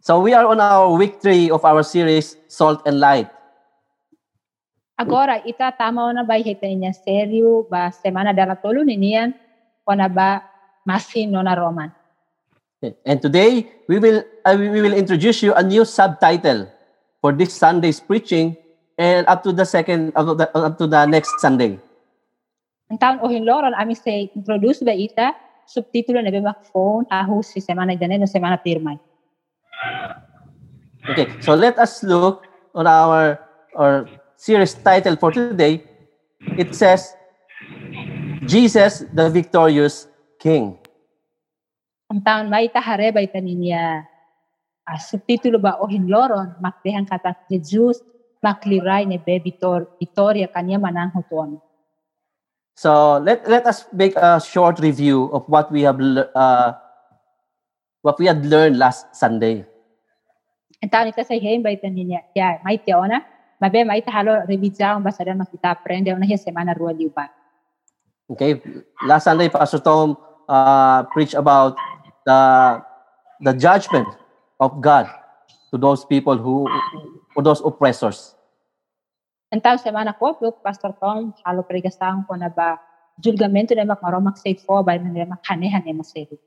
So 0.00 0.16
we 0.16 0.32
are 0.32 0.48
on 0.48 0.64
our 0.64 0.88
week 0.96 1.20
three 1.20 1.52
of 1.52 1.60
our 1.60 1.84
series, 1.84 2.40
Salt 2.48 2.80
and 2.88 3.04
Light. 3.04 3.28
Agora, 4.96 5.44
ita 5.44 5.68
tama 5.76 6.08
na 6.16 6.24
ba 6.24 6.40
hita 6.40 6.64
niya 6.64 6.96
seryo 6.96 7.68
ba 7.68 7.92
semana 7.92 8.32
dala 8.32 8.56
tolo 8.56 8.80
ninian 8.80 9.36
o 9.84 9.92
na 9.92 10.08
ba 10.08 10.40
masin 10.88 11.28
no 11.28 11.44
na 11.44 11.52
Roman. 11.52 11.92
And 13.04 13.20
today 13.20 13.68
we 13.92 14.00
will 14.00 14.24
uh, 14.48 14.56
we 14.56 14.80
will 14.80 14.96
introduce 14.96 15.44
you 15.44 15.52
a 15.52 15.60
new 15.60 15.84
subtitle 15.84 16.64
for 17.20 17.36
this 17.36 17.52
Sunday's 17.52 18.00
preaching 18.00 18.56
and 18.96 19.28
up 19.28 19.44
to 19.44 19.52
the 19.52 19.68
second 19.68 20.16
up 20.16 20.24
to 20.24 20.34
the, 20.36 20.46
up 20.56 20.80
to 20.80 20.88
the 20.88 21.04
next 21.04 21.44
Sunday. 21.44 21.76
Taon 22.88 23.20
o 23.20 23.28
hinloron 23.28 23.76
ami 23.76 23.92
say 23.92 24.32
introduce 24.32 24.80
ba 24.80 24.96
ita 24.96 25.36
subtitulo 25.68 26.24
na 26.24 26.32
ba 26.40 26.56
phone 26.72 27.04
aho 27.12 27.44
si 27.44 27.60
semana 27.60 27.92
dane 27.96 28.16
no 28.16 28.24
semana 28.24 28.56
pirmay. 28.56 28.96
Okay, 31.10 31.26
so 31.40 31.54
let 31.56 31.78
us 31.80 32.04
look 32.04 32.44
on 32.74 32.86
our 32.86 33.40
our 33.74 34.06
series 34.36 34.76
title 34.76 35.16
for 35.16 35.32
today. 35.32 35.82
It 36.54 36.76
says 36.76 37.16
Jesus 38.44 39.04
the 39.10 39.32
victorious 39.32 40.06
king. 40.38 40.76
Ang 42.10 42.20
taon 42.26 42.46
may 42.50 42.68
tahare 42.68 43.14
ba 43.14 43.22
ita 43.22 43.38
niya 43.38 44.04
ah, 44.84 45.00
subtitulo 45.00 45.62
ba 45.62 45.78
o 45.78 45.86
hinloron 45.86 46.58
makdehang 46.58 47.06
kata 47.06 47.38
Jesus 47.48 48.02
makliray 48.42 49.06
ne 49.06 49.20
be 49.20 49.38
Vitor, 49.38 49.86
Victoria 50.00 50.48
kanya 50.48 50.80
manang 50.80 51.12
hutuan. 51.14 51.60
So 52.74 53.20
let 53.20 53.44
let 53.44 53.68
us 53.68 53.84
make 53.92 54.16
a 54.16 54.40
short 54.40 54.80
review 54.80 55.28
of 55.36 55.44
what 55.46 55.68
we 55.68 55.84
have 55.84 56.00
uh, 56.34 56.74
what 58.00 58.16
we 58.18 58.26
had 58.26 58.42
learned 58.48 58.80
last 58.80 59.12
Sunday. 59.12 59.69
Ang 60.80 60.88
taon 60.88 61.12
ita 61.12 61.20
sa 61.20 61.36
hen 61.36 61.60
ba 61.60 61.68
ita 61.68 61.92
niya 61.92 62.24
ya 62.32 62.56
may 62.64 62.80
tiona 62.80 63.20
mabe 63.60 63.84
may 63.84 64.00
tahalo 64.00 64.48
revisão 64.48 65.04
ba 65.04 65.12
sa 65.12 65.28
dan 65.28 65.36
makita 65.36 65.76
aprende 65.76 66.08
na 66.16 66.24
hiya 66.24 66.40
semana 66.40 66.72
rua 66.72 66.96
liupa. 66.96 67.28
Okay, 68.32 68.56
last 69.04 69.28
Sunday 69.28 69.52
Pastor 69.52 69.82
Tom 69.84 70.16
uh, 70.48 71.04
preached 71.12 71.36
about 71.36 71.76
the 72.24 72.40
the 73.44 73.52
judgment 73.52 74.08
of 74.56 74.80
God 74.80 75.04
to 75.68 75.76
those 75.76 76.08
people 76.08 76.40
who 76.40 76.64
or 77.36 77.44
those 77.44 77.60
oppressors. 77.60 78.32
Ang 79.52 79.60
taon 79.60 79.76
semana 79.76 80.16
ko 80.16 80.32
look 80.40 80.64
Pastor 80.64 80.96
Tom 80.96 81.36
halo 81.44 81.60
pregasahan 81.60 82.24
ko 82.24 82.40
na 82.40 82.48
ba 82.48 82.80
julgamento 83.20 83.76
na 83.76 83.84
makmaromak 83.84 84.40
say 84.40 84.56
fo 84.56 84.80
ba 84.80 84.96
na 84.96 85.28
makanehan 85.28 85.84
ni 85.84 85.92
masero. 85.92 86.40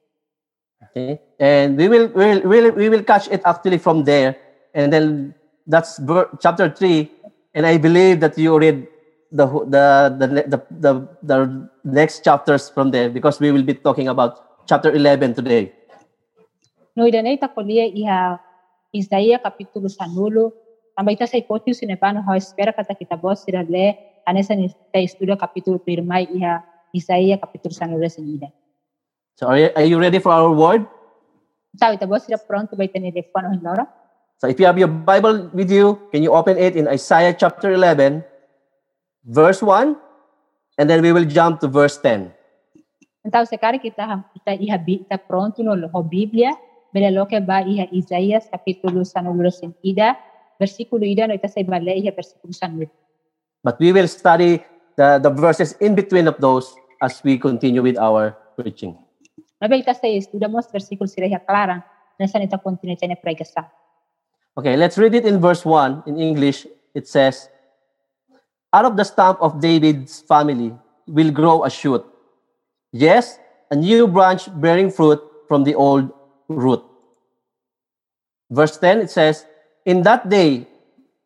Okay, 0.90 1.22
and 1.40 1.78
we 1.78 1.88
will 1.88 2.08
we 2.12 2.26
will 2.26 2.42
we 2.44 2.58
will, 2.62 2.72
we 2.76 2.88
will 2.90 3.04
catch 3.04 3.30
it 3.32 3.42
actually 3.46 3.78
from 3.78 4.04
there, 4.04 4.36
and 4.74 4.92
then 4.92 5.34
that's 5.68 6.02
chapter 6.42 6.68
three, 6.70 7.12
and 7.54 7.66
I 7.66 7.78
believe 7.78 8.20
that 8.20 8.38
you 8.38 8.58
read 8.58 8.88
the 9.32 9.46
the 9.48 9.86
the 10.20 10.28
the 10.50 10.60
the, 10.70 10.92
the 11.24 11.38
next 11.84 12.24
chapters 12.24 12.70
from 12.70 12.92
there 12.92 13.10
because 13.10 13.40
we 13.40 13.52
will 13.52 13.64
be 13.64 13.74
talking 13.74 14.08
about 14.08 14.66
chapter 14.68 14.92
eleven 14.92 15.34
today. 15.34 15.72
No 16.94 17.10
idanay 17.10 17.40
ta 17.42 17.50
kuliya 17.50 17.90
iha 17.90 18.38
Isaiah 18.94 19.42
kapitulo 19.42 19.90
sa 19.90 20.06
nulo. 20.06 20.54
Tambay 20.94 21.18
ta 21.18 21.26
sa 21.26 21.42
hipotyo 21.42 21.74
sinepano 21.74 22.22
ho 22.22 22.38
espera 22.38 22.70
kata 22.70 22.94
kita 22.94 23.18
boss 23.18 23.42
sila 23.50 23.66
le 23.66 23.98
anesa 24.30 24.54
ni 24.54 24.70
ta 24.94 25.02
estudio 25.02 25.34
kapitulo 25.34 25.82
pirmay 25.82 26.30
iha 26.30 26.62
Isaiah 26.94 27.42
kapitulo 27.42 27.74
sa 27.74 27.90
nulo 27.90 28.06
sinida. 28.06 28.54
So 29.36 29.48
are 29.48 29.58
you, 29.58 29.70
are 29.76 29.86
you 29.86 29.98
ready 30.00 30.20
for 30.20 30.32
our 30.32 30.54
word? 30.54 30.86
Sabi 31.74 31.98
ta 31.98 32.06
boss 32.06 32.30
sila 32.30 32.38
pronto 32.38 32.78
ita 32.78 33.02
ni 33.02 33.10
Defano 33.10 33.50
Hinlora? 33.50 33.90
So 34.38 34.46
if 34.46 34.60
you 34.60 34.66
have 34.70 34.78
your 34.78 34.92
Bible 34.92 35.50
with 35.54 35.72
you, 35.74 35.98
can 36.14 36.22
you 36.22 36.34
open 36.34 36.58
it 36.58 36.76
in 36.76 36.86
Isaiah 36.86 37.34
chapter 37.34 37.74
11, 37.74 38.22
verse 39.26 39.64
1, 39.64 39.96
and 40.78 40.86
then 40.90 41.02
we 41.02 41.10
will 41.10 41.26
jump 41.26 41.60
to 41.62 41.68
verse 41.68 41.98
10. 41.98 42.30
Então 43.24 43.42
se 43.48 43.56
kari 43.56 43.80
kita 43.80 44.04
ham 44.04 44.22
kita 44.36 44.60
iha 44.60 44.78
ta 45.08 45.16
pronto 45.16 45.64
no 45.64 45.80
ho 45.80 46.00
Biblia 46.04 46.52
belalo 46.92 47.24
ke 47.24 47.40
ba 47.40 47.64
iha 47.64 47.88
Isaiah 47.96 48.44
kapitulo 48.44 49.02
sa 49.08 49.24
nulo 49.24 49.48
sinida 49.48 50.20
versikulo 50.60 51.08
ida 51.08 51.26
no 51.26 51.34
ita 51.34 51.48
sa 51.48 51.64
ibale 51.64 51.96
iha 51.96 52.12
versikulo 52.12 52.52
sa 52.52 52.68
nulo. 52.68 52.92
But 53.64 53.80
we 53.80 53.96
will 53.96 54.12
study 54.12 54.60
the, 55.00 55.24
the 55.24 55.32
verses 55.32 55.74
in 55.80 55.96
between 55.96 56.28
of 56.28 56.36
those 56.44 56.76
as 57.00 57.24
we 57.24 57.40
continue 57.40 57.82
with 57.82 57.96
our 57.96 58.36
preaching. 58.60 59.00
Continue 62.60 62.98
tene 63.00 63.16
pregasa. 63.16 63.72
Okay, 64.60 64.76
let's 64.76 64.98
read 64.98 65.16
it 65.16 65.26
in 65.26 65.40
verse 65.40 65.64
1 65.64 66.04
in 66.06 66.20
English. 66.20 66.68
It 66.94 67.08
says, 67.08 67.48
Out 68.74 68.84
of 68.86 68.98
the 68.98 69.06
stump 69.06 69.40
of 69.42 69.62
David's 69.62 70.20
family 70.20 70.76
will 71.08 71.32
grow 71.32 71.64
a 71.64 71.70
shoot. 71.70 72.04
Yes, 72.92 73.40
a 73.72 73.76
new 73.76 74.06
branch 74.06 74.52
bearing 74.60 74.92
fruit 74.92 75.24
from 75.48 75.64
the 75.64 75.76
old 75.76 76.12
root. 76.50 76.84
Verse 78.52 78.78
10, 78.78 79.00
it 79.00 79.10
says, 79.10 79.46
In 79.86 80.04
that 80.04 80.28
day, 80.28 80.68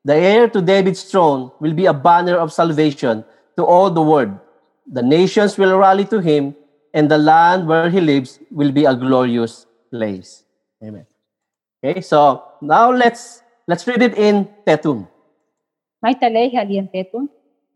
the 0.06 0.16
heir 0.16 0.48
to 0.48 0.62
David's 0.62 1.04
throne 1.04 1.52
will 1.60 1.74
be 1.74 1.88
a 1.88 1.94
banner 1.94 2.38
of 2.38 2.54
salvation 2.54 3.26
to 3.58 3.66
all 3.66 3.90
the 3.90 4.02
world. 4.02 4.38
The 4.86 5.02
nations 5.02 5.58
will 5.58 5.78
rally 5.78 6.06
to 6.06 6.20
him, 6.20 6.56
and 6.94 7.12
the 7.12 7.18
land 7.18 7.68
where 7.68 7.90
he 7.90 8.02
lives 8.02 8.40
will 8.52 8.72
be 8.72 8.86
a 8.86 8.96
glorious 8.96 9.66
place. 9.92 10.44
Amen. 10.84 11.06
Okay, 11.84 12.02
so 12.02 12.44
now 12.62 12.92
let's 12.92 13.42
let's 13.68 13.88
read 13.88 14.02
it 14.02 14.18
in 14.18 14.48
Tetum. 14.66 15.08
May 16.02 16.14
talay 16.14 16.54
halian 16.54 16.86
tetun. 16.94 17.26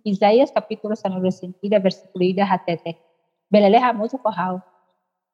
Isaiah 0.06 0.46
kapitulo 0.50 0.94
sa 0.98 1.10
nulo 1.10 1.30
sentida 1.34 1.82
versikulo 1.82 2.22
ida 2.22 2.46
hatete. 2.46 2.98
Belaleha 3.50 3.94
mo 3.94 4.06
ko 4.06 4.30
how. 4.30 4.62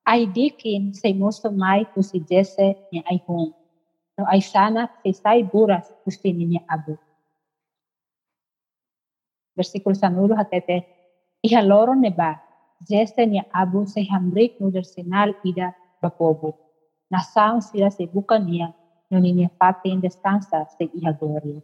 Ay 0.07 0.23
dikin 0.23 0.95
say 0.95 1.11
mosto 1.11 1.51
may 1.51 1.83
to 1.91 1.99
si 1.99 2.23
Jesse 2.23 2.79
ni 2.91 3.03
ay 3.11 3.19
home. 3.27 3.51
No 4.15 4.23
ay 4.31 4.39
sana 4.39 4.87
say 5.03 5.11
say 5.11 5.39
buras 5.43 5.91
gusti 6.07 6.31
ni 6.31 6.59
abu. 6.71 6.95
Versikulo 9.55 9.95
sa 9.95 10.07
nulo 10.07 10.35
hatete. 10.35 10.87
Ihaloro 11.43 11.91
ne 11.91 12.07
ni 13.27 13.41
abu 13.53 13.85
say 13.85 14.05
hamrik 14.05 14.53
no 14.59 14.69
dersinal 14.69 15.33
ida 15.43 15.73
bapobo. 16.03 16.53
Nasaon 17.11 17.61
sila 17.61 17.89
sa 17.89 18.03
bukan 18.05 18.45
niya 18.45 18.73
no 19.11 19.19
niya 19.19 19.49
patin 19.59 20.01
descansa 20.01 20.67
sa 20.67 20.83
iha 20.83 21.11
gloria. 21.17 21.61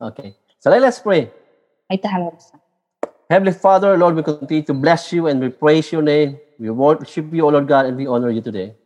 Okay, 0.00 0.34
so 0.58 0.70
let 0.70 0.82
us 0.82 1.00
pray. 1.00 1.30
Ay 1.90 1.98
tahaloro 1.98 2.40
sa. 2.40 2.58
Heavenly 3.30 3.56
Father, 3.56 3.96
Lord, 3.96 4.16
we 4.16 4.22
continue 4.22 4.62
to 4.62 4.74
bless 4.74 5.12
you 5.12 5.26
and 5.28 5.40
we 5.40 5.48
praise 5.48 5.88
your 5.90 6.04
name. 6.04 6.36
We 6.60 6.68
worship 6.68 7.32
you, 7.32 7.48
O 7.48 7.48
Lord 7.48 7.66
God, 7.66 7.86
and 7.88 7.96
we 7.96 8.06
honor 8.06 8.28
you 8.28 8.44
today. 8.44 8.76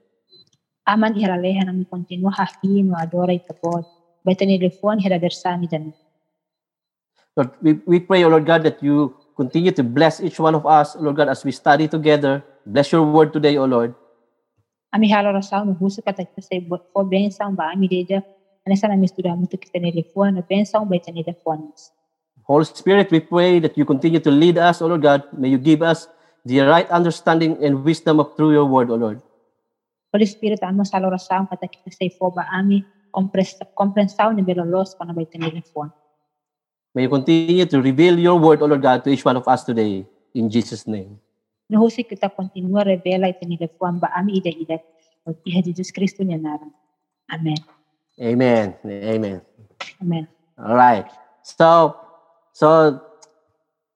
aman 0.88 1.12
iharalehan 1.12 1.68
ang 1.68 1.84
kontinu 1.84 2.32
hahin 2.32 2.96
adora 2.96 3.36
itapod. 3.36 3.84
Baita 4.24 4.48
ni 4.48 4.56
refon 4.56 4.96
hiradersani 4.96 5.68
dan. 5.68 5.92
Lord, 7.36 7.52
we, 7.60 7.70
we 7.84 7.96
pray, 8.00 8.24
O 8.24 8.32
Lord 8.32 8.48
God, 8.48 8.64
that 8.64 8.80
you 8.82 9.14
continue 9.38 9.70
to 9.70 9.86
bless 9.86 10.18
each 10.18 10.42
one 10.42 10.58
of 10.58 10.66
us, 10.66 10.98
Lord 10.98 11.14
God, 11.14 11.30
as 11.30 11.46
we 11.46 11.54
study 11.54 11.86
together. 11.86 12.42
Bless 12.66 12.90
your 12.90 13.06
word 13.06 13.30
today, 13.30 13.54
O 13.54 13.70
Lord. 13.70 13.94
Ami 14.90 15.06
halo 15.14 15.30
rasaw 15.30 15.62
no 15.62 15.78
huso 15.78 16.02
kata 16.02 16.26
kita 16.26 16.42
sa 16.42 16.58
ibot 16.58 16.90
po 16.90 17.06
bensang 17.06 17.54
ba 17.54 17.70
ami 17.70 17.86
deja. 17.86 18.18
Ano 18.66 18.74
sa 18.74 18.90
namin 18.90 19.06
estudah 19.06 19.36
mo 19.38 19.46
to 19.46 19.60
kita 19.60 19.78
ni 19.78 19.94
refon 19.94 20.34
no 20.34 20.42
bensang 20.42 20.90
baita 20.90 21.14
ni 21.14 21.22
refon. 21.22 21.70
Holy 22.48 22.64
Spirit, 22.64 23.12
we 23.12 23.20
pray 23.20 23.60
that 23.60 23.76
you 23.76 23.84
continue 23.84 24.18
to 24.18 24.32
lead 24.32 24.56
us, 24.56 24.80
O 24.80 24.88
Lord 24.88 25.04
God. 25.04 25.28
May 25.36 25.52
you 25.52 25.60
give 25.60 25.84
us 25.84 26.08
the 26.48 26.64
right 26.64 26.88
understanding 26.88 27.60
and 27.60 27.84
wisdom 27.84 28.16
of 28.16 28.32
through 28.32 28.56
your 28.56 28.64
word, 28.64 28.88
O 28.88 28.96
Lord. 28.96 29.20
Holy 30.08 30.24
Spirit 30.24 30.64
amo 30.64 30.88
sa 30.88 30.96
halo 30.96 31.12
rasaw 31.12 31.44
kata 31.44 31.68
kita 31.68 31.92
sa 31.92 32.08
ba 32.32 32.48
ami 32.50 32.80
kompres 33.12 33.60
kompensaw 33.76 34.32
ni 34.32 34.40
belolos 34.40 34.96
pa 34.96 35.04
na 35.04 35.12
baita 35.12 35.36
ni 35.36 35.52
refon. 35.52 35.92
May 36.98 37.06
you 37.06 37.14
continue 37.14 37.64
to 37.64 37.78
reveal 37.80 38.18
your 38.18 38.34
word, 38.40 38.60
O 38.60 38.66
Lord 38.66 38.82
God, 38.82 39.04
to 39.04 39.10
each 39.10 39.24
one 39.24 39.36
of 39.36 39.46
us 39.46 39.62
today. 39.62 40.04
In 40.34 40.50
Jesus' 40.50 40.82
name. 40.82 41.14
No 41.70 41.78
husi 41.86 42.02
kita 42.02 42.26
continua 42.26 42.82
revela 42.82 43.30
ita 43.30 43.46
ni 43.46 43.54
refon 43.54 44.02
ba 44.02 44.10
ami 44.18 44.42
ida 44.42 44.50
ida. 44.50 44.82
O 45.22 45.30
iha 45.46 45.62
Jesus 45.62 45.94
Kristo 45.94 46.26
niya 46.26 46.42
naran. 46.42 46.74
Amen. 47.30 47.54
Amen. 48.18 48.74
Amen. 48.82 49.38
Amen. 50.02 50.26
All 50.58 50.74
right. 50.74 51.06
So, 51.46 51.94
so 52.50 52.98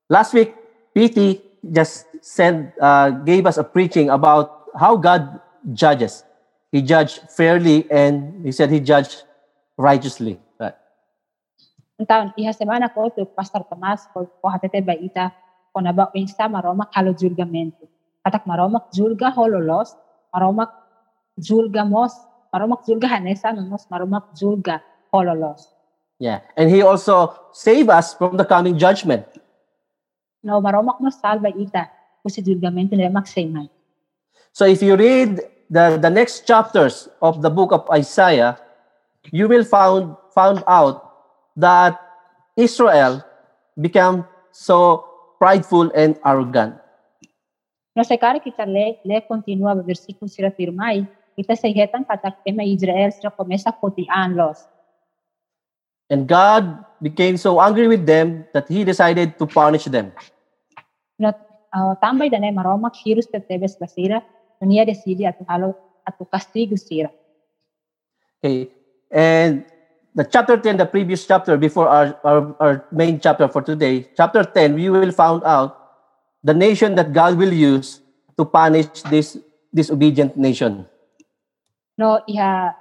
last 0.06 0.30
week, 0.30 0.54
PT 0.94 1.42
just 1.74 2.06
sent, 2.22 2.70
uh, 2.78 3.10
gave 3.26 3.50
us 3.50 3.58
a 3.58 3.66
preaching 3.66 4.14
about 4.14 4.70
how 4.78 4.94
God 4.94 5.42
judges. 5.74 6.22
He 6.70 6.78
judged 6.86 7.26
fairly 7.34 7.82
and 7.90 8.46
he 8.46 8.54
said 8.54 8.70
he 8.70 8.78
judged 8.78 9.26
righteously. 9.74 10.38
Ang 12.02 12.10
taon, 12.10 12.28
iha 12.34 12.50
semana 12.50 12.90
ko 12.90 13.14
to 13.14 13.22
Pastor 13.30 13.62
Tomas 13.62 14.10
ko 14.10 14.26
ko 14.26 14.50
hatete 14.50 14.82
ba 14.82 14.90
ita 14.90 15.30
ko 15.70 15.78
na 15.78 15.94
ba 15.94 16.10
insta 16.18 16.50
maromak 16.50 16.90
halo 16.98 17.14
julgamento. 17.14 17.86
Katak 18.26 18.42
maromak 18.42 18.90
julga 18.90 19.30
hololos, 19.30 19.94
maromak 20.34 20.74
julgamos 21.38 22.10
maromak 22.50 22.82
julga 22.82 23.06
hanesa 23.06 23.54
nos 23.54 23.86
maromak 23.86 24.34
julga 24.34 24.82
hololos. 25.14 25.70
Yeah. 26.18 26.42
And 26.58 26.74
he 26.74 26.82
also 26.82 27.38
save 27.54 27.86
us 27.86 28.18
from 28.18 28.34
the 28.34 28.42
coming 28.42 28.74
judgment. 28.82 29.22
No 30.42 30.58
maromak 30.58 30.98
no 30.98 31.06
salva 31.14 31.54
ita 31.54 31.86
kusi 32.26 32.42
julgamento 32.42 32.98
na 32.98 33.14
maksayman. 33.14 33.70
So 34.50 34.66
if 34.66 34.82
you 34.82 34.98
read 34.98 35.38
the, 35.70 36.02
the 36.02 36.10
next 36.10 36.50
chapters 36.50 37.06
of 37.22 37.46
the 37.46 37.50
book 37.54 37.70
of 37.70 37.86
Isaiah, 37.94 38.58
you 39.30 39.46
will 39.46 39.62
found 39.62 40.18
found 40.34 40.66
out 40.66 41.11
that 41.56 42.00
Israel 42.56 43.24
became 43.80 44.24
so 44.52 45.04
prideful 45.38 45.90
and 45.94 46.16
arrogant. 46.24 46.76
No 47.96 48.02
se 48.04 48.16
kare 48.16 48.40
kita 48.40 48.64
le 48.64 49.00
le 49.04 49.20
continua 49.20 49.74
ba 49.76 49.82
versículo 49.84 50.28
sira 50.28 50.50
firmai 50.50 51.08
kita 51.36 51.56
sa 51.56 51.68
hetan 51.68 52.04
katak 52.04 52.40
ema 52.44 52.64
Israel 52.64 53.12
sira 53.12 53.30
komesa 53.32 53.72
kotian 53.72 54.36
los. 54.36 54.64
And 56.12 56.28
God 56.28 56.84
became 57.00 57.36
so 57.40 57.60
angry 57.60 57.88
with 57.88 58.04
them 58.04 58.44
that 58.52 58.68
he 58.68 58.84
decided 58.84 59.38
to 59.40 59.46
punish 59.48 59.88
them. 59.88 60.12
Tambay 62.04 62.28
dane 62.28 62.52
maromak 62.52 62.92
hirus 63.00 63.24
te 63.32 63.40
tebes 63.40 63.80
basira 63.80 64.20
niya 64.60 64.84
decidi 64.84 65.24
atu 65.24 65.44
halo 65.48 65.72
atu 66.04 66.28
castigo 66.28 66.76
sira. 66.76 67.08
Okay. 68.38 68.68
And 69.10 69.64
the 70.14 70.24
chapter 70.24 70.56
10, 70.56 70.76
the 70.76 70.86
previous 70.86 71.26
chapter 71.26 71.56
before 71.56 71.88
our, 71.88 72.16
our, 72.24 72.56
our 72.60 72.74
main 72.92 73.20
chapter 73.20 73.48
for 73.48 73.62
today, 73.62 74.08
chapter 74.16 74.44
10, 74.44 74.74
we 74.74 74.90
will 74.90 75.12
find 75.12 75.42
out 75.44 75.78
the 76.44 76.52
nation 76.52 76.94
that 76.96 77.12
God 77.12 77.38
will 77.38 77.52
use 77.52 78.00
to 78.36 78.44
punish 78.44 79.02
this 79.08 79.38
disobedient 79.72 80.36
nation. 80.36 80.84
No 81.96 82.20
iha 82.28 82.76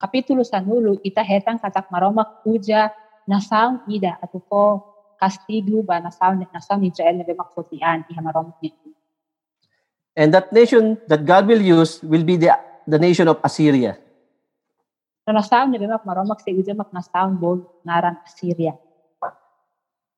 kapitulo 0.00 0.44
sa 0.44 0.60
nulo 0.60 0.96
ita 1.04 1.20
hetang 1.20 1.60
katak 1.60 1.92
maromak 1.92 2.40
uja 2.48 2.88
nasaw 3.28 3.84
ida 3.88 4.16
atu 4.20 4.40
po 4.40 4.84
castigo 5.20 5.84
ba 5.84 6.00
nasaw 6.00 6.32
ni 6.36 6.48
Israel 6.88 7.20
na 7.20 7.24
bemakfotian 7.24 8.08
iha 8.08 8.20
maromak 8.24 8.56
ni. 8.64 8.72
And 10.16 10.32
that 10.32 10.52
nation 10.52 10.96
that 11.08 11.24
God 11.24 11.46
will 11.46 11.60
use 11.60 12.00
will 12.02 12.24
be 12.24 12.36
the, 12.36 12.52
the 12.86 12.98
nation 12.98 13.28
of 13.28 13.40
Assyria. 13.44 13.96
No 15.30 15.38
nasaw 15.38 15.70
na 15.70 15.78
bemak 15.78 16.02
maromak 16.02 16.42
sa 16.42 16.50
uja 16.50 16.74
mak 16.74 16.90
nasaw 16.90 17.30
bol 17.30 17.62
naran 17.86 18.18
Assyria. 18.26 18.74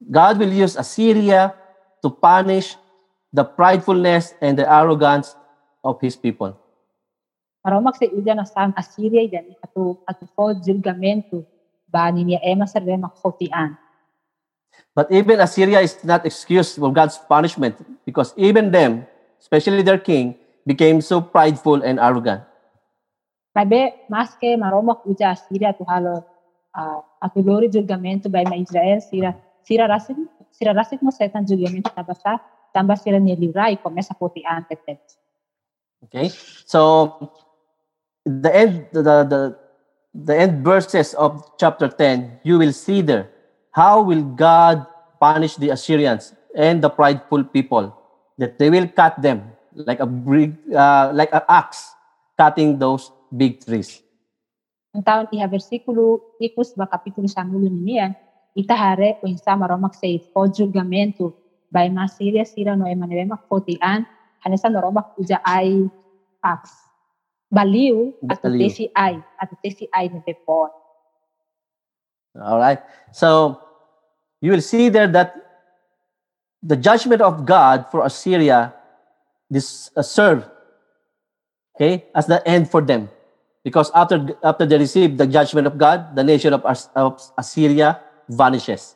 God 0.01 0.41
will 0.41 0.49
use 0.49 0.73
Assyria 0.73 1.53
to 2.01 2.09
punish 2.09 2.81
the 3.29 3.45
pridefulness 3.45 4.33
and 4.41 4.57
the 4.57 4.65
arrogance 4.65 5.37
of 5.85 6.01
his 6.01 6.17
people. 6.17 6.57
Maromak 7.61 8.01
sa 8.01 8.09
uja 8.09 8.33
nasaw 8.33 8.73
Assyria 8.73 9.29
dan 9.29 9.53
atu 9.61 10.01
atu 10.09 10.25
po 10.33 10.57
julgamento 10.57 11.45
ba 11.93 12.09
ni 12.09 12.33
niya 12.33 12.41
eh, 12.41 12.57
ema 12.57 12.65
sa 12.65 12.81
bemak 12.81 13.13
fotian. 13.21 13.77
But 14.97 15.13
even 15.13 15.45
Assyria 15.45 15.85
is 15.85 16.01
not 16.01 16.25
excused 16.25 16.81
for 16.81 16.89
God's 16.89 17.21
punishment 17.21 17.77
because 18.09 18.33
even 18.41 18.73
them, 18.73 19.05
especially 19.37 19.85
their 19.85 20.01
king, 20.01 20.41
became 20.65 21.05
so 21.05 21.21
prideful 21.21 21.85
and 21.85 22.01
arrogant. 22.01 22.49
Mabe 23.53 24.09
mas 24.09 24.33
ke 24.41 24.57
maromak 24.57 25.05
uja 25.05 25.37
Assyria 25.37 25.77
tu 25.77 25.85
halo 25.85 26.25
uh, 26.73 27.01
atu 27.21 27.45
lori 27.45 27.69
julgamento 27.69 28.33
ba 28.33 28.41
ma 28.49 28.57
Israel 28.57 29.01
sira 29.05 29.37
sira 29.61 29.85
rasit 29.85 30.17
sira 30.51 30.73
rasit 30.73 31.05
mo 31.05 31.13
setan 31.13 31.45
julgamento 31.45 31.93
tabasa 31.93 32.41
tamba 32.73 32.97
sira 32.97 33.21
ni 33.21 33.37
livrai 33.37 33.77
komesa 33.77 34.17
fotian 34.17 34.65
tetet. 34.65 35.01
Okay, 36.03 36.33
so 36.67 37.13
the 38.27 38.51
end, 38.51 38.87
the, 38.91 39.23
the 39.23 39.41
the 40.15 40.35
end 40.35 40.65
verses 40.65 41.15
of 41.15 41.57
chapter 41.59 41.89
10, 41.89 42.41
you 42.43 42.59
will 42.59 42.73
see 42.73 43.01
there 43.01 43.31
how 43.71 44.03
will 44.03 44.23
God 44.23 44.85
punish 45.21 45.57
the 45.57 45.71
Assyrians 45.71 46.35
and 46.57 46.83
the 46.83 46.91
prideful 46.91 47.45
people 47.45 47.97
that 48.37 48.59
they 48.59 48.69
will 48.69 48.89
cut 48.89 49.21
them 49.21 49.53
like 49.75 50.01
a 50.01 50.09
uh, 50.09 51.13
like 51.15 51.33
an 51.33 51.45
axe 51.49 51.95
cutting 52.37 52.79
those 52.79 53.13
big 53.33 53.65
trees. 53.65 54.05
Ang 54.93 55.01
taon 55.01 55.27
iha 55.33 55.49
versikulo 55.49 56.37
ikus 56.37 56.77
ba 56.77 56.85
kapitulo 56.85 57.25
sa 57.25 57.49
mulo 57.49 57.73
niya 57.73 58.13
itahare 58.53 59.17
o 59.25 59.27
insa 59.27 59.57
maromak 59.57 59.97
sa 59.97 60.05
po 60.37 60.45
julgamento 60.53 61.33
by 61.73 61.89
masiria 61.89 62.45
sira 62.45 62.77
no 62.77 62.85
emanemak 62.85 63.49
fotian 63.49 64.05
hanesa 64.45 64.69
maromak 64.69 65.17
uja 65.17 65.41
ay 65.41 65.89
ax. 66.45 66.69
Baliw 67.49 68.13
at 68.29 68.41
Baliw. 68.45 68.61
tesi 68.61 68.85
ay 68.93 69.17
at 69.41 69.49
tesi 69.65 69.89
ay 69.93 70.13
ni 70.13 70.21
Pepon. 70.21 70.69
All 72.37 72.61
right. 72.61 72.81
So 73.13 73.61
you 74.45 74.53
will 74.53 74.65
see 74.65 74.93
there 74.93 75.09
that 75.09 75.37
the 76.61 76.77
judgment 76.77 77.21
of 77.21 77.45
God 77.49 77.89
for 77.89 78.05
Assyria 78.05 78.77
this 79.53 79.91
uh, 79.97 80.05
serve 80.05 80.49
okay 81.77 82.09
as 82.17 82.25
the 82.25 82.41
end 82.49 82.71
for 82.73 82.81
them 82.81 83.09
because 83.65 83.91
after 83.95 84.35
after 84.43 84.67
they 84.67 84.79
receive 84.79 85.17
the 85.17 85.27
judgment 85.27 85.67
of 85.67 85.79
God 85.79 86.15
the 86.15 86.23
nation 86.23 86.53
of, 86.53 86.63
As- 86.67 86.91
of 86.95 87.19
Assyria 87.39 88.03
vanishes 88.29 88.95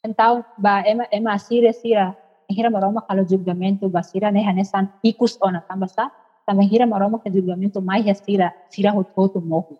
Ang 0.00 0.16
taon 0.16 0.40
ba 0.58 0.80
ema 0.88 1.04
ema 1.12 1.36
asire 1.36 1.70
sira 1.76 2.16
ang 2.16 2.54
hira 2.56 2.72
maromak 2.72 3.04
kalo 3.06 3.22
julgamento 3.22 3.86
ba 3.92 4.02
sira 4.02 4.32
ne 4.32 4.40
hanesan 4.42 4.88
ikus 5.04 5.36
o 5.38 5.46
na 5.52 5.60
tambasa 5.60 6.08
tama 6.48 6.64
hira 6.64 6.88
maromak 6.88 7.22
na 7.22 7.30
julgamento 7.30 7.78
may 7.84 8.02
sira 8.16 8.50
sira 8.72 8.90
hot 8.96 9.12
hoto 9.14 9.38
mohu. 9.38 9.76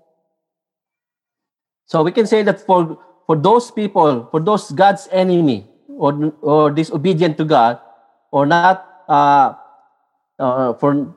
so 1.91 2.05
we 2.07 2.13
can 2.13 2.29
say 2.29 2.45
that 2.47 2.61
for 2.63 3.01
for 3.27 3.35
those 3.35 3.73
people 3.75 4.29
for 4.31 4.39
those 4.39 4.71
God's 4.71 5.09
enemy 5.11 5.67
or 5.99 6.15
or 6.45 6.71
disobedient 6.71 7.35
to 7.41 7.49
God 7.49 7.83
or 8.31 8.47
not 8.47 8.87
uh, 9.11 9.57
uh, 10.39 10.77
for 10.79 11.11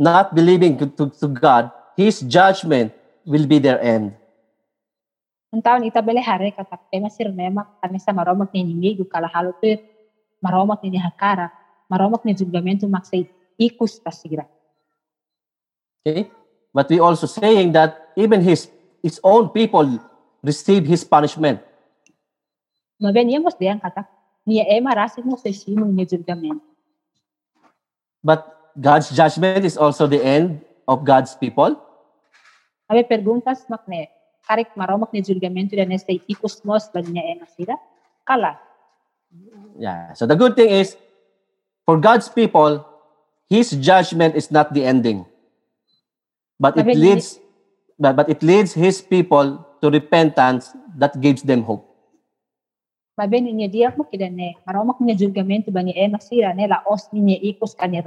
not 0.00 0.32
believing 0.32 0.80
to, 0.80 0.88
to, 0.96 1.12
to 1.12 1.28
God 1.28 1.68
his 2.00 2.24
judgment 2.24 2.96
will 3.28 3.44
be 3.44 3.60
their 3.60 3.76
end 3.84 4.16
Ang 5.50 5.66
taon 5.66 5.82
itabele 5.82 6.22
hare 6.22 6.54
katak 6.54 6.86
ema 6.94 7.10
sir 7.10 7.26
nemak 7.34 7.82
kanesa 7.82 8.14
maromak 8.14 8.54
ni 8.54 8.62
nimigo 8.62 9.02
kalahalo 9.02 9.50
to 9.58 9.82
maromak 10.38 10.78
ni 10.86 10.94
hakara 10.94 11.50
maromak 11.90 12.22
ni 12.22 12.38
julgamento 12.38 12.86
maksay 12.86 13.26
ikus 13.58 13.98
ta 13.98 14.14
sira. 14.14 14.46
Okay? 16.06 16.30
But 16.70 16.86
we 16.86 17.02
also 17.02 17.26
saying 17.26 17.74
that 17.74 18.14
even 18.14 18.46
his 18.46 18.70
his 19.02 19.18
own 19.26 19.50
people 19.50 19.98
receive 20.38 20.86
his 20.86 21.02
punishment. 21.02 21.58
Maben 23.02 23.26
niya 23.26 23.42
mos 23.42 23.58
diyan 23.58 23.82
katak 23.82 24.06
niya 24.46 24.70
ema 24.70 24.94
rasit 24.94 25.26
mo 25.26 25.34
sa 25.34 25.50
simo 25.50 25.82
ni 25.82 26.06
julgamento. 26.06 26.62
But 28.22 28.46
God's 28.78 29.10
judgment 29.10 29.64
is 29.64 29.74
also 29.74 30.06
the 30.06 30.22
end 30.22 30.62
of 30.86 31.02
God's 31.02 31.34
people. 31.34 31.74
Abe 32.90 33.06
perguntas 33.06 33.66
makne 33.70 34.10
karek 34.46 34.74
maromak 34.74 35.14
ni 35.14 35.22
julgamento 35.22 35.78
dan 35.78 35.94
sa 35.94 36.10
ikus 36.10 36.62
mos 36.66 36.90
ba 36.90 37.02
niya 37.02 37.38
ema? 37.38 37.46
Kala. 38.26 38.58
Yeah. 39.78 40.12
So 40.18 40.26
the 40.26 40.34
good 40.34 40.58
thing 40.58 40.70
is 40.70 40.98
for 41.86 41.98
God's 41.98 42.26
people, 42.26 42.82
his 43.46 43.70
judgment 43.78 44.34
is 44.34 44.50
not 44.50 44.74
the 44.74 44.82
ending. 44.82 45.26
But 46.58 46.76
it 46.76 46.86
leads 46.92 47.38
but, 47.96 48.18
but 48.18 48.28
it 48.28 48.42
leads 48.42 48.74
his 48.74 49.00
people 49.00 49.64
to 49.80 49.86
repentance 49.88 50.74
that 50.98 51.16
gives 51.22 51.46
them 51.46 51.62
hope. 51.62 51.86
Maben 53.16 53.44
niya 53.46 53.68
diyak 53.68 53.94
mo 54.00 54.08
kida 54.08 54.32
ne 54.32 54.56
maromak 54.66 54.98
niya 54.98 55.14
julgamento 55.14 55.68
ba 55.70 55.84
ni 55.84 55.92
ema 55.92 56.18
sira 56.18 56.56
ne 56.56 56.66
la 56.66 56.82
os 56.88 57.06
niya 57.12 57.38
ikus 57.38 57.76
kani 57.76 58.02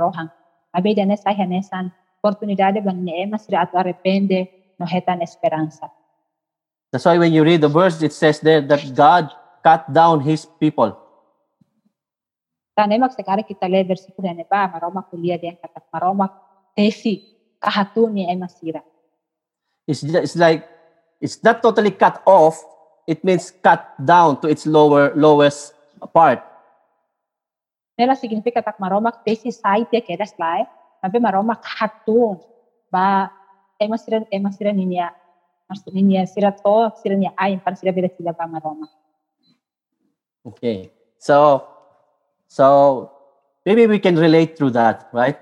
rohang. 0.73 0.81
Mabe 0.81 0.95
dane 0.95 1.17
sa 1.17 1.33
hanesan 1.33 1.91
oportunidade 2.23 2.79
ba 2.79 2.95
niya 2.95 3.27
ema 3.27 3.37
sira 3.37 3.61
at 3.61 3.75
arrepende 3.75 4.47
no 4.79 4.85
hetan 4.85 5.21
esperanza. 5.21 5.91
That's 6.91 7.05
why 7.05 7.17
when 7.17 7.33
you 7.33 7.43
read 7.43 7.61
the 7.61 7.69
verse, 7.69 8.01
it 8.01 8.13
says 8.13 8.39
there 8.39 8.61
that 8.61 8.95
God 8.95 9.33
cut 9.63 9.91
down 9.91 10.21
his 10.21 10.45
people. 10.45 10.95
Tane 12.77 12.97
magsekare 12.97 13.45
kita 13.45 13.69
le 13.69 13.83
versikulo 13.83 14.33
ne 14.33 14.45
ba 14.49 14.69
maromak 14.71 15.09
kulia 15.09 15.37
diyan 15.37 15.57
katak 15.61 15.85
maromak 15.93 16.31
tesi 16.77 17.21
kahatu 17.59 18.09
ni 18.09 18.25
ema 18.29 18.47
sira. 18.49 18.81
It's, 19.85 20.01
it's 20.01 20.35
like 20.39 20.63
it's 21.19 21.43
not 21.43 21.61
totally 21.61 21.91
cut 21.91 22.23
off. 22.25 22.57
It 23.05 23.19
means 23.21 23.51
cut 23.51 23.83
down 23.99 24.39
to 24.41 24.47
its 24.47 24.65
lower 24.65 25.11
lowest 25.11 25.75
part. 26.15 26.52
Nela 27.97 28.17
significa 28.17 28.61
tak 28.65 28.81
maromak 28.81 29.21
tesi 29.21 29.53
saite 29.53 30.01
kedas 30.01 30.33
lai, 30.41 30.65
mabe 31.03 31.17
maromak 31.21 31.61
hatu 31.61 32.41
ba 32.89 33.29
ema 33.77 33.97
sira 33.97 34.25
ema 34.33 34.49
sira 34.49 34.73
niya 34.73 35.13
maksud 35.69 35.93
niya 35.93 36.25
sira 36.25 36.49
to 36.49 36.89
sira 36.97 37.15
niya 37.17 37.31
ay 37.37 37.61
para 37.61 37.77
sira 37.77 37.93
beda 37.93 38.09
sila 38.17 38.33
ba 38.33 38.49
maromak. 38.49 38.89
Okay. 40.45 40.91
So 41.21 41.63
so 42.49 42.65
maybe 43.65 43.87
we 43.87 43.99
can 44.01 44.17
relate 44.17 44.57
through 44.57 44.73
that, 44.75 45.09
right? 45.13 45.37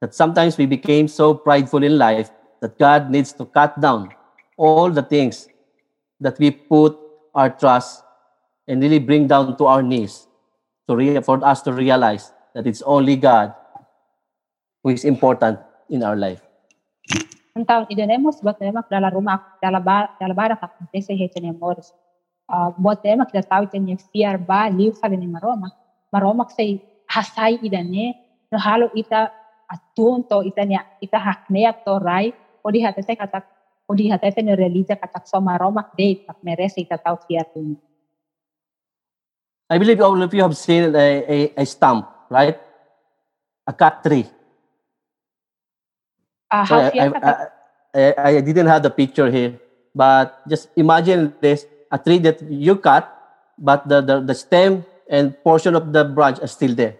that 0.00 0.14
sometimes 0.14 0.56
we 0.56 0.66
became 0.66 1.06
so 1.06 1.34
prideful 1.34 1.84
in 1.84 1.98
life 1.98 2.30
that 2.60 2.78
God 2.78 3.10
needs 3.10 3.32
to 3.34 3.44
cut 3.44 3.78
down 3.80 4.08
all 4.56 4.90
the 4.90 5.02
things 5.02 5.48
that 6.20 6.38
we 6.38 6.50
put 6.50 6.96
our 7.34 7.50
trust 7.50 8.02
and 8.66 8.82
really 8.82 8.98
bring 8.98 9.26
down 9.26 9.56
to 9.56 9.64
our 9.66 9.82
knees 9.82 10.26
to 10.90 10.98
re- 10.98 11.22
for 11.22 11.38
us 11.46 11.62
to 11.62 11.70
realize 11.70 12.34
that 12.58 12.66
it's 12.66 12.82
only 12.82 13.14
God 13.14 13.54
who 14.82 14.90
is 14.90 15.06
important 15.06 15.62
in 15.86 16.02
our 16.02 16.18
life. 16.18 16.42
Então, 17.54 17.86
iremos 17.86 18.42
botemos 18.42 18.86
dalam 18.90 19.10
rumah 19.14 19.58
dalam 19.62 19.82
bar 19.82 20.18
dalam 20.18 20.34
bar 20.34 20.50
ka 20.58 20.66
kontese 20.74 21.14
he 21.14 21.30
tene 21.30 21.54
moros. 21.54 21.94
Uh, 22.50 22.74
botemos 22.74 23.30
kita 23.30 23.46
tahu 23.46 23.70
tene 23.70 23.94
fiar 24.10 24.38
ba 24.42 24.66
liu 24.66 24.90
fa 24.90 25.06
ni 25.06 25.30
maroma. 25.30 25.70
Maroma 26.10 26.46
sei 26.50 26.82
hasai 27.06 27.62
idane 27.62 28.14
no 28.50 28.58
halo 28.58 28.90
ita 28.94 29.30
atunto 29.70 30.42
ita 30.46 30.62
ni 30.66 30.74
ita 31.02 31.18
hakne 31.18 31.70
to 31.86 31.94
rai 31.98 32.34
odi 32.66 32.82
hatete 32.82 33.18
kata 33.18 33.42
odi 33.90 34.10
hatete 34.10 34.42
ne 34.42 34.54
religia 34.54 34.98
kata 34.98 35.22
so 35.26 35.42
maroma 35.42 35.90
de 35.98 36.22
tak 36.26 36.38
merece 36.46 36.82
ita 36.82 36.98
tahu 36.98 37.18
fiar 37.26 37.46
tu. 37.50 37.78
I 39.70 39.78
believe 39.78 40.00
all 40.02 40.20
of 40.20 40.34
you 40.34 40.42
have 40.42 40.56
seen 40.56 40.94
a, 40.94 41.08
a, 41.30 41.52
a 41.62 41.64
stamp, 41.64 42.10
right? 42.28 42.58
A 43.66 43.72
cut 43.72 44.02
tree. 44.02 44.26
Uh, 46.50 46.66
So 46.66 46.74
I, 46.74 46.90
I, 46.90 47.46
I, 47.94 48.30
I 48.36 48.40
didn't 48.40 48.66
have 48.66 48.82
the 48.82 48.90
picture 48.90 49.30
here, 49.30 49.60
but 49.94 50.42
just 50.48 50.68
imagine 50.74 51.32
this 51.40 51.66
a 51.90 51.98
tree 51.98 52.18
that 52.18 52.42
you 52.42 52.74
cut, 52.76 53.06
but 53.58 53.88
the, 53.88 54.00
the, 54.00 54.20
the 54.20 54.34
stem 54.34 54.84
and 55.08 55.38
portion 55.44 55.76
of 55.76 55.92
the 55.92 56.04
branch 56.04 56.40
are 56.40 56.50
still 56.50 56.74
there. 56.74 56.96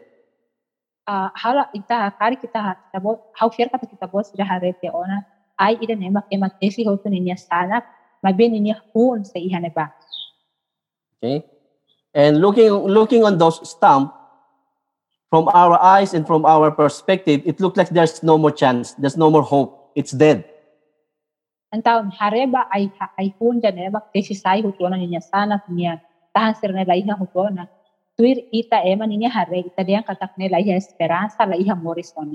uh, 1.11 1.29
hala 1.35 1.67
ita 1.75 2.15
kari 2.15 2.37
kita 2.39 2.79
kita 2.95 2.99
fiar 3.51 3.69
kata 3.73 3.87
kita 3.91 4.07
bo 4.07 4.23
sila 4.23 4.47
harete 4.47 4.87
ona 4.93 5.27
ay 5.59 5.75
ida 5.83 5.95
nema 5.99 6.23
emat 6.31 6.55
esi 6.63 6.87
hoto 6.87 7.11
niya 7.11 7.35
sanak 7.35 7.85
mabin 8.23 8.55
niya 8.55 8.79
hun 8.95 9.27
sa 9.27 9.39
ihane 9.43 9.71
ba. 9.75 9.91
Okay? 11.19 11.43
And 12.15 12.43
looking 12.43 12.71
looking 12.71 13.23
on 13.23 13.39
those 13.39 13.63
stump, 13.63 14.11
from 15.31 15.47
our 15.55 15.79
eyes 15.79 16.13
and 16.13 16.27
from 16.27 16.45
our 16.45 16.75
perspective, 16.75 17.43
it 17.47 17.63
looked 17.63 17.79
like 17.79 17.89
there's 17.91 18.23
no 18.23 18.37
more 18.37 18.51
chance, 18.51 18.93
there's 18.99 19.17
no 19.17 19.31
more 19.31 19.47
hope. 19.47 19.95
It's 19.95 20.11
dead. 20.11 20.45
Ang 21.71 21.87
taon 21.87 22.11
hareba 22.11 22.67
ay 22.75 22.91
ay 23.15 23.31
hun 23.39 23.63
dyan 23.63 23.79
eh, 23.79 23.87
nema 23.87 24.03
esi 24.11 24.35
sai 24.35 24.59
hoto 24.59 24.91
na 24.91 24.99
niya 24.99 25.23
sanak 25.23 25.71
niya 25.71 26.03
tahan 26.35 26.55
sir 26.59 26.75
na 26.75 26.83
iha 26.83 27.15
hoto 27.15 27.47
na 27.47 27.71
tuir 28.19 28.43
ita 28.51 28.83
eh, 28.83 28.91
ema 28.91 29.07
niya 29.07 29.31
hare 29.31 29.71
ita 29.71 29.87
diyan 29.87 30.03
katak 30.03 30.35
nila 30.35 30.59
iha 30.59 30.75
esperanza 30.75 31.47
la 31.47 31.55
iha 31.55 31.79
morison. 31.79 32.35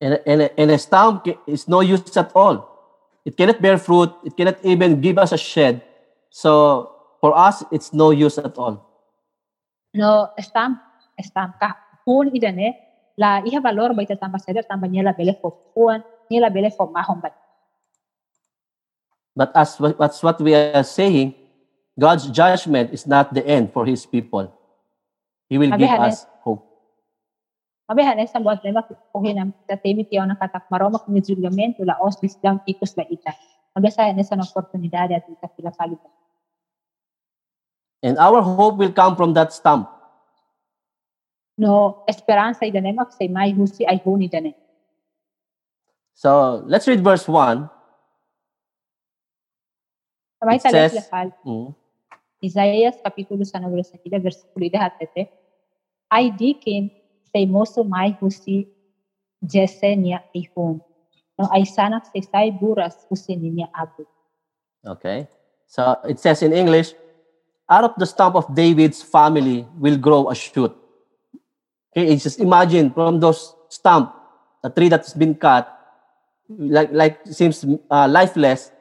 And, 0.00 0.16
and, 0.24 0.48
and 0.56 0.70
a 0.72 0.78
stump 0.80 1.28
is 1.46 1.68
no 1.68 1.84
use 1.84 2.08
at 2.16 2.32
all. 2.34 2.72
It 3.24 3.36
cannot 3.36 3.60
bear 3.60 3.78
fruit. 3.78 4.10
It 4.24 4.34
cannot 4.34 4.58
even 4.64 5.00
give 5.00 5.20
us 5.20 5.30
a 5.30 5.38
shed. 5.38 5.84
So 6.32 6.91
for 7.22 7.38
us, 7.38 7.62
it's 7.70 7.94
no 7.94 8.10
use 8.10 8.34
at 8.42 8.58
all. 8.58 8.82
No 9.94 10.34
estam 10.34 11.54
ka 11.62 11.78
hun 12.02 12.34
ida 12.34 12.50
ne 12.50 12.74
la 13.14 13.38
iha 13.46 13.62
valor 13.62 13.94
ba 13.94 14.02
ita 14.02 14.18
tamba 14.18 14.42
seder 14.42 14.66
tamba 14.66 14.90
niya 14.90 15.06
la 15.06 15.14
bele 15.14 15.38
fo 15.38 15.54
hun 15.70 16.02
niya 16.26 16.42
la 16.42 16.50
bele 16.50 16.74
fo 16.74 16.90
mahon 16.90 17.22
ba 17.22 17.30
But 19.32 19.56
as 19.56 19.80
what- 19.80 19.96
that's 19.96 20.20
what 20.20 20.36
we 20.44 20.52
are 20.52 20.84
saying, 20.84 21.32
God's 21.96 22.28
judgment 22.28 22.92
is 22.92 23.08
not 23.08 23.32
the 23.32 23.40
end 23.40 23.72
for 23.72 23.88
His 23.88 24.04
people. 24.04 24.52
He 25.48 25.56
will 25.56 25.72
give 25.72 25.88
us 25.88 26.28
hope. 26.44 26.60
Mabihan 27.88 28.20
ay 28.20 28.28
sa 28.28 28.44
buwan 28.44 28.60
na 28.60 28.84
makukuhin 28.84 29.36
ang 29.40 29.50
tatibit 29.64 30.12
yaw 30.12 30.28
ng 30.28 30.36
katak 30.36 30.68
maromak 30.68 31.08
ni 31.08 31.24
julgamento 31.24 31.80
la 31.80 31.96
os 32.04 32.20
bisdang 32.20 32.60
ikus 32.68 32.92
ba 32.92 33.08
ita. 33.08 33.32
Mabisayan 33.72 34.20
ay 34.20 34.24
sa 34.24 34.36
oportunidad 34.36 35.08
at 35.12 35.24
ita 35.24 35.48
sila 35.56 35.72
palitan. 35.72 36.12
And 38.02 38.18
our 38.18 38.42
hope 38.42 38.76
will 38.82 38.92
come 38.92 39.14
from 39.14 39.32
that 39.38 39.54
stump. 39.54 39.88
No 41.56 42.02
esperanza 42.08 42.66
ida 42.66 42.82
nemak 42.82 43.14
say 43.14 43.28
may 43.28 43.54
husi 43.54 43.86
ay 43.86 44.02
huni 44.02 44.26
dane. 44.26 44.54
So 46.14 46.62
let's 46.66 46.88
read 46.88 47.04
verse 47.04 47.28
1. 47.28 47.70
Sabay 50.42 50.56
It 50.58 50.62
tala 50.62 50.88
says-. 50.90 51.08
Mm. 51.46 51.74
Isaías 52.42 52.98
capítulo 52.98 53.46
sa 53.46 53.62
número 53.62 53.86
7 53.86 54.02
versículo 54.18 54.66
ida 54.66 54.82
hatete. 54.82 55.30
Ay 56.10 56.34
dikin 56.34 56.90
say 57.30 57.46
moso 57.46 57.86
may 57.86 58.18
husi 58.18 58.66
jese 59.38 59.94
niya 59.94 60.26
ihun. 60.34 60.82
No 61.38 61.46
ay 61.54 61.62
sanak 61.62 62.10
say 62.10 62.26
say 62.26 62.50
buras 62.50 63.06
husi 63.06 63.38
niya 63.38 63.70
abu. 63.70 64.02
Okay. 64.82 65.30
So 65.70 65.96
it 66.04 66.18
says 66.18 66.42
in 66.42 66.52
English, 66.52 66.98
out 67.70 67.84
of 67.84 67.94
the 67.96 68.06
stump 68.06 68.34
of 68.34 68.54
David's 68.54 69.02
family 69.02 69.66
will 69.78 69.96
grow 69.96 70.30
a 70.30 70.34
shoot. 70.34 70.74
Okay, 71.92 72.12
it's 72.12 72.24
just 72.24 72.40
imagine 72.40 72.90
from 72.90 73.20
those 73.20 73.54
stump, 73.68 74.14
a 74.64 74.70
tree 74.70 74.88
that's 74.88 75.12
been 75.12 75.34
cut, 75.34 75.68
like 76.48 76.90
like 76.92 77.20
seems 77.26 77.64
uh, 77.90 78.08
lifeless, 78.08 78.72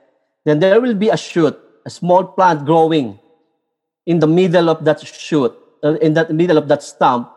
then 0.46 0.60
there 0.60 0.80
will 0.80 0.96
be 0.96 1.10
a 1.10 1.18
shoot, 1.18 1.58
a 1.86 1.90
small 1.90 2.24
plant 2.24 2.66
growing 2.66 3.20
in 4.06 4.20
the 4.20 4.28
middle 4.28 4.70
of 4.70 4.84
that 4.86 5.00
shoot, 5.00 5.54
uh, 5.84 5.96
in 6.00 6.14
that 6.14 6.32
middle 6.32 6.58
of 6.58 6.68
that 6.68 6.84
stump, 6.84 7.30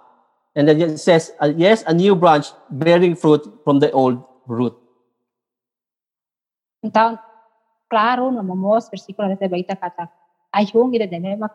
and 0.54 0.68
then 0.68 0.80
it 0.80 0.98
says, 0.98 1.32
uh, 1.40 1.52
yes, 1.54 1.82
a 1.86 1.94
new 1.94 2.14
branch 2.14 2.46
bearing 2.70 3.14
fruit 3.14 3.42
from 3.64 3.80
the 3.80 3.90
old 3.92 4.22
root. 4.46 4.74
Então, 6.82 7.18
claro, 7.88 8.30
no 8.30 8.42
momos 8.42 8.88
versículo 8.90 9.26
kata 9.36 10.10
ay 10.54 10.64
hung 10.72 10.94
ida 10.96 11.06
dene 11.10 11.34
mak 11.42 11.52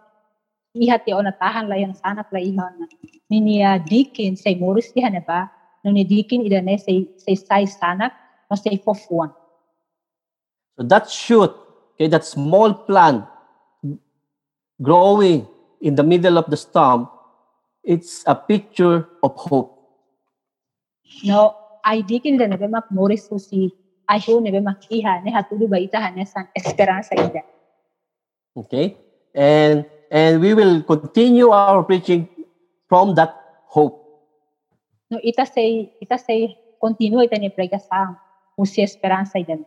ihat 0.75 1.05
ti 1.05 1.11
ona 1.15 1.31
tahan 1.31 1.65
la 1.71 1.75
yan 1.83 1.93
sanak 1.95 2.27
la 2.35 2.39
iha 2.39 2.65
na 2.79 2.85
ni 3.31 3.37
niya 3.47 3.79
dikin 3.91 4.35
say 4.37 4.53
moris 4.59 4.91
iha 4.95 5.09
na 5.09 5.21
ba? 5.23 5.49
No 5.83 5.91
ni 5.95 6.03
dikin 6.03 6.43
ida 6.47 6.61
ne 6.61 6.75
say 6.77 7.07
say 7.23 7.35
say 7.35 7.63
sanak 7.65 8.11
no 8.51 8.55
say 8.59 8.75
fofuan. 8.85 9.31
So 10.75 10.83
that 10.83 11.09
shoot, 11.09 11.51
okay, 11.95 12.07
that 12.07 12.23
small 12.23 12.73
plant 12.73 13.25
growing 14.81 15.47
in 15.81 15.95
the 15.95 16.03
middle 16.03 16.37
of 16.37 16.47
the 16.47 16.55
stump, 16.55 17.11
it's 17.83 18.23
a 18.27 18.35
picture 18.35 19.07
of 19.23 19.35
hope. 19.35 19.79
no 21.25 21.55
ay 21.83 22.03
dikin 22.05 22.37
ida 22.37 22.47
ne 22.47 22.67
mak 22.67 22.87
moris 22.93 23.27
so 23.27 23.37
si 23.37 23.71
ay 24.09 24.19
hung 24.25 24.43
ne 24.43 24.59
mak 24.61 24.83
iha 24.97 25.13
ne 25.23 25.31
hatudu 25.37 25.65
ba 25.73 25.77
ita 25.85 25.99
ne 26.15 26.25
san 26.25 26.45
esperanza 26.59 27.15
ida 27.15 27.41
Okay? 28.55 28.97
And 29.35 29.85
and 30.11 30.41
we 30.41 30.53
will 30.53 30.81
continue 30.83 31.49
our 31.49 31.83
preaching 31.83 32.27
from 32.89 33.13
that 33.15 33.35
hope. 33.69 34.05
no 35.09 35.17
ita 35.25 35.41
say 35.41 35.89
ita 35.97 36.17
say 36.21 36.53
continue 36.77 37.17
ita 37.25 37.37
ni 37.41 37.49
prega 37.49 37.81
sa 37.81 38.13
usi 38.53 38.85
esperanza 38.85 39.41
ida 39.41 39.57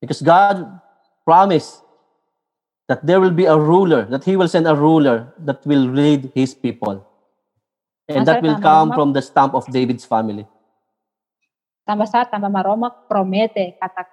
Because 0.00 0.22
God 0.22 0.80
promised 1.28 1.84
that 2.88 3.04
there 3.04 3.20
will 3.20 3.36
be 3.36 3.44
a 3.44 3.52
ruler, 3.52 4.08
that 4.08 4.24
He 4.24 4.32
will 4.32 4.48
send 4.48 4.64
a 4.64 4.72
ruler 4.72 5.28
that 5.44 5.60
will 5.68 5.84
lead 5.84 6.32
His 6.32 6.56
people. 6.56 7.04
And 8.08 8.24
that 8.24 8.40
will 8.40 8.56
come 8.58 8.96
from 8.96 9.12
the 9.12 9.20
stump 9.20 9.52
of 9.52 9.68
David's 9.68 10.08
family. 10.08 10.48
tamba 11.90 12.06
sa 12.06 12.22
tamba 12.22 12.46
maromak 12.46 13.10
promete 13.10 13.74
katak 13.82 14.06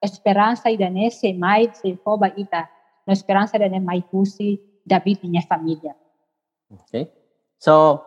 esperanza 0.00 0.72
ida 0.72 0.88
ne 0.88 1.12
se 1.12 1.28
mai 1.36 1.68
se 1.76 1.92
foba 2.00 2.32
ita 2.32 2.64
no 3.08 3.12
esperanza 3.16 3.56
ida 3.56 3.72
ne 3.72 3.80
mai 3.80 4.04
pusi 4.04 4.60
David 4.84 5.24
niya 5.24 5.48
familia. 5.48 5.96
Okay? 6.84 7.08
So, 7.58 8.04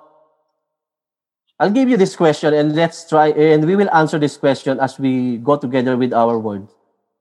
I'll 1.58 1.74
give 1.74 1.90
you 1.90 1.98
this 1.98 2.16
question 2.16 2.54
and 2.54 2.76
let's 2.78 3.10
try, 3.10 3.34
and 3.34 3.66
we 3.66 3.76
will 3.76 3.90
answer 3.90 4.18
this 4.18 4.38
question 4.38 4.80
as 4.80 4.98
we 5.02 5.38
go 5.38 5.58
together 5.58 5.98
with 5.98 6.14
our 6.14 6.38
word. 6.38 6.70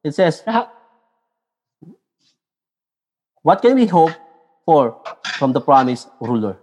It 0.04 0.14
says, 0.14 0.44
Nah, 0.46 0.68
What 3.42 3.62
can 3.62 3.75
we 3.75 3.87
hope 3.87 4.12
for 4.68 5.00
from 5.40 5.52
the 5.56 5.60
promised 5.64 6.12
ruler? 6.20 6.60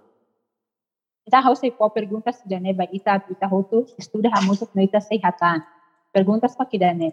Ita 1.25 1.41
ho 1.41 1.57
say 1.57 1.73
po 1.73 1.89
perguntas 1.89 2.37
ida 2.45 2.61
ne 2.61 2.71
ba 2.71 2.85
ita 2.93 3.17
ita 3.17 3.49
ho 3.49 3.65
tu 3.65 3.81
estuda 3.97 4.29
hamusok 4.29 4.77
no 4.77 4.85
ita 4.85 5.01
say 5.01 5.17
hatan. 5.17 5.65
Perguntas 6.13 6.53
pa 6.53 6.69
kida 6.69 6.93
ne. 6.93 7.11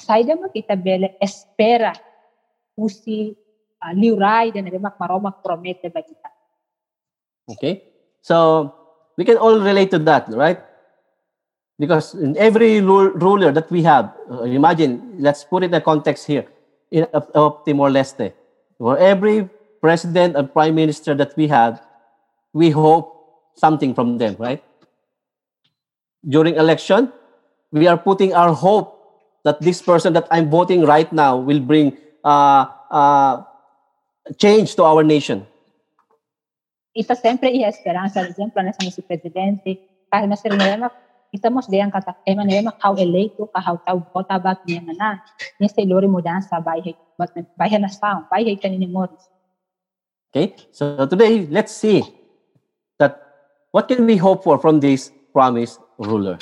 Saida 0.00 0.32
mo 0.34 0.48
kita 0.48 0.74
bele 0.74 1.12
espera 1.20 1.92
pusi 2.72 3.36
uh, 3.82 3.92
liurai 3.94 4.48
ida 4.48 4.62
ne 4.62 4.78
mak 4.78 4.98
maromak 4.98 5.42
promete 5.42 5.92
ba 5.92 6.00
ita. 6.00 6.30
Okay? 7.50 7.82
So, 8.22 8.74
we 9.16 9.24
can 9.24 9.36
all 9.36 9.60
relate 9.60 9.90
to 9.90 9.98
that, 9.98 10.28
right? 10.30 10.60
Because 11.78 12.14
in 12.14 12.36
every 12.36 12.80
ru- 12.80 13.12
ruler 13.18 13.50
that 13.50 13.70
we 13.70 13.82
have, 13.82 14.14
uh, 14.30 14.42
imagine, 14.42 15.16
let's 15.18 15.44
put 15.44 15.64
it 15.64 15.66
in 15.66 15.74
a 15.74 15.80
context 15.80 16.26
here 16.26 16.46
in, 16.90 17.04
of, 17.12 17.64
Timor 17.64 17.90
Leste. 17.90 18.32
For 18.78 18.96
every 18.98 19.48
president 19.80 20.36
and 20.36 20.52
prime 20.52 20.74
minister 20.74 21.14
that 21.14 21.36
we 21.36 21.48
have, 21.48 21.82
we 22.52 22.70
hope 22.70 23.10
something 23.54 23.94
from 23.94 24.18
them, 24.18 24.36
right? 24.38 24.62
during 26.26 26.54
election, 26.54 27.12
we 27.70 27.86
are 27.86 27.96
putting 27.98 28.34
our 28.34 28.52
hope 28.52 28.98
that 29.44 29.60
this 29.60 29.82
person 29.82 30.12
that 30.12 30.26
I'm 30.30 30.50
voting 30.50 30.84
right 30.84 31.10
now 31.12 31.36
will 31.36 31.60
bring 31.60 31.96
uh, 32.24 32.66
uh, 32.90 33.42
change 34.38 34.74
to 34.76 34.84
our 34.84 35.02
nation. 35.02 35.46
Ita 36.94 37.16
sempre 37.16 37.50
iha 37.50 37.68
esperanza, 37.68 38.20
por 38.20 38.28
exemplo, 38.28 38.62
nessa 38.62 38.84
nosso 38.84 39.02
presidente, 39.02 39.80
na 40.12 40.36
sir 40.36 40.52
nilema, 40.52 40.92
estamos 41.32 41.64
diyan 41.66 41.88
kata, 41.88 42.14
ema 42.26 42.44
nilema 42.44 42.72
kau 42.76 42.92
eleito, 43.00 43.48
kahau 43.48 43.80
tau 43.80 44.04
bota 44.12 44.38
bat 44.38 44.60
niya 44.68 44.84
na, 44.92 45.24
niya 45.56 45.72
sa 45.72 45.80
ilori 45.80 46.04
mudansa, 46.04 46.60
bahay, 46.60 46.92
bahay 47.56 47.80
na 47.80 47.88
sound, 47.88 48.28
bahay 48.28 48.56
kanini 48.60 48.84
moris. 48.84 49.24
Okay, 50.28 50.52
so 50.70 51.08
today 51.08 51.48
let's 51.48 51.72
see 51.72 52.04
that 53.00 53.20
what 53.72 53.88
can 53.88 54.04
we 54.04 54.16
hope 54.16 54.44
for 54.44 54.60
from 54.60 54.80
this 54.80 55.12
promised 55.32 55.80
ruler. 55.96 56.36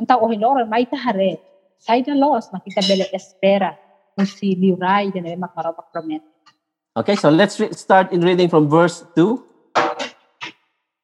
Então, 0.00 0.22
o 0.22 0.30
hilor, 0.30 0.66
may 0.66 0.86
tahare, 0.86 1.38
sai 1.78 2.02
da 2.02 2.14
los, 2.14 2.50
makita 2.50 2.82
bele 2.82 3.06
espera, 3.14 3.78
kung 4.14 4.26
si 4.26 4.54
liuray, 4.54 5.10
din 5.14 5.26
ay 5.26 5.38
makmarapag 5.38 5.90
promet. 5.94 6.22
Okay, 6.98 7.14
so 7.14 7.30
let's 7.30 7.60
re- 7.60 7.70
start 7.70 8.10
in 8.10 8.26
reading 8.26 8.48
from 8.50 8.66
verse 8.66 9.06
2. 9.14 9.38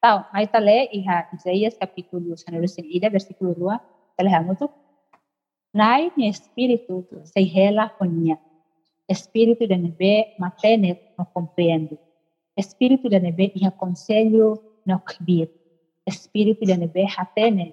Tao, 0.03 0.27
may 0.35 0.51
tale, 0.51 0.91
iha, 0.91 1.31
Isaías 1.31 1.79
kapitulo 1.79 2.35
sa 2.35 2.51
nalusin 2.51 2.83
ida, 2.91 3.07
versikulo 3.07 3.55
2, 3.55 4.19
talahamo 4.19 4.59
to. 4.59 4.67
Nai 5.71 6.11
ni 6.19 6.27
espiritu 6.27 7.07
sa 7.23 7.39
hela 7.39 7.95
konya. 7.95 8.43
Espiritu 9.07 9.71
da 9.71 9.79
nebe 9.79 10.35
matenet 10.35 10.99
no 11.15 11.31
compreende. 11.31 11.95
Espiritu 12.59 13.07
da 13.07 13.23
nebe 13.23 13.55
iha 13.55 13.71
conselho 13.71 14.59
no 14.83 14.99
kbir. 14.99 15.47
Espiritu 16.03 16.67
da 16.67 16.75
nebe 16.75 17.07
hatene 17.07 17.71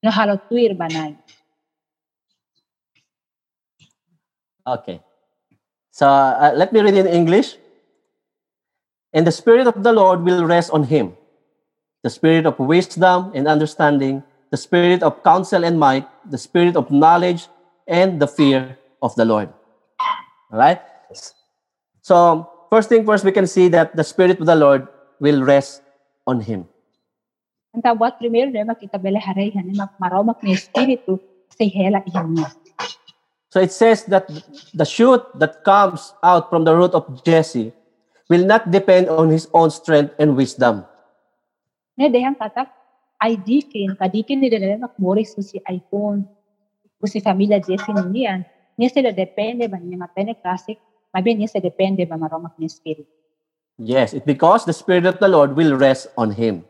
no 0.00 0.08
halotuir 0.08 0.72
banay. 0.72 1.12
Okay. 4.64 5.04
So 6.00 6.08
uh, 6.08 6.56
let 6.56 6.72
me 6.72 6.80
read 6.80 6.96
in 6.96 7.04
English. 7.04 7.60
And 9.12 9.28
the 9.28 9.36
Spirit 9.36 9.68
of 9.68 9.84
the 9.84 9.92
Lord 9.92 10.24
will 10.24 10.48
rest 10.48 10.72
on 10.72 10.88
him 10.88 11.12
the 12.00 12.08
Spirit 12.08 12.48
of 12.48 12.56
wisdom 12.56 13.28
and 13.36 13.44
understanding, 13.44 14.24
the 14.48 14.56
Spirit 14.56 15.04
of 15.04 15.20
counsel 15.20 15.68
and 15.68 15.76
might, 15.76 16.08
the 16.24 16.40
Spirit 16.40 16.72
of 16.72 16.88
knowledge 16.88 17.52
and 17.84 18.16
the 18.16 18.24
fear 18.24 18.80
of 19.04 19.12
the 19.20 19.24
Lord. 19.28 19.52
All 20.48 20.56
right? 20.56 20.80
So, 22.00 22.48
first 22.72 22.88
thing 22.88 23.04
first, 23.04 23.20
we 23.20 23.36
can 23.36 23.46
see 23.46 23.68
that 23.68 23.92
the 23.92 24.04
Spirit 24.04 24.40
of 24.40 24.46
the 24.46 24.56
Lord 24.56 24.88
will 25.20 25.44
rest 25.44 25.84
on 26.24 26.40
him. 26.40 26.64
Primero 27.76 28.48
na 28.48 28.64
makita 28.64 28.96
bele 28.96 29.20
haray 29.20 29.52
hani 29.52 29.76
maromak 30.00 30.40
ni 30.40 30.56
espiritu 30.56 31.20
sa 31.52 31.68
hela 31.68 32.00
iyan. 32.08 32.40
So 33.50 33.58
it 33.58 33.74
says 33.74 34.06
that 34.06 34.30
the 34.70 34.86
shoot 34.86 35.18
that 35.42 35.66
comes 35.66 36.14
out 36.22 36.54
from 36.54 36.62
the 36.62 36.70
root 36.70 36.94
of 36.94 37.02
Jesse 37.26 37.74
will 38.30 38.46
not 38.46 38.70
depend 38.70 39.10
on 39.10 39.26
his 39.26 39.50
own 39.50 39.74
strength 39.74 40.14
and 40.22 40.38
wisdom. 40.38 40.86
Ne 41.98 42.06
dehang 42.06 42.38
katak 42.38 42.70
ay 43.18 43.34
dikin, 43.34 43.98
kadikin 43.98 44.38
ni 44.38 44.46
dala 44.46 44.86
makmori 44.86 45.26
su 45.26 45.42
si 45.42 45.58
iPhone, 45.66 46.22
o 47.02 47.04
si 47.10 47.18
familia 47.18 47.58
Jesse 47.58 47.90
ni 47.90 48.22
niyan, 48.22 48.46
niya 48.78 48.88
sila 48.94 49.10
depende 49.10 49.66
ba 49.66 49.82
niya 49.82 49.98
matene 49.98 50.38
klasik, 50.38 50.78
mabi 51.10 51.34
niya 51.34 51.50
sila 51.50 51.66
depende 51.66 52.06
ba 52.06 52.14
maromak 52.14 52.54
ni 52.54 52.70
espiritu. 52.70 53.10
Yes, 53.82 54.14
it's 54.14 54.22
because 54.22 54.62
the 54.62 54.76
Spirit 54.76 55.10
of 55.10 55.18
the 55.18 55.26
Lord 55.26 55.58
will 55.58 55.74
rest 55.74 56.06
on 56.14 56.30
him. 56.38 56.62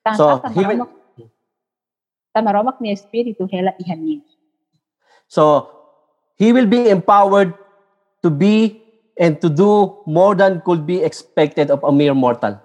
Tan 0.00 0.16
So, 0.16 0.40
so, 0.40 0.48
he 0.56 0.64
will- 0.64 0.88
maromak, 0.88 0.90
ta 2.32 2.40
maromak 2.40 2.76
ni 2.80 2.96
espiritu 2.96 3.44
hela 3.44 3.76
iyan 3.76 4.00
niya. 4.00 4.20
So 5.28 5.68
he 6.36 6.52
will 6.52 6.66
be 6.66 6.88
empowered 6.88 7.54
to 8.22 8.30
be 8.30 8.82
and 9.18 9.40
to 9.40 9.48
do 9.48 9.94
more 10.06 10.34
than 10.34 10.60
could 10.66 10.86
be 10.86 11.02
expected 11.02 11.70
of 11.70 11.82
a 11.84 11.92
mere 11.92 12.14
mortal 12.14 12.58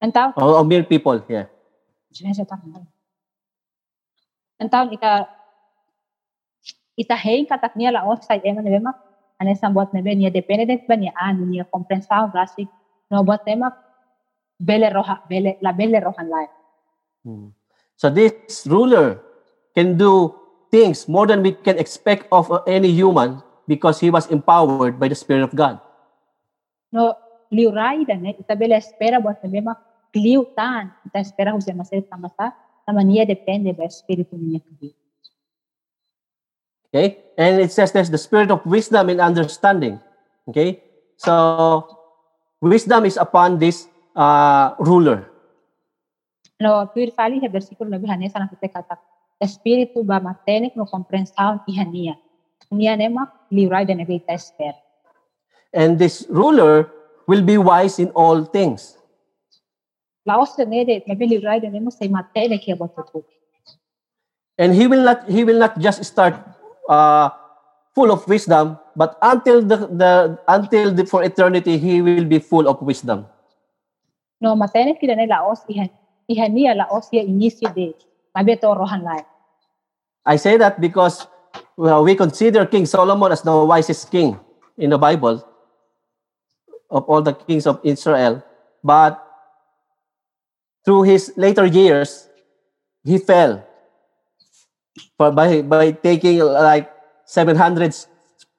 Ang 0.00 0.12
tao, 0.16 0.32
or 0.32 0.56
a 0.56 0.64
mere 0.64 0.88
people. 0.88 1.20
Yeah. 1.28 1.52
Diyan 2.08 2.32
sa 2.32 2.48
taon. 2.48 2.88
Ang 4.56 4.70
taon 4.72 4.96
ita 6.96 7.16
katak 7.20 7.76
niya 7.76 7.92
laos 7.92 8.24
sa 8.24 8.40
ema 8.40 8.64
na 8.64 8.72
bema 8.72 8.92
ano 9.40 9.56
sa 9.56 9.72
buat 9.72 9.92
na 9.92 10.04
niya 10.04 10.32
dependent 10.32 10.84
ba 10.84 10.96
niya 10.96 11.12
ano 11.16 11.48
niya 11.48 11.68
no 13.12 13.24
buat 13.24 13.44
tema 13.44 13.72
bele 14.60 14.88
roja 14.92 15.20
bele 15.28 15.60
la 15.60 15.72
bele 15.72 16.00
life. 16.00 16.54
Hmm. 17.24 17.52
So 17.96 18.08
this 18.08 18.64
ruler 18.64 19.20
can 19.76 20.00
do 20.00 20.39
things 20.70 21.06
more 21.10 21.26
than 21.26 21.42
we 21.42 21.52
can 21.52 21.78
expect 21.78 22.26
of 22.32 22.50
any 22.66 22.90
human 22.90 23.42
because 23.66 24.00
he 24.00 24.10
was 24.10 24.30
empowered 24.30 24.98
by 24.98 25.10
the 25.10 25.18
Spirit 25.18 25.42
of 25.42 25.54
God. 25.54 25.78
No 26.90 27.14
liuray 27.50 28.06
da 28.06 28.14
ne 28.14 28.38
ita 28.38 28.54
bele 28.54 28.78
espera 28.78 29.18
buat 29.22 29.42
na 29.42 29.50
bema 29.50 29.74
kliu 30.14 30.46
tan 30.54 30.90
ita 31.06 31.18
espera 31.18 31.54
husa 31.54 31.74
masel 31.74 32.02
tamasa 32.06 32.54
tama 32.86 33.02
niya 33.02 33.26
depende 33.26 33.74
espiritu 33.82 34.38
niya 34.38 34.62
kadi. 34.62 34.94
Okay? 36.90 37.22
And 37.38 37.62
it 37.62 37.70
says 37.70 37.92
there's 37.92 38.10
the 38.10 38.18
spirit 38.18 38.50
of 38.50 38.66
wisdom 38.66 39.10
and 39.10 39.20
understanding. 39.22 40.02
Okay? 40.50 40.82
So 41.18 41.86
wisdom 42.58 43.06
is 43.06 43.14
upon 43.16 43.58
this 43.58 43.86
uh, 44.18 44.74
ruler. 44.78 45.30
No, 46.60 46.86
pur 46.92 47.08
fali 47.14 47.40
he 47.40 47.48
versículo 47.48 47.88
9 47.88 48.04
hanesa 48.10 48.42
na 48.42 48.50
kita 48.50 48.68
kata 48.68 48.98
espiritu 49.40 50.04
ba 50.04 50.20
matenek 50.20 50.76
no 50.76 50.84
komprensao 50.84 51.64
ihania. 51.66 52.14
Niya 52.70 52.94
nema 52.96 53.32
liuray 53.50 53.88
da 53.88 53.94
nebe 53.96 54.20
ita. 54.20 54.36
And 55.72 55.98
this 55.98 56.26
ruler 56.28 56.86
will 57.26 57.42
be 57.42 57.58
wise 57.58 57.98
in 57.98 58.12
all 58.14 58.44
things. 58.44 59.00
Laos 60.26 60.54
da 60.56 60.64
nede 60.64 61.02
nebe 61.08 61.26
liuray 61.26 61.60
da 61.60 61.68
nemo 61.72 61.90
say 61.90 62.08
matenek 62.08 62.60
he 62.60 62.74
botutu. 62.74 63.24
And 64.58 64.76
he 64.76 64.86
will 64.86 65.02
not 65.02 65.24
he 65.24 65.42
will 65.42 65.58
not 65.58 65.80
just 65.80 66.04
start 66.04 66.36
uh, 66.88 67.32
full 67.96 68.12
of 68.12 68.28
wisdom, 68.28 68.78
but 68.94 69.16
until 69.22 69.64
the, 69.64 69.88
the 69.88 70.38
until 70.46 70.92
the, 70.92 71.06
for 71.06 71.24
eternity 71.24 71.78
he 71.78 72.02
will 72.02 72.28
be 72.28 72.38
full 72.38 72.68
of 72.68 72.76
wisdom. 72.84 73.24
No 74.40 74.54
matenek 74.54 75.00
kida 75.00 75.16
ne 75.16 75.26
laos 75.26 75.64
ihan 75.66 75.88
ihania 76.28 76.76
laos 76.76 77.08
ya 77.10 77.24
inicio 77.24 77.72
de 77.74 77.96
mabe 78.36 78.60
to 78.60 78.68
rohan 78.74 79.02
lai. 79.02 79.22
I 80.26 80.36
say 80.36 80.56
that 80.58 80.80
because 80.80 81.26
well, 81.76 82.04
we 82.04 82.14
consider 82.14 82.66
King 82.66 82.86
Solomon 82.86 83.32
as 83.32 83.42
the 83.42 83.56
wisest 83.64 84.10
king 84.10 84.38
in 84.76 84.90
the 84.90 84.98
Bible 84.98 85.44
of 86.90 87.04
all 87.08 87.22
the 87.22 87.32
kings 87.32 87.66
of 87.66 87.80
Israel, 87.82 88.42
but 88.84 89.16
through 90.84 91.04
his 91.04 91.32
later 91.36 91.64
years, 91.64 92.28
he 93.04 93.18
fell 93.18 93.64
for, 95.16 95.30
by, 95.30 95.62
by 95.62 95.92
taking 95.92 96.40
like 96.40 96.90
700 97.24 97.94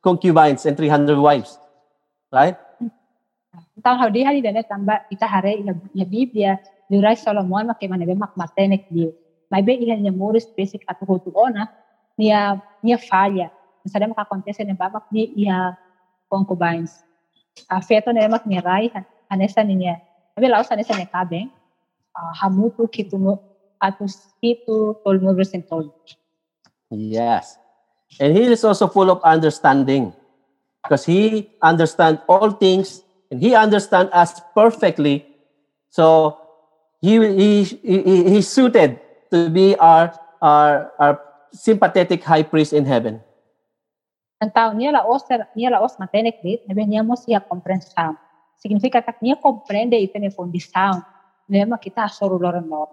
concubines 0.04 0.66
and 0.66 0.78
300 0.78 1.18
wives. 1.18 1.58
Right? 2.32 2.58
Tang 3.84 3.98
hadi 3.98 4.24
hadi 4.24 4.42
da 4.42 4.52
ne 4.52 4.64
tamba 4.64 5.06
ita 5.12 5.26
hare 5.28 5.58
ya, 5.94 6.06
Biblia 6.06 6.60
liuray 6.90 7.18
Solomon 7.18 7.68
make 7.68 7.90
manebe 7.90 8.16
mak 8.18 8.38
matenek 9.52 9.68
di. 9.68 9.76
Mabe 9.76 9.84
ihan 9.84 10.00
niya 10.00 10.14
moris 10.16 10.48
basic 10.48 10.88
at 10.88 10.98
hutuona 11.04 11.68
niya 12.18 12.64
niya 12.80 12.98
falha. 12.98 13.52
Sada 13.86 14.08
makakontese 14.08 14.64
ne 14.64 14.74
babak 14.74 15.12
ni 15.12 15.28
iya 15.36 15.76
concubines. 16.32 17.04
A 17.68 17.82
feto 17.82 18.12
ne 18.16 18.28
mak 18.28 18.48
ni 18.48 18.60
rai 18.60 18.88
anesa 19.30 19.64
niya. 19.64 20.00
Mabe 20.38 20.48
laos 20.48 20.72
anesa 20.72 20.96
ne 20.96 21.06
kabeng. 21.06 21.52
Uh, 22.12 22.34
hamutu 22.36 22.88
kituno 22.88 23.40
atus 23.80 24.36
itu 24.42 24.96
tolmo 25.04 25.32
resentol. 25.36 25.92
Yes. 26.92 27.58
And 28.20 28.36
he 28.36 28.52
is 28.52 28.64
also 28.64 28.88
full 28.88 29.10
of 29.10 29.24
understanding 29.24 30.12
because 30.84 31.06
he 31.08 31.48
understands 31.64 32.20
all 32.28 32.52
things 32.52 33.02
and 33.32 33.40
he 33.40 33.56
understands 33.56 34.12
us 34.12 34.42
perfectly. 34.54 35.24
So 35.90 36.36
he, 37.00 37.16
he, 37.16 37.64
he, 37.64 38.24
he's 38.28 38.52
suited 38.52 39.00
to 39.32 39.50
be 39.50 39.74
our, 39.80 40.12
our, 40.44 40.92
our 41.00 41.16
sympathetic 41.56 42.24
high 42.24 42.44
priest 42.44 42.76
in 42.76 42.84
heaven. 42.84 43.24
Ang 44.44 44.52
tao 44.52 44.76
niya 44.76 44.92
laos 44.92 45.24
niya 45.56 45.72
laos 45.72 45.96
matenek 45.96 46.44
dit, 46.44 46.60
nabe 46.68 46.84
niya 46.84 47.06
mo 47.06 47.16
siya 47.16 47.40
komprensam. 47.40 48.20
Significa 48.60 49.00
tak 49.00 49.24
niya 49.24 49.40
comprende 49.40 49.96
ito 49.96 50.20
ni 50.20 50.30
fondisaun. 50.30 51.02
Niya 51.48 51.66
makita 51.66 52.10
soruloran 52.12 52.68
mo. 52.68 52.90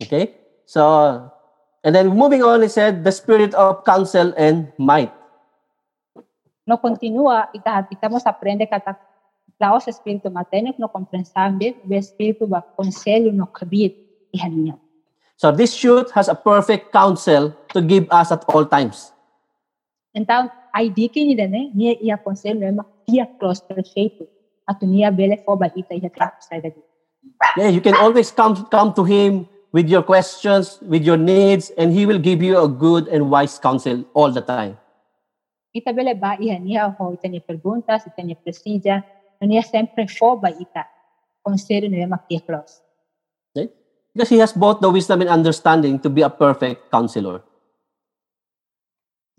Okay? 0.00 0.32
So, 0.64 0.80
and 1.84 1.92
then 1.92 2.08
moving 2.08 2.42
on, 2.42 2.64
he 2.64 2.70
said 2.72 3.04
the 3.04 3.12
spirit 3.12 3.52
of 3.52 3.84
counsel 3.84 4.32
and 4.36 4.72
might. 4.80 5.12
No 6.64 6.80
continua, 6.80 7.52
ita, 7.52 7.84
ita 7.90 8.06
mo 8.08 8.16
sa 8.16 8.32
prende 8.32 8.64
katak 8.64 9.10
Laos 9.60 9.84
espiritu 9.92 10.32
materno 10.32 10.72
no 10.80 10.88
comprensambe, 10.88 11.76
be 11.84 12.00
espiritu 12.00 12.48
ba 12.48 12.64
conselho 12.64 13.28
no 13.28 13.44
kabit 13.44 14.09
ihan 14.32 14.52
niya. 14.54 14.76
So 15.40 15.48
this 15.48 15.72
shoot 15.72 16.12
has 16.12 16.28
a 16.28 16.36
perfect 16.36 16.92
counsel 16.92 17.56
to 17.72 17.80
give 17.80 18.04
us 18.12 18.28
at 18.28 18.44
all 18.52 18.68
times. 18.68 19.08
Então, 20.12 20.50
a 20.74 20.82
ideia 20.82 21.24
ni 21.24 21.34
dane, 21.34 21.72
niya 21.72 21.96
iya 22.02 22.16
conselho 22.18 22.60
é 22.60 22.72
makia 22.72 23.24
close 23.38 23.62
perfeito. 23.62 24.28
At 24.68 24.82
niya 24.82 25.08
bele 25.08 25.40
fo 25.40 25.56
ba 25.56 25.72
ita 25.72 25.94
iya 25.94 26.10
tempo 26.10 26.36
sa 26.44 26.60
dagi. 26.60 26.82
Yeah, 27.56 27.72
you 27.72 27.80
can 27.80 27.96
always 27.96 28.30
come 28.30 28.68
come 28.68 28.92
to 28.94 29.04
him 29.04 29.48
with 29.72 29.88
your 29.88 30.02
questions, 30.02 30.76
with 30.82 31.06
your 31.08 31.16
needs, 31.16 31.70
and 31.78 31.94
he 31.94 32.04
will 32.04 32.20
give 32.20 32.42
you 32.42 32.58
a 32.58 32.68
good 32.68 33.08
and 33.08 33.30
wise 33.30 33.58
counsel 33.58 34.04
all 34.12 34.28
the 34.28 34.42
time. 34.42 34.76
Ita 35.70 35.94
bele 35.94 36.18
ba 36.18 36.36
iya 36.36 36.58
niya 36.58 36.90
ho 36.90 37.14
ita 37.14 37.30
niya 37.30 37.40
perguntas, 37.46 38.04
ita 38.04 38.20
niya 38.20 38.36
presija, 38.36 39.00
no 39.40 39.48
niya 39.48 39.62
sempre 39.62 40.04
fo 40.10 40.36
ba 40.36 40.50
ita. 40.52 40.84
Conselho 41.40 41.88
niya 41.88 42.10
makia 42.10 42.42
close. 42.42 42.82
Because 44.14 44.28
he 44.28 44.38
has 44.38 44.52
both 44.52 44.80
the 44.80 44.90
wisdom 44.90 45.20
and 45.20 45.30
understanding 45.30 45.98
to 46.00 46.10
be 46.10 46.22
a 46.22 46.30
perfect 46.30 46.90
counselor. 46.90 47.42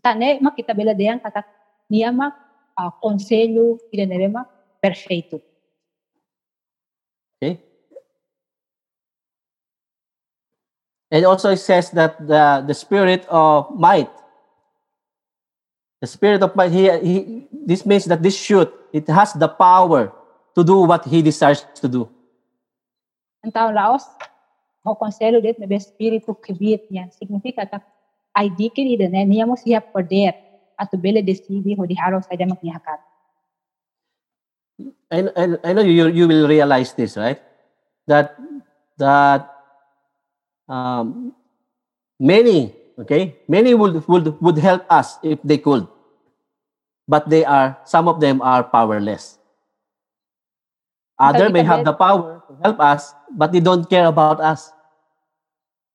Tane 0.03 0.39
makita 0.41 0.73
bela 0.75 0.95
deyang 0.95 1.21
kata 1.21 1.43
niya 1.91 2.15
mak 2.15 2.33
uh, 2.77 2.89
conselho 3.03 3.77
ida 3.93 4.07
nebe 4.07 4.31
mak 4.31 4.47
perfeito. 4.81 5.41
Okay? 7.37 7.59
And 11.11 11.25
also 11.25 11.51
it 11.51 11.59
says 11.59 11.91
that 11.91 12.15
the, 12.25 12.63
the 12.65 12.73
spirit 12.73 13.27
of 13.27 13.75
might, 13.75 14.09
the 15.99 16.07
spirit 16.07 16.41
of 16.41 16.55
might, 16.55 16.71
he, 16.71 16.89
he, 16.99 17.47
this 17.51 17.85
means 17.85 18.05
that 18.05 18.23
this 18.23 18.37
shoot, 18.37 18.71
it 18.93 19.07
has 19.09 19.33
the 19.33 19.49
power 19.49 20.13
to 20.55 20.63
do 20.63 20.79
what 20.81 21.03
he 21.05 21.21
desires 21.21 21.65
to 21.75 21.87
do. 21.87 22.09
Então, 23.43 23.73
Laos, 23.73 24.07
o 24.83 24.95
conselho 24.95 25.41
dele 25.41 25.57
nebe 25.59 25.75
espírito 25.75 26.33
kibit 26.33 26.89
niya. 26.89 27.09
Significa 27.11 27.65
que 27.65 27.77
a 28.33 28.45
ideia 28.45 28.71
querida, 28.71 29.09
né? 29.09 29.25
Niya 29.25 29.45
mo 29.45 29.55
siya 29.55 29.81
poder 29.81 30.33
at 30.77 30.89
bela 30.97 31.21
decide 31.21 31.77
ho 31.77 31.85
di 31.85 31.93
haro 31.93 32.21
sa 32.21 32.33
damak 32.33 32.57
niya 32.63 32.81
hakat. 32.81 32.99
I, 35.11 35.19
I, 35.37 35.43
I 35.61 35.73
know 35.73 35.85
you, 35.85 36.07
you 36.07 36.25
will 36.27 36.47
realize 36.47 36.93
this, 36.93 37.17
right? 37.17 37.37
That 38.07 38.33
that 38.97 39.45
um, 40.65 41.35
many, 42.17 42.73
okay, 42.97 43.37
many 43.47 43.75
would, 43.75 44.07
would 44.07 44.41
would 44.41 44.57
help 44.57 44.89
us 44.89 45.19
if 45.21 45.37
they 45.43 45.59
could, 45.59 45.85
but 47.07 47.29
they 47.29 47.45
are 47.45 47.77
some 47.85 48.07
of 48.07 48.19
them 48.19 48.41
are 48.41 48.63
powerless. 48.63 49.37
Other 51.21 51.53
may 51.53 51.61
have 51.61 51.85
the 51.85 51.93
power 51.93 52.41
to 52.49 52.51
help 52.65 52.81
us, 52.81 53.13
but 53.29 53.53
they 53.53 53.61
don't 53.61 53.85
care 53.85 54.09
about 54.09 54.41
us. 54.41 54.73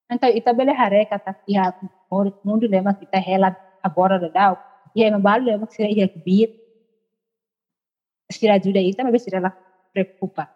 Então, 0.07 0.31
ita 0.31 0.55
bela 0.55 0.71
hare 0.71 1.03
kata 1.11 1.35
iha 1.51 1.75
mundo 2.47 2.71
lema 2.71 2.95
kita 2.95 3.19
hela 3.19 3.51
agora 3.83 4.23
da 4.23 4.31
dau. 4.31 4.55
Iha 4.95 5.11
mabalo 5.19 5.51
lema 5.51 5.67
sira 5.67 5.91
iha 5.91 6.07
kibit. 6.07 6.55
Sira 8.31 8.55
ajuda 8.55 8.79
ita, 8.79 9.03
mas 9.03 9.23
sira 9.27 9.43
la 9.43 9.51
preocupa. 9.91 10.47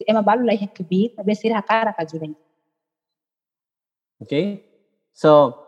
E 0.00 0.08
mabalo 0.16 0.48
la 0.48 0.56
iha 0.56 0.64
kibit, 0.64 1.12
mas 1.20 1.36
sira 1.36 1.60
cara 1.60 1.92
ka 1.92 2.00
ajuda 2.00 2.24
ita. 2.24 2.44
Okay, 4.24 4.64
so 5.12 5.60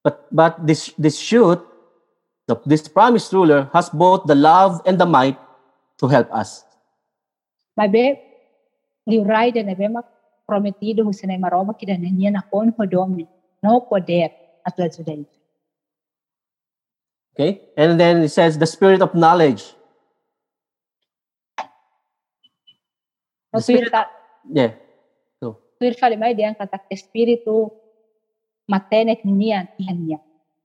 but 0.00 0.24
but 0.32 0.56
this 0.64 0.88
this 0.96 1.20
shoot, 1.20 1.60
the, 2.48 2.56
this 2.64 2.88
promised 2.88 3.28
ruler 3.36 3.68
has 3.76 3.92
both 3.92 4.24
the 4.24 4.32
love 4.34 4.80
and 4.88 4.96
the 4.96 5.04
might 5.04 5.36
to 6.00 6.08
help 6.08 6.32
us. 6.32 6.64
Mas 7.76 7.90
be 7.92 8.16
liurai 9.08 9.52
da 9.52 9.62
nebe 9.62 9.88
mak 9.92 10.06
prometido 10.48 11.04
ho 11.04 11.12
sinay 11.12 11.38
maroma 11.38 11.76
kida 11.76 11.98
na 12.00 12.08
niya 12.08 12.32
na 12.32 12.42
kon 12.42 12.72
ho 12.72 12.84
domi. 12.86 13.26
No 13.62 13.80
poder 13.80 14.30
at 14.64 14.74
la 14.78 14.86
ajuda 14.88 15.12
ita. 15.12 15.36
Okay, 17.36 17.60
and 17.76 18.00
then 18.00 18.22
it 18.24 18.32
says 18.32 18.56
the 18.56 18.64
spirit 18.66 19.02
of 19.04 19.12
knowledge. 19.14 19.76
No 23.52 23.60
The 23.60 23.62
spirit- 23.62 23.92
ka 23.92 24.08
Yeah. 24.46 24.72
So 25.42 25.58
tuir 25.82 25.98
kalimay 25.98 26.32
diyan 26.38 26.54
kata 26.56 26.80
espiritu 26.88 27.68
matenek 28.70 29.26
niya 29.26 29.68
ihan 29.76 29.96
niya. 30.06 30.18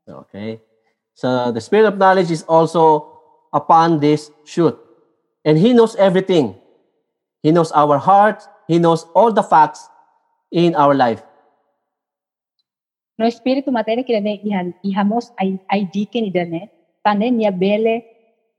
Okay. 0.07 0.61
So 1.17 1.51
the 1.51 1.59
spirit 1.59 1.89
of 1.89 1.97
knowledge 1.97 2.31
is 2.31 2.45
also 2.47 3.09
upon 3.51 3.99
this 3.99 4.31
shoot. 4.45 4.77
And 5.43 5.57
he 5.57 5.73
knows 5.73 5.97
everything. 5.97 6.60
He 7.41 7.51
knows 7.51 7.71
our 7.73 7.97
heart. 7.97 8.45
He 8.67 8.77
knows 8.77 9.05
all 9.13 9.33
the 9.33 9.43
facts 9.43 9.89
in 10.51 10.75
our 10.75 10.93
life. 10.93 11.25
No 13.17 13.25
espiritu 13.29 13.69
matenek 13.69 14.09
kida 14.09 14.21
na 14.21 14.33
ihan 14.33 14.73
ihamos 14.81 15.29
ay 15.37 15.61
ay 15.69 15.85
diken 15.89 16.29
idane. 16.29 16.69
Tane 17.05 17.29
niya 17.33 17.53
bele 17.53 18.05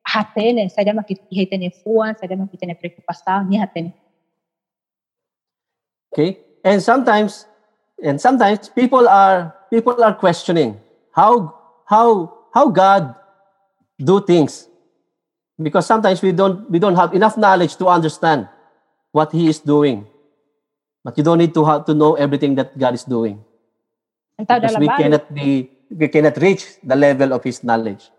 hatene 0.07 0.66
sa 0.71 0.83
dama 0.83 1.03
kit 1.07 1.23
ihitene 1.31 1.71
fuan 1.83 2.14
sa 2.18 2.27
dama 2.27 2.47
kitene 2.51 2.75
preocupação 2.79 3.47
niya 3.47 3.66
hatene. 3.66 3.95
Okay? 6.12 6.38
And 6.62 6.83
sometimes 6.83 7.47
and 8.03 8.18
sometimes 8.23 8.71
people 8.71 9.07
are 9.07 9.55
people 9.71 9.99
are 9.99 10.14
questioning 10.14 10.79
how 11.14 11.55
how 11.87 12.31
how 12.55 12.71
God 12.71 13.14
do 13.99 14.23
things. 14.23 14.68
Because 15.59 15.87
sometimes 15.87 16.23
we 16.23 16.35
don't 16.35 16.66
we 16.71 16.79
don't 16.79 16.99
have 16.99 17.14
enough 17.14 17.38
knowledge 17.38 17.79
to 17.79 17.87
understand 17.87 18.47
what 19.12 19.31
he 19.33 19.48
is 19.48 19.61
doing. 19.61 20.09
But 21.05 21.18
you 21.18 21.25
don't 21.25 21.38
need 21.38 21.55
to 21.55 21.64
have 21.64 21.85
to 21.87 21.94
know 21.94 22.14
everything 22.14 22.55
that 22.57 22.77
God 22.79 22.94
is 22.94 23.05
doing. 23.05 23.44
Because 24.38 24.77
we 24.79 24.88
cannot 24.88 25.29
be 25.33 25.70
we 25.92 26.09
cannot 26.09 26.37
reach 26.40 26.81
the 26.83 26.96
level 26.96 27.33
of 27.33 27.44
his 27.44 27.62
knowledge 27.62 28.11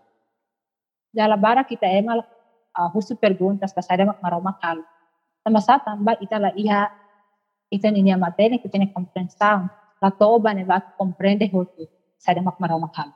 dala 1.14 1.38
bara 1.38 1.62
kita 1.62 1.86
emal 1.86 2.26
uh, 2.74 2.88
husu 2.90 3.14
perguntas 3.14 3.70
sa 3.70 3.94
dama 3.94 4.18
maroma 4.18 4.58
kal. 4.58 4.82
Sama 5.46 5.62
sa 5.62 5.78
tamba 5.78 6.18
ita 6.18 6.42
la 6.42 6.50
iha 6.58 6.90
ita 7.70 7.88
niya 7.94 8.18
matenek 8.18 8.66
kita 8.66 8.82
ne 8.82 8.90
compreensão. 8.90 9.70
La 10.02 10.10
toba 10.10 10.50
ne 10.50 10.66
va 10.66 10.82
comprende 10.98 11.46
hotu 11.46 11.86
sa 12.18 12.34
dama 12.34 12.50
maroma 12.58 12.90
kal. 12.90 13.14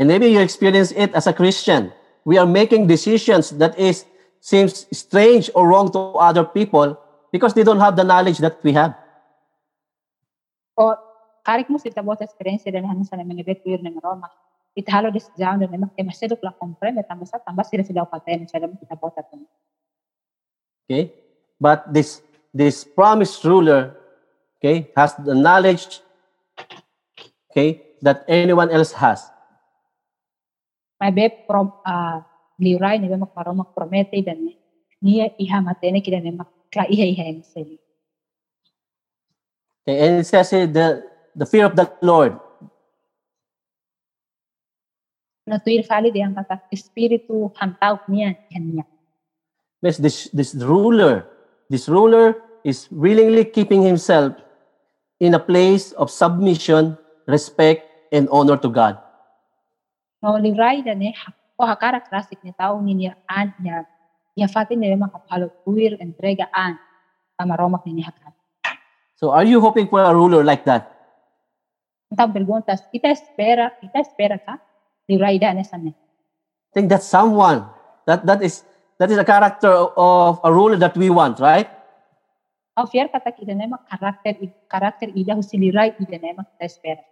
and 0.00 0.08
maybe 0.08 0.32
you 0.32 0.40
experience 0.40 0.96
it 0.96 1.12
as 1.12 1.28
a 1.28 1.34
christian 1.34 1.92
we 2.24 2.40
are 2.40 2.48
making 2.48 2.88
decisions 2.88 3.52
that 3.60 3.76
is 3.76 4.08
seems 4.40 4.86
strange 4.92 5.50
or 5.54 5.68
wrong 5.68 5.92
to 5.92 6.16
other 6.16 6.44
people 6.44 6.96
because 7.32 7.54
they 7.54 7.62
don't 7.62 7.80
have 7.80 7.94
the 7.96 8.04
knowledge 8.04 8.38
that 8.38 8.58
we 8.64 8.72
have 8.72 8.96
O 10.80 10.96
karik 11.44 11.68
mo 11.68 11.76
sita 11.76 12.00
bota 12.00 12.24
experiência 12.24 12.72
dan 12.72 12.88
hanin 12.88 13.04
sa 13.04 13.16
namin 13.20 13.36
nebet 13.36 13.60
wir 13.68 13.84
ne 13.84 13.92
maroma. 13.92 14.32
Ita 14.72 14.96
halo 14.96 15.12
des 15.12 15.28
jaun 15.36 15.60
dan 15.60 15.68
emak 15.68 15.92
ke 15.92 16.00
masedok 16.00 16.40
la 16.40 16.56
comprende 16.56 17.04
tamba 17.04 17.28
sa 17.28 17.36
tamba 17.36 17.60
sila 17.68 17.84
sila 17.84 18.08
paten 18.08 18.48
sa 18.48 18.56
dama 18.56 18.80
kita 18.80 18.96
bota 18.96 19.20
tan. 19.20 19.44
okay 20.90 21.14
but 21.62 21.86
this 21.94 22.18
this 22.50 22.82
promised 22.82 23.46
ruler 23.46 23.94
okay 24.58 24.90
has 24.98 25.14
the 25.22 25.30
knowledge 25.30 26.02
okay 27.46 27.94
that 28.02 28.26
anyone 28.26 28.66
else 28.74 28.90
has 28.90 29.30
May 30.98 31.14
be 31.14 31.32
prom 31.46 31.72
uh, 31.86 32.20
liuray 32.60 32.96
ne 33.00 33.08
be 33.08 33.16
mak 33.16 33.70
promete 33.76 34.18
dan 34.24 34.38
ne 34.44 34.52
niya 35.02 35.26
iha 35.44 35.58
matene 35.68 36.04
kida 36.04 36.20
ne 36.20 36.30
mak 36.30 36.48
kla 36.72 36.84
iha 36.94 37.06
iha 37.12 37.24
en 37.32 37.42
seli. 37.42 37.76
okay 39.82 39.96
and 40.04 40.20
it 40.20 40.26
says 40.26 40.50
the 40.50 40.86
the 41.34 41.46
fear 41.46 41.64
of 41.64 41.74
the 41.76 41.86
lord 42.02 42.36
No 45.50 45.58
tuir 45.58 45.82
fali 45.82 46.14
diang 46.14 46.30
kata 46.30 46.62
espiritu 46.70 47.50
hantau 47.58 47.98
niya 48.06 48.38
niya. 48.54 48.86
Yes, 49.82 49.98
this 49.98 50.30
this 50.30 50.54
ruler, 50.54 51.26
this 51.66 51.90
ruler 51.90 52.38
is 52.62 52.86
willingly 52.94 53.42
keeping 53.42 53.82
himself 53.82 54.38
in 55.18 55.34
a 55.34 55.42
place 55.42 55.90
of 55.98 56.06
submission, 56.06 56.94
respect, 57.26 57.82
and 58.14 58.30
honor 58.30 58.54
to 58.62 58.70
God. 58.70 58.94
No 60.22 60.38
liuray 60.38 60.86
dan 60.86 61.02
ne 61.60 61.64
o 61.64 61.68
hakara 61.68 62.00
klasik 62.00 62.40
ni 62.44 62.52
tao 62.56 62.80
ni 62.80 62.94
niya 62.94 63.12
an 63.28 63.52
niya 63.60 63.84
niya 64.36 64.48
fatin 64.48 64.80
ne 64.80 64.96
mak 64.96 65.12
kapalo 65.12 65.52
tuir 65.64 66.00
entrega 66.00 66.48
an 66.52 66.80
kamaromak 67.36 67.84
ni 67.84 68.00
niya 68.00 68.08
hakat. 68.08 68.32
So, 69.16 69.36
are 69.36 69.44
you 69.44 69.60
hoping 69.60 69.88
for 69.88 70.00
a 70.00 70.14
ruler 70.16 70.40
like 70.40 70.64
that? 70.64 70.88
Então 72.10 72.32
perguntas, 72.32 72.80
kita 72.88 73.12
espera, 73.12 73.76
kita 73.76 74.00
espera 74.00 74.40
ka? 74.40 74.56
Liuray 75.04 75.36
dan 75.36 75.60
ne 75.60 75.64
sanne. 75.64 75.92
I 75.92 76.72
think 76.72 76.88
that's 76.88 77.04
someone 77.04 77.68
that 78.08 78.24
that 78.24 78.40
is 78.40 78.64
that 78.96 79.12
is 79.12 79.18
a 79.20 79.24
character 79.24 79.92
of 80.00 80.40
a 80.40 80.50
ruler 80.50 80.80
that 80.80 80.96
we 80.96 81.12
want, 81.12 81.38
right? 81.38 81.68
Au 82.80 82.88
fier 82.88 83.12
kata 83.12 83.36
kita 83.36 83.52
ne 83.52 83.68
mak 83.68 83.84
karakter 83.84 84.40
karakter 84.64 85.12
ida 85.12 85.36
husiliray 85.36 86.00
ida 86.00 86.16
ne 86.16 86.32
mak 86.40 86.56
kita 86.56 86.64
espera. 86.64 87.04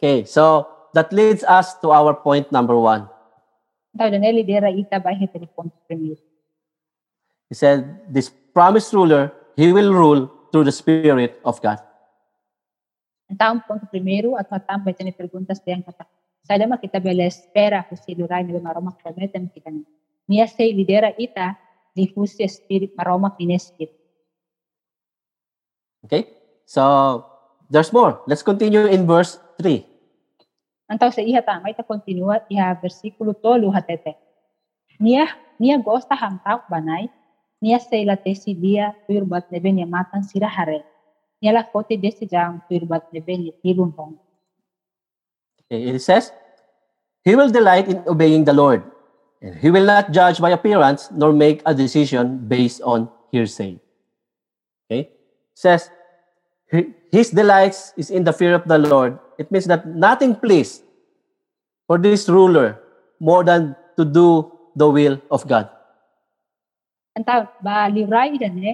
Okay, 0.00 0.24
so 0.24 0.79
that 0.94 1.12
leads 1.12 1.44
us 1.44 1.74
to 1.80 1.90
our 1.90 2.14
point 2.14 2.50
number 2.52 2.74
one. 2.74 3.08
Então, 3.94 4.06
Daniel 4.06 4.38
lidera 4.38 4.70
ita 4.70 5.02
ba 5.02 5.10
telefone 5.14 5.70
primeiro. 5.86 6.22
He 7.50 7.58
said, 7.58 8.06
This 8.06 8.30
promised 8.30 8.94
ruler, 8.94 9.34
he 9.58 9.74
will 9.74 9.90
rule 9.90 10.30
through 10.54 10.64
the 10.64 10.74
Spirit 10.74 11.42
of 11.42 11.58
God. 11.58 11.82
Então, 13.30 13.62
ponto 13.66 13.86
primeiro, 13.86 14.34
at 14.34 14.50
matambay 14.50 14.94
tani 14.94 15.14
perguntas 15.14 15.62
diyan 15.62 15.82
kata. 15.86 16.06
Sada 16.42 16.66
makita 16.66 16.98
bela 16.98 17.22
espera 17.22 17.86
kung 17.86 17.98
si 17.98 18.14
Luray 18.14 18.42
na 18.42 18.58
maroma 18.58 18.94
prometa 18.98 19.38
makita 19.38 19.70
na. 19.70 19.86
Niya 20.26 20.50
say 20.50 20.74
lidera 20.74 21.14
ita, 21.18 21.58
spirit 22.46 22.94
maroma. 22.94 23.34
Okay? 26.06 26.22
So, 26.66 27.26
there's 27.70 27.92
more. 27.92 28.22
Let's 28.26 28.42
continue 28.42 28.86
in 28.86 29.06
verse 29.06 29.38
3. 29.62 29.89
Então, 30.90 31.06
sa 31.14 31.22
iha 31.22 31.38
tama, 31.38 31.70
ita 31.70 31.86
continua, 31.86 32.42
iha 32.50 32.74
versikulo 32.74 33.30
tolo 33.30 33.70
hatete. 33.70 34.18
Niya, 34.98 35.30
niya 35.54 35.78
gosta 35.78 36.18
hamtak 36.18 36.66
banay, 36.66 37.06
niya 37.62 37.78
say 37.78 38.02
la 38.04 38.18
tesidia, 38.18 38.90
turbat 39.06 39.46
nebe 39.54 39.70
niya 39.70 39.86
matan 39.86 40.26
sira 40.26 40.50
hare. 40.50 40.82
Niya 41.38 41.54
la 41.54 41.62
kote 41.62 41.94
desi 41.94 42.26
jang, 42.26 42.58
turbat 42.66 43.06
nebe 43.14 43.32
niya 43.38 43.54
tilun 43.62 43.94
hong. 43.94 44.18
It 45.70 46.02
says, 46.02 46.32
He 47.22 47.36
will 47.36 47.50
delight 47.50 47.86
in 47.86 48.02
obeying 48.08 48.44
the 48.44 48.52
Lord, 48.52 48.82
and 49.40 49.54
he 49.54 49.70
will 49.70 49.84
not 49.86 50.10
judge 50.10 50.40
by 50.40 50.50
appearance 50.50 51.08
nor 51.14 51.32
make 51.32 51.62
a 51.64 51.72
decision 51.72 52.48
based 52.48 52.82
on 52.82 53.08
hearsay. 53.30 53.78
Okay? 54.90 55.06
It 55.06 55.54
says, 55.54 55.86
"Hi- 56.72 56.90
His 57.14 57.30
delights 57.30 57.94
is 57.96 58.10
in 58.10 58.24
the 58.26 58.32
fear 58.34 58.54
of 58.58 58.66
the 58.66 58.78
Lord. 58.78 59.18
It 59.40 59.48
means 59.48 59.64
that 59.72 59.88
nothing 59.88 60.36
pleased 60.36 60.84
for 61.88 61.96
this 61.96 62.28
ruler 62.28 62.76
more 63.16 63.40
than 63.40 63.72
to 63.96 64.04
do 64.04 64.52
the 64.76 64.84
will 64.84 65.16
of 65.32 65.48
God. 65.48 65.72
Então, 67.16 67.48
ba 67.64 67.88
liray 67.88 68.36
eh, 68.36 68.36
ida 68.36 68.48
ne, 68.52 68.72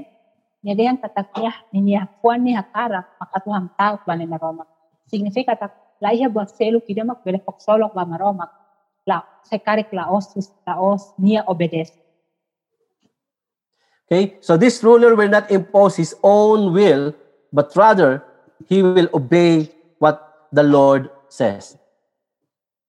niya 0.66 0.74
diyan 0.74 0.98
tatakya, 0.98 1.54
niya 1.70 2.10
puan 2.18 2.42
niya 2.42 2.66
karak, 2.66 3.06
makatuhang 3.14 3.70
tao 3.78 4.02
ba 4.02 4.18
ni 4.18 4.26
maromak. 4.26 4.66
Significa 5.06 5.54
tak, 5.54 5.70
la 6.02 6.10
iha 6.10 6.26
buat 6.26 6.50
selu 6.50 6.82
kida 6.82 7.06
mak 7.06 7.22
bele 7.22 7.38
solok 7.62 7.94
ba 7.94 8.02
maromak. 8.02 8.50
La, 9.06 9.22
sekarik 9.46 9.94
laos, 9.94 10.34
sus 10.34 10.50
laos, 10.66 11.14
niya 11.14 11.46
obedes. 11.46 11.94
Okay? 14.10 14.34
So 14.42 14.58
this 14.58 14.82
ruler 14.82 15.14
will 15.14 15.30
not 15.30 15.46
impose 15.46 15.94
his 15.94 16.18
own 16.26 16.74
will, 16.74 17.14
but 17.54 17.70
rather 17.78 18.26
he 18.66 18.82
will 18.82 19.06
obey 19.14 19.70
what 20.02 20.25
the 20.52 20.62
Lord 20.62 21.10
says. 21.28 21.76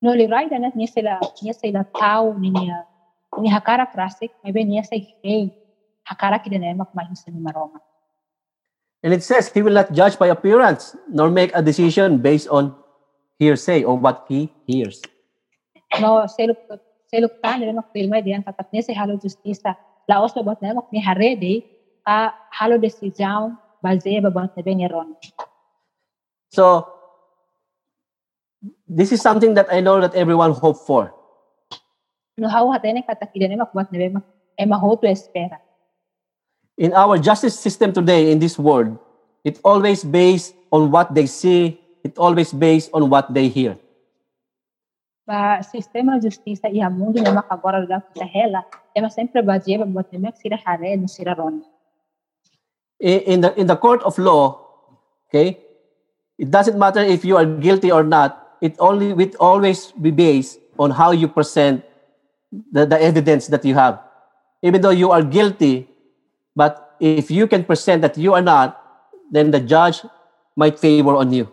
No 0.02 0.14
liray 0.14 0.46
ida 0.46 0.60
ne, 0.60 0.72
niya 0.76 0.90
sila, 0.90 1.14
niya 1.42 1.54
sila 1.58 1.82
tao 1.90 2.38
niya, 2.38 2.86
ni 3.42 3.50
hakarak 3.50 3.90
ah, 3.98 4.06
rasik, 4.06 4.30
maybe 4.44 4.66
niya 4.66 4.86
say, 4.86 5.02
hey, 5.24 5.50
hakarak 6.06 6.46
ida 6.46 6.60
ne 6.60 6.74
mak 6.74 6.90
mahis 6.94 7.26
ni 7.28 7.42
maromak. 7.42 7.82
And 9.04 9.14
it 9.14 9.24
says 9.24 9.50
he 9.54 9.62
will 9.62 9.74
not 9.74 9.92
judge 9.92 10.18
by 10.18 10.28
appearance, 10.28 10.96
nor 11.10 11.30
make 11.30 11.52
a 11.54 11.62
decision 11.62 12.18
based 12.18 12.48
on 12.50 12.76
hearsay 13.40 13.84
or 13.84 13.98
what 13.98 14.26
he 14.28 14.54
hears. 14.66 15.02
no 15.96 16.28
seluk 16.28 16.60
seluk 17.08 17.34
tan 17.40 17.64
nila 17.64 17.80
mak 17.80 17.88
filmay 17.96 18.20
diyan 18.20 18.44
katak 18.44 18.68
niya 18.70 18.84
si 18.84 18.94
halo 18.94 19.16
justisa 19.16 19.72
laos 20.10 20.36
na 20.36 20.44
bot 20.44 20.60
na 20.60 20.76
ni 20.92 21.00
harede 21.00 21.64
ka 22.04 22.28
ah, 22.28 22.30
halo 22.52 22.76
desisyon 22.76 23.56
balze 23.80 24.12
ba 24.20 24.30
bot 24.32 24.52
na 24.52 24.62
ben 24.62 24.84
ron 24.92 25.16
So 26.52 26.88
this 28.88 29.12
is 29.12 29.22
something 29.22 29.54
that 29.56 29.68
I 29.72 29.80
know 29.82 30.00
that 30.02 30.16
everyone 30.16 30.52
hope 30.54 30.78
for. 30.86 31.14
no 32.38 32.48
how 32.50 32.70
hatene 32.70 33.02
katak 33.06 33.34
ida 33.34 33.50
mak 33.58 33.74
bot 33.74 33.90
na 33.92 33.98
ben 34.00 34.14
mak 34.20 34.26
e 34.60 34.66
mahoto 34.66 35.08
espera 35.10 35.58
In 36.78 36.94
our 36.94 37.18
justice 37.18 37.58
system 37.58 37.90
today 37.90 38.30
in 38.30 38.38
this 38.38 38.54
world, 38.62 39.02
it 39.42 39.58
always 39.66 40.06
based 40.06 40.54
on 40.70 40.94
what 40.94 41.10
they 41.18 41.26
see, 41.26 41.82
it 42.06 42.14
always 42.22 42.54
based 42.54 42.94
on 42.94 43.10
what 43.10 43.34
they 43.34 43.50
hear. 43.50 43.74
ba 45.28 45.60
sistema 45.66 46.22
justisa 46.24 46.70
iha 46.72 46.88
mundo 46.88 47.20
na 47.20 47.34
makagora 47.36 47.82
da 47.90 48.00
sa 48.16 48.24
hela 48.24 48.62
e 48.96 49.02
ma 49.04 49.10
sempre 49.12 49.42
balze 49.44 49.74
ba 49.82 49.84
bot 49.90 50.08
na 50.14 50.30
mak 50.30 50.38
sira 50.40 50.56
hare 50.64 50.94
no 51.02 51.10
sira 51.10 51.34
ron 51.36 51.60
In 53.02 53.42
the 53.42 53.52
in 53.60 53.68
the 53.68 53.76
court 53.78 54.02
of 54.08 54.18
law, 54.18 54.58
okay, 55.30 55.58
it 56.38 56.50
doesn't 56.50 56.78
matter 56.80 57.02
if 57.02 57.22
you 57.26 57.38
are 57.38 57.46
guilty 57.46 57.92
or 57.92 58.02
not. 58.02 58.47
It 58.62 58.76
only 58.80 59.14
will 59.14 59.32
always 59.40 59.92
be 59.92 60.12
based 60.12 60.60
on 60.80 60.92
how 60.92 61.12
you 61.12 61.28
present 61.28 61.84
the, 62.52 62.86
the 62.86 63.02
evidence 63.02 63.48
that 63.48 63.66
you 63.66 63.76
have. 63.76 64.00
Even 64.62 64.82
though 64.82 64.96
you 64.96 65.12
are 65.12 65.22
guilty, 65.22 65.88
but 66.56 66.98
if 67.00 67.30
you 67.30 67.48
can 67.48 67.64
present 67.64 68.02
that 68.02 68.18
you 68.18 68.34
are 68.34 68.42
not, 68.42 68.82
then 69.32 69.52
the 69.52 69.60
judge 69.60 70.02
might 70.56 70.80
favor 70.80 71.16
on 71.16 71.32
you. 71.32 71.46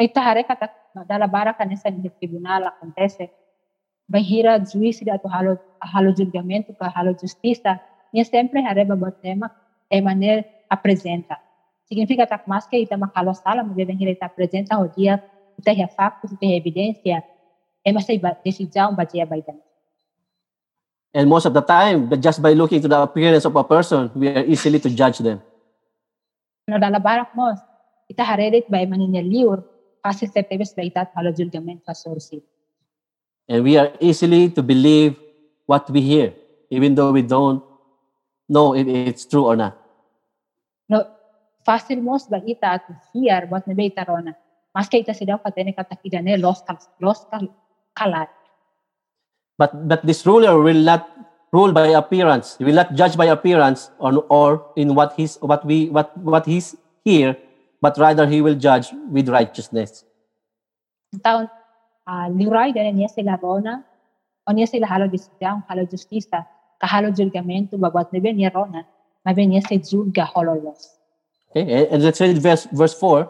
Ita 0.00 0.20
hare 0.20 0.42
katak 0.42 0.72
dalabara 1.06 1.54
ka 1.54 1.64
nesa 1.64 1.92
ni 1.92 2.08
tribunal 2.08 2.72
acontece. 2.72 3.30
Bahira 4.10 4.58
juiz 4.58 4.98
da 5.04 5.20
halo 5.30 5.58
halo 5.78 6.10
julgamento 6.10 6.74
ka 6.74 6.90
halo 6.90 7.14
justiça, 7.14 7.78
niya 8.10 8.26
sempre 8.26 8.64
hare 8.64 8.82
babot 8.82 9.14
tema 9.22 9.52
e 9.86 10.00
maner 10.00 10.44
apresenta. 10.66 11.38
Significa 11.86 12.26
tak 12.26 12.46
mas 12.46 12.66
que 12.66 12.78
ita 12.78 12.96
makalo 12.96 13.34
sala 13.34 13.62
mo 13.62 13.74
deben 13.74 13.98
hira 13.98 14.10
ita 14.10 14.26
apresenta 14.26 14.80
o 14.80 14.88
dia 14.88 15.22
ya 15.68 15.88
factos 15.88 16.32
ita 16.32 16.46
evidência 16.46 17.22
e 17.84 17.92
mas 17.92 18.06
ba 18.20 18.36
decisão 18.44 18.94
ba 18.96 19.04
dia 19.04 19.26
baidan. 19.26 19.60
And 21.12 21.26
most 21.28 21.44
of 21.44 21.54
the 21.54 21.62
time, 21.62 22.06
but 22.06 22.22
just 22.22 22.40
by 22.40 22.54
looking 22.54 22.80
to 22.82 22.88
the 22.88 23.02
appearance 23.02 23.44
of 23.44 23.56
a 23.56 23.64
person, 23.64 24.10
we 24.14 24.30
are 24.30 24.46
easily 24.46 24.78
to 24.78 24.88
judge 24.90 25.18
them. 25.18 25.42
No 26.70 26.78
dalabara 26.78 27.26
mo 27.34 27.50
ita 28.06 28.22
hare 28.22 28.50
dit 28.50 28.66
ba 28.70 28.78
maninya 28.86 29.18
liur 29.18 29.66
kasi 29.98 30.30
septebes 30.30 30.70
ba 30.74 30.86
ita 30.86 31.10
halo 31.14 31.34
julgamento 31.34 31.82
ka 31.82 31.92
sorsi. 31.92 32.38
And 33.50 33.66
we 33.66 33.74
are 33.74 33.90
easily 33.98 34.50
to 34.54 34.62
believe 34.62 35.18
what 35.66 35.90
we 35.90 36.00
hear, 36.00 36.34
even 36.70 36.94
though 36.94 37.10
we 37.10 37.22
don't 37.26 37.58
know 38.46 38.74
if 38.78 38.86
it's 38.86 39.26
true 39.26 39.50
or 39.50 39.58
not. 39.58 39.74
No, 40.86 41.02
fácil 41.66 41.98
mos 42.02 42.30
ba 42.30 42.38
ita 42.46 42.78
at 42.78 42.86
fear 43.10 43.50
wat 43.50 43.66
na 43.66 43.74
beta 43.74 44.06
rona. 44.06 44.38
Mas 44.74 44.86
kay 44.86 45.02
ita 45.02 45.10
sidaw 45.10 45.42
katene 45.42 45.74
katakida 45.74 46.22
lost 46.38 46.66
kal 46.66 46.78
lost 47.02 47.26
kal 47.30 47.50
kalat. 47.98 48.30
But 49.58 49.74
but 49.88 50.00
this 50.06 50.24
ruler 50.24 50.56
will 50.62 50.78
not 50.78 51.10
rule 51.52 51.72
by 51.72 51.90
appearance. 51.92 52.56
He 52.56 52.64
will 52.64 52.78
not 52.78 52.94
judge 52.94 53.16
by 53.18 53.26
appearance 53.26 53.90
or, 53.98 54.24
or 54.30 54.64
in 54.76 54.94
what 54.94 55.14
he's 55.18 55.36
what 55.42 55.66
we 55.66 55.90
what 55.90 56.14
what 56.16 56.46
he's 56.46 56.76
here, 57.04 57.36
but 57.82 57.98
rather 57.98 58.26
he 58.26 58.40
will 58.40 58.54
judge 58.54 58.94
with 59.10 59.28
righteousness. 59.28 60.06
Taon 61.18 61.50
uh, 62.06 62.26
liray 62.30 62.70
dene 62.70 62.94
niya 62.94 63.10
sila 63.10 63.38
rona 63.42 63.82
o 64.46 64.52
niya 64.54 64.70
sila 64.70 64.86
halo 64.86 65.10
desidang 65.10 65.66
halo 65.66 65.82
justisa 65.82 66.46
kahalo 66.78 67.10
julgamento 67.10 67.74
babot 67.74 68.06
na 68.14 68.22
ben 68.22 68.38
niya 68.38 68.54
rona 68.54 68.86
na 69.26 69.32
ben 69.34 69.50
niya 69.50 69.66
sa 69.66 69.74
julga. 69.74 70.30
Okay, 71.50 71.90
and, 71.90 72.02
let's 72.02 72.20
read 72.20 72.38
verse 72.38 72.70
verse 72.70 72.94
four. 72.94 73.26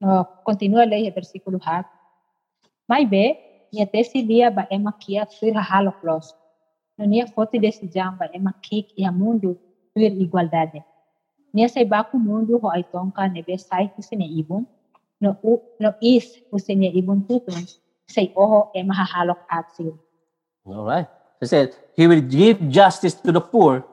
No, 0.00 0.24
continua 0.44 0.84
lei 0.84 1.06
e 1.06 1.10
versículo 1.10 1.60
hat. 1.60 1.86
Mai 2.88 3.04
be, 3.04 3.36
niya 3.72 3.86
tesi 3.86 4.22
dia 4.22 4.50
ba 4.50 4.66
ema 4.70 4.92
kia 4.92 5.26
fir 5.26 5.54
halo 5.54 5.92
klos. 6.00 6.32
No 6.96 7.04
niya 7.04 7.28
foto 7.28 7.60
decisão 7.60 8.16
ba 8.16 8.26
ema 8.32 8.52
kik 8.62 8.96
ia 8.96 9.12
mundo 9.12 9.60
fir 9.92 10.12
igualdade. 10.16 10.82
Niya 11.52 11.68
sa 11.68 11.84
baku 11.84 12.16
mundo 12.18 12.58
ho 12.58 12.68
ay 12.72 12.82
tongka 12.88 13.28
nebe 13.28 13.58
sai 13.60 13.92
kusine 13.92 14.24
ibon. 14.24 14.64
No, 15.20 15.36
u, 15.44 15.60
no 15.78 15.92
is 16.00 16.40
kusine 16.48 16.88
ibon 16.96 17.20
tutun 17.28 17.68
say 18.08 18.32
oho 18.34 18.72
ema 18.74 18.94
hahalok 18.94 19.44
atsil. 19.52 19.98
All 20.64 20.84
right. 20.84 21.08
He 21.40 21.46
said 21.46 21.76
he 21.96 22.06
will 22.06 22.20
give 22.20 22.56
justice 22.68 23.14
to 23.20 23.32
the 23.32 23.40
poor 23.40 23.84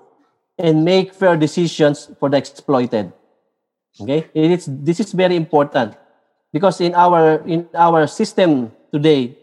and 0.58 0.86
make 0.86 1.14
fair 1.14 1.36
decisions 1.36 2.12
for 2.20 2.30
the 2.30 2.38
exploited. 2.38 3.12
Okay, 4.02 4.30
it 4.34 4.52
is 4.52 4.70
this 4.70 5.00
is 5.00 5.12
very 5.12 5.36
important 5.36 5.98
because 6.54 6.82
in 6.82 6.94
our 6.94 7.42
in 7.50 7.66
our 7.74 8.06
system 8.06 8.70
today, 8.94 9.34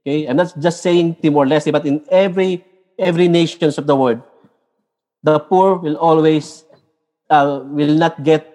okay, 0.00 0.24
I'm 0.24 0.40
not 0.40 0.56
just 0.56 0.80
saying 0.80 1.20
Timor 1.20 1.44
Leste, 1.44 1.68
but 1.68 1.84
in 1.84 2.00
every 2.08 2.64
every 2.96 3.28
nations 3.28 3.76
of 3.76 3.84
the 3.84 3.96
world, 3.96 4.24
the 5.22 5.36
poor 5.38 5.76
will 5.76 6.00
always 6.00 6.64
uh, 7.28 7.60
will 7.64 7.92
not 7.92 8.24
get 8.24 8.48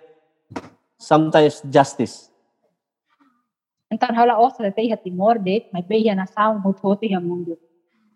sometimes 0.97 1.61
justice. 1.69 2.29
Da 3.91 3.97
teha 4.01 4.97
timor 4.97 5.37
det, 5.37 5.69
may 5.71 5.81
beha 5.81 6.15
na 6.15 6.25
sound 6.25 6.61
hot 6.63 6.79
hoti 6.79 7.13
ha 7.13 7.19
mundo. 7.19 7.55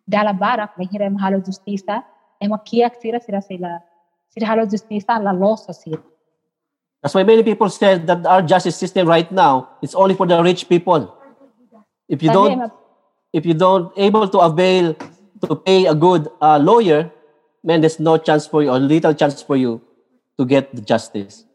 Dala 0.09 0.33
barak 0.33 0.77
may 0.77 0.85
hira 0.91 1.09
mahalo 1.09 1.39
justisa, 1.45 2.03
ema 2.41 2.57
kiak 2.57 2.99
sira 3.01 3.21
sira 3.21 3.41
sila 3.41 3.81
sira 4.29 4.47
halo 4.47 4.65
justisa 4.65 5.21
la 5.21 5.31
losa 5.31 5.73
sira. 5.73 6.01
That's 7.01 7.15
why 7.15 7.23
many 7.23 7.43
people 7.43 7.69
say 7.71 7.97
that 7.97 8.25
our 8.27 8.43
justice 8.43 8.75
system 8.75 9.07
right 9.07 9.29
now 9.31 9.79
is 9.81 9.95
only 9.95 10.15
for 10.15 10.27
the 10.27 10.43
rich 10.43 10.67
people. 10.67 11.15
If 12.11 12.19
you 12.19 12.27
don't 12.31 12.71
if 13.31 13.45
you 13.45 13.53
don't 13.53 13.93
able 13.95 14.27
to 14.27 14.39
avail 14.43 14.95
to 15.47 15.55
pay 15.55 15.87
a 15.87 15.95
good 15.95 16.27
uh, 16.43 16.59
lawyer, 16.59 17.07
man, 17.63 17.79
there's 17.79 17.99
no 17.99 18.17
chance 18.17 18.47
for 18.47 18.63
you 18.63 18.69
or 18.69 18.79
little 18.79 19.13
chance 19.13 19.39
for 19.39 19.55
you 19.55 19.79
to 20.35 20.43
get 20.43 20.75
the 20.75 20.83
justice. 20.83 21.47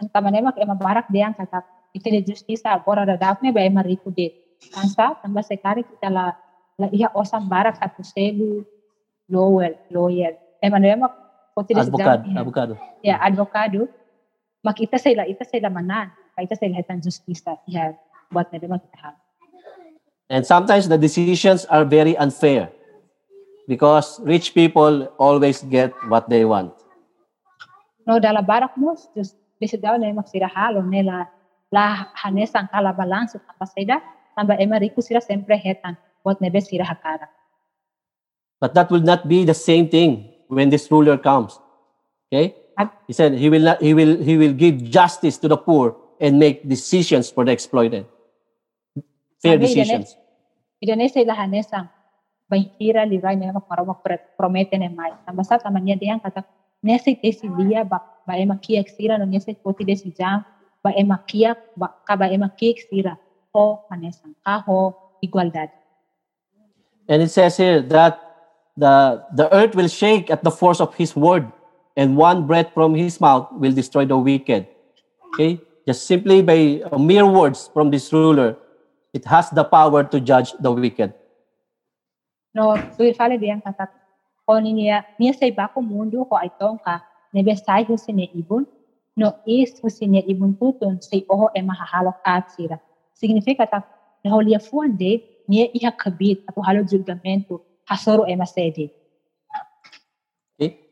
Ang 0.00 0.08
tamanema 0.08 0.56
kay 0.56 0.64
mabarak 0.64 1.08
diyan 1.12 1.36
kata 1.36 1.60
iti 1.92 2.08
di 2.08 2.20
justisa 2.24 2.72
agora 2.72 3.04
da 3.04 3.20
dapne 3.20 3.52
ba 3.52 3.60
mariku 3.68 4.08
de. 4.08 4.32
Kansa 4.72 5.20
tamba 5.20 5.44
sekari 5.44 5.84
kita 5.84 6.08
la 6.08 6.32
la 6.80 6.88
iya 6.96 7.12
osam 7.12 7.44
barak 7.44 7.76
at 7.76 7.92
selu 8.00 8.64
lawyer 9.28 9.76
lawyer. 9.92 10.32
Eh 10.64 10.72
manema 10.72 11.12
ko 11.52 11.60
ti 11.60 11.76
Advocado, 11.76 12.24
advocado. 12.32 12.74
ya 13.04 13.20
advocado 13.20 13.88
makita 14.66 14.98
sila 14.98 15.22
ita 15.30 15.46
sila 15.46 15.70
manan 15.70 16.10
kaita 16.34 16.58
sila 16.58 16.74
hetan 16.74 16.98
justisa 16.98 17.54
iya 17.70 17.94
buat 18.34 18.50
na 18.50 18.58
kita 18.58 18.98
ha. 18.98 19.14
And 20.26 20.42
sometimes 20.42 20.90
the 20.90 20.98
decisions 20.98 21.62
are 21.70 21.86
very 21.86 22.18
unfair 22.18 22.74
because 23.70 24.18
rich 24.26 24.50
people 24.58 25.06
always 25.22 25.62
get 25.62 25.94
what 26.10 26.26
they 26.26 26.42
want. 26.42 26.74
No 28.02 28.18
dala 28.18 28.42
barak 28.42 28.74
mo 28.74 28.98
just 29.14 29.38
desidaw 29.62 29.94
na 30.02 30.10
magsirahalo 30.10 30.82
nila 30.82 31.30
la 31.70 32.10
hanesan 32.18 32.66
kala 32.74 32.90
balanso 32.90 33.38
kapasida 33.38 34.02
tamba 34.34 34.58
emariku 34.58 34.98
sila 34.98 35.22
sempre 35.22 35.54
hetan 35.54 35.94
buat 36.26 36.42
nebe 36.42 36.58
sira 36.58 36.82
hakara. 36.82 37.30
But 38.58 38.74
that 38.74 38.90
will 38.90 39.06
not 39.06 39.30
be 39.30 39.46
the 39.46 39.54
same 39.54 39.86
thing 39.86 40.26
when 40.50 40.74
this 40.74 40.90
ruler 40.90 41.14
comes. 41.14 41.54
Okay? 42.26 42.65
He 43.08 43.12
said 43.16 43.32
he 43.32 43.48
will 43.48 43.72
not 43.72 43.80
he 43.80 43.96
will 43.96 44.20
he 44.20 44.36
will 44.36 44.52
give 44.52 44.84
justice 44.84 45.40
to 45.40 45.48
the 45.48 45.56
poor 45.56 45.96
and 46.20 46.36
make 46.36 46.68
decisions 46.68 47.32
for 47.32 47.44
the 47.44 47.52
exploited. 47.52 48.04
Fair 49.40 49.56
decisions. 49.56 50.16
Idane 50.84 51.08
sa 51.08 51.24
ilahanesang 51.24 51.88
bahira 52.52 53.08
liray 53.08 53.40
na 53.40 53.56
makaramak 53.56 54.04
promete 54.36 54.76
na 54.76 54.92
mai. 54.92 55.16
Tambasa 55.24 55.56
taman 55.56 55.88
niya 55.88 55.96
diyan 55.96 56.20
kata 56.20 56.44
nesi 56.84 57.16
tesi 57.16 57.48
dia 57.56 57.82
ba 57.82 58.04
ba 58.28 58.36
ema 58.36 58.60
kiek 58.60 58.92
sira 58.92 59.16
no 59.16 59.24
nesi 59.24 59.56
poti 59.56 59.82
desi 59.82 60.12
jam 60.12 60.44
ba 60.84 60.92
ema 60.92 61.16
kiak 61.24 61.56
ba 61.74 61.96
ka 62.04 62.12
ba 62.14 62.28
ema 62.28 62.52
kiek 62.52 62.76
sira 62.92 63.16
ho 63.56 63.88
hanesang 63.88 64.36
kaho 64.44 64.92
igualdad. 65.24 65.72
And 67.08 67.22
it 67.22 67.32
says 67.32 67.56
here 67.56 67.80
that 67.88 68.20
the 68.76 69.24
the 69.32 69.46
earth 69.48 69.74
will 69.74 69.88
shake 69.88 70.28
at 70.28 70.44
the 70.44 70.52
force 70.52 70.80
of 70.82 70.92
his 70.94 71.16
word, 71.16 71.48
and 71.96 72.16
one 72.16 72.46
breath 72.46 72.72
from 72.74 72.94
his 72.94 73.20
mouth 73.20 73.48
will 73.52 73.72
destroy 73.72 74.04
the 74.04 74.16
wicked. 74.16 74.68
Okay? 75.32 75.60
Just 75.88 76.06
simply 76.06 76.42
by 76.42 76.82
uh, 76.92 76.98
mere 76.98 77.26
words 77.26 77.70
from 77.72 77.90
this 77.90 78.12
ruler, 78.12 78.56
it 79.14 79.24
has 79.24 79.50
the 79.50 79.64
power 79.64 80.04
to 80.04 80.20
judge 80.20 80.52
the 80.60 80.70
wicked. 80.70 81.14
No, 82.54 82.76
suil 82.96 83.12
fale 83.16 83.36
diyan 83.36 83.60
kata 83.60 83.88
ko 84.48 84.56
niya 84.64 85.04
niya 85.20 85.32
sa 85.36 85.44
iba 85.44 85.68
ko 85.72 85.84
mundo 85.84 86.24
ko 86.24 86.40
ay 86.40 86.48
ka 86.56 87.04
nebesay 87.36 87.84
ho 87.84 88.00
sinya 88.00 88.24
ibon 88.32 88.64
no 89.12 89.36
is 89.44 89.76
ho 89.80 89.92
sinya 89.92 90.24
ibon 90.24 90.56
tutun 90.56 90.96
sa 91.04 91.20
oho 91.28 91.52
e 91.52 91.60
mahahalok 91.60 92.16
at 92.24 92.48
sira. 92.56 92.80
Significa 93.12 93.68
ta 93.68 93.84
nahulia 94.24 94.56
fuan 94.56 94.96
de 94.96 95.20
niya 95.44 95.68
iha 95.76 95.92
kabit 95.92 96.48
at 96.48 96.56
halo 96.56 96.80
julgamento 96.88 97.60
hasoro 97.84 98.24
e 98.24 98.34
masede. 98.36 98.88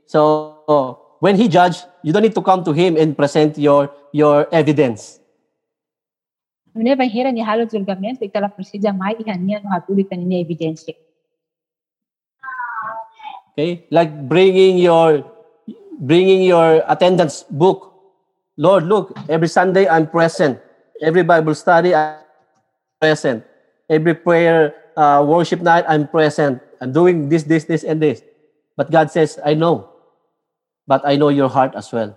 So 0.07 1.17
when 1.21 1.37
he 1.37 1.49
judge, 1.49 1.83
you 2.03 2.12
don't 2.12 2.23
need 2.23 2.35
to 2.35 2.43
come 2.43 2.64
to 2.64 2.73
him 2.73 2.97
and 2.97 3.17
present 3.17 3.57
your 3.59 3.90
your 4.12 4.47
evidence. 4.53 5.21
Nune 6.75 6.99
ba 6.99 7.07
hira 7.07 7.31
ni 7.31 7.40
halo 7.40 7.64
julgamento 7.71 8.27
itala 8.27 8.51
presida 8.51 8.90
mai 8.90 9.14
iha 9.14 9.38
niya 9.38 9.62
no 9.62 9.71
hatulit 9.71 10.11
na 10.11 10.19
niya 10.19 10.43
ebidensya. 10.43 10.95
Okay? 13.55 13.87
Like 13.90 14.11
bringing 14.29 14.79
your 14.83 15.23
bringing 16.03 16.43
your 16.43 16.83
attendance 16.90 17.47
book. 17.47 17.95
Lord, 18.59 18.87
look, 18.87 19.14
every 19.29 19.49
Sunday 19.49 19.88
I'm 19.88 20.07
present. 20.07 20.59
Every 21.03 21.23
Bible 21.23 21.55
study 21.55 21.95
I'm 21.95 22.23
present. 23.01 23.43
Every 23.90 24.14
prayer 24.14 24.75
uh, 24.97 25.25
worship 25.27 25.62
night 25.62 25.85
I'm 25.88 26.07
present. 26.07 26.62
I'm 26.81 26.93
doing 26.93 27.29
this, 27.29 27.43
this, 27.43 27.64
this, 27.64 27.83
and 27.83 28.03
this. 28.03 28.23
But 28.77 28.90
God 28.90 29.11
says, 29.11 29.38
I 29.45 29.55
know. 29.55 29.93
But 30.87 31.03
I 31.05 31.16
know 31.16 31.33
your 31.33 31.49
heart 31.49 31.73
as 31.75 31.88
well. 31.92 32.12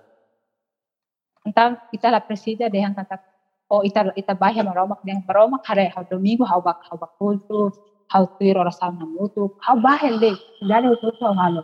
Então, 1.47 1.80
itala 1.95 2.19
presida 2.19 2.67
dehang 2.67 2.91
kata 2.91 3.23
o 3.71 3.80
itala 3.88 4.12
itabahya 4.19 4.67
maromak 4.67 4.99
dehang 5.08 5.23
maromak 5.23 5.63
hare 5.63 5.88
how 5.95 6.03
domingo 6.03 6.43
how 6.43 6.60
bak 6.60 6.84
how 6.84 6.99
bak 6.99 7.15
kultu 7.15 7.71
how 8.12 8.27
tuir 8.36 8.60
orasan 8.60 8.99
na 8.99 9.08
mutu 9.08 9.56
how 9.63 9.80
bahel 9.80 10.19
de 10.19 10.36
dali 10.67 10.91
utu 10.91 11.08
how 11.23 11.32
halo. 11.32 11.63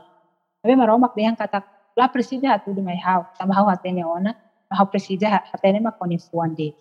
Tapi 0.64 0.80
maromak 0.80 1.12
dehang 1.20 1.36
kata 1.36 1.60
la 2.00 2.08
presida 2.08 2.56
hatu 2.56 2.72
dumay 2.72 2.96
how 2.96 3.28
tama 3.36 3.52
how 3.52 3.68
hatene 3.68 4.08
ona 4.08 4.32
how 4.72 4.88
presida 4.88 5.44
hatene 5.52 5.84
makoni 5.84 6.16
fuan 6.16 6.56
de. 6.56 6.72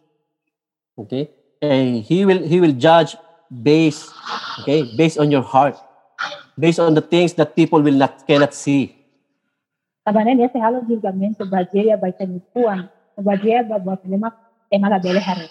Okay? 0.94 1.26
And 1.58 2.06
he 2.06 2.22
will 2.22 2.46
he 2.46 2.62
will 2.62 2.74
judge 2.74 3.18
based 3.50 4.14
okay 4.62 4.86
based 4.94 5.18
on 5.18 5.34
your 5.34 5.42
heart 5.42 5.74
based 6.54 6.78
on 6.78 6.94
the 6.94 7.02
things 7.02 7.34
that 7.34 7.54
people 7.58 7.82
will 7.82 7.98
not 7.98 8.22
cannot 8.26 8.54
see 8.54 9.01
Tabanen 10.02 10.42
ese 10.42 10.58
halo 10.58 10.82
julgamento 10.82 11.46
bajeya 11.46 11.94
baitani 11.94 12.42
fuan 12.52 12.90
bajeya 13.22 13.62
babot 13.62 14.02
lemak 14.02 14.34
emala 14.70 14.98
bele 14.98 15.20
hare. 15.22 15.46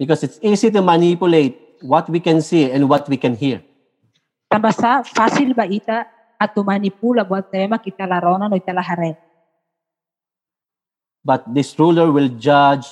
because 0.00 0.24
it's 0.24 0.38
easy 0.40 0.70
to 0.72 0.80
manipulate 0.80 1.56
what 1.84 2.08
we 2.08 2.20
can 2.20 2.40
see 2.40 2.68
and 2.72 2.88
what 2.88 3.08
we 3.08 3.16
can 3.16 3.32
hear 3.36 3.60
Tambasa 4.52 5.00
fácil 5.04 5.52
ba 5.56 5.64
ita 5.64 6.04
at 6.40 6.52
tumanipula 6.56 7.24
buat 7.24 7.48
tema 7.52 7.76
kita 7.80 8.04
larona 8.04 8.48
no 8.48 8.56
itala 8.60 8.84
hare. 8.84 9.16
but 11.24 11.40
this 11.48 11.72
ruler 11.80 12.12
will 12.12 12.28
judge 12.36 12.84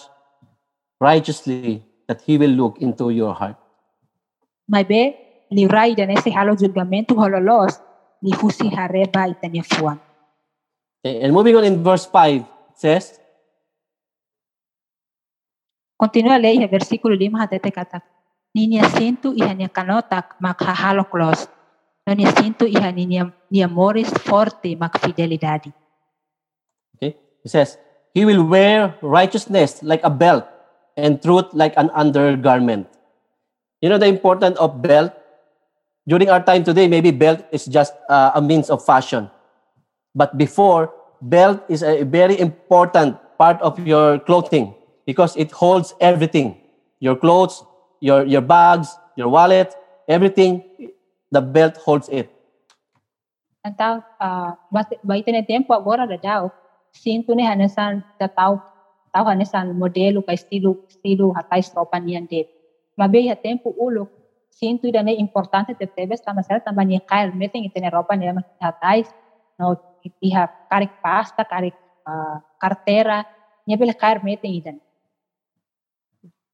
righteously 1.00 1.84
that 2.08 2.24
he 2.24 2.40
will 2.40 2.52
look 2.56 2.80
into 2.80 3.12
your 3.12 3.36
heart 3.36 3.56
May 4.68 4.84
be 4.84 5.12
liray 5.52 5.92
dan 5.96 6.08
ese 6.12 6.32
halo 6.32 6.56
julgamento 6.56 7.12
hololos 7.16 7.80
ni 8.24 8.32
fusi 8.32 8.68
hare 8.72 9.04
ba 9.12 9.28
itani 9.28 9.60
fuan. 9.60 9.96
Okay, 11.00 11.22
and 11.22 11.32
moving 11.32 11.56
on 11.56 11.64
in 11.64 11.82
verse 11.82 12.06
5 12.06 12.42
it 12.42 12.46
says 12.76 13.20
Continua 15.98 16.38
lei 16.38 16.62
versículo 16.70 17.18
5 17.18 17.34
hatete 17.42 17.74
kata. 17.74 17.98
Ninia 18.54 18.86
sintu 18.86 19.34
iha 19.34 19.50
nia 19.50 19.66
kanotak 19.66 20.38
mak 20.38 20.62
hahalok 20.62 21.10
los. 21.18 21.50
No 22.06 22.14
nia 22.14 22.30
sintu 22.38 22.70
iha 22.70 22.94
nia, 22.94 23.34
nia 23.50 23.66
moris 23.66 24.06
forte 24.22 24.78
mak 24.78 24.94
fidelidadi. 25.02 25.74
okay 26.98 27.14
it 27.44 27.50
says 27.50 27.78
he 28.14 28.26
will 28.26 28.42
wear 28.42 28.98
righteousness 29.02 29.78
like 29.82 30.02
a 30.02 30.10
belt 30.10 30.44
and 30.98 31.22
truth 31.22 31.46
like 31.54 31.72
an 31.78 31.90
undergarment 31.94 32.90
you 33.80 33.88
know 33.88 33.98
the 33.98 34.10
importance 34.10 34.58
of 34.58 34.82
belt 34.82 35.14
during 36.10 36.26
our 36.26 36.42
time 36.42 36.66
today 36.66 36.90
maybe 36.90 37.14
belt 37.14 37.46
is 37.54 37.64
just 37.66 37.94
uh, 38.10 38.34
a 38.34 38.42
means 38.42 38.66
of 38.70 38.82
fashion 38.82 39.30
but 40.18 40.34
before 40.34 40.90
belt 41.22 41.62
is 41.70 41.86
a 41.86 42.02
very 42.02 42.34
important 42.42 43.14
part 43.38 43.62
of 43.62 43.78
your 43.86 44.18
clothing 44.26 44.74
because 45.06 45.38
it 45.38 45.54
holds 45.54 45.94
everything. 46.02 46.58
Your 46.98 47.14
clothes 47.14 47.62
your 48.02 48.26
your 48.26 48.42
bags 48.42 48.90
your 49.14 49.30
wallet 49.30 49.70
everything 50.10 50.66
the 51.30 51.40
belt 51.40 51.78
holds 51.78 52.10
it. 52.10 52.26
Então, 53.62 54.02
uh, 54.18 54.54
ita 55.14 55.30
na 55.30 55.42
tempo 55.46 55.74
agora 55.74 56.06
da 56.06 56.16
daw, 56.16 56.50
sinto 56.90 57.34
ni 57.34 57.44
hanesan 57.46 58.02
da 58.18 58.26
tau 58.26 58.58
tau 59.12 59.24
hanesan 59.28 59.74
modelo 59.78 60.24
ka 60.24 60.32
estilo 60.34 60.82
estilo 60.90 61.30
hatai 61.36 61.62
tropa 61.62 62.02
niyan 62.02 62.26
de. 62.26 62.48
Mabe 62.98 63.28
ha 63.30 63.36
tempo 63.38 63.70
ulo 63.76 64.08
sinto 64.50 64.90
da 64.90 65.02
ne 65.02 65.14
importante 65.14 65.74
te 65.74 65.86
tebes 65.86 66.22
tama 66.24 66.42
sera 66.42 66.58
tama 66.60 66.82
ni 66.82 66.98
kail 66.98 67.30
meeting 67.34 67.68
ite 67.68 67.78
ne 67.78 67.90
ropa 67.90 68.16
niya 68.16 68.34
hatai 68.58 69.04
no 69.58 69.76
iha 70.22 70.48
karik 70.70 70.92
pasta 71.02 71.44
karik 71.44 71.74
uh, 72.06 72.40
cartera 72.60 73.24
kair 74.00 74.24
meeting 74.24 74.54
idan. 74.62 74.80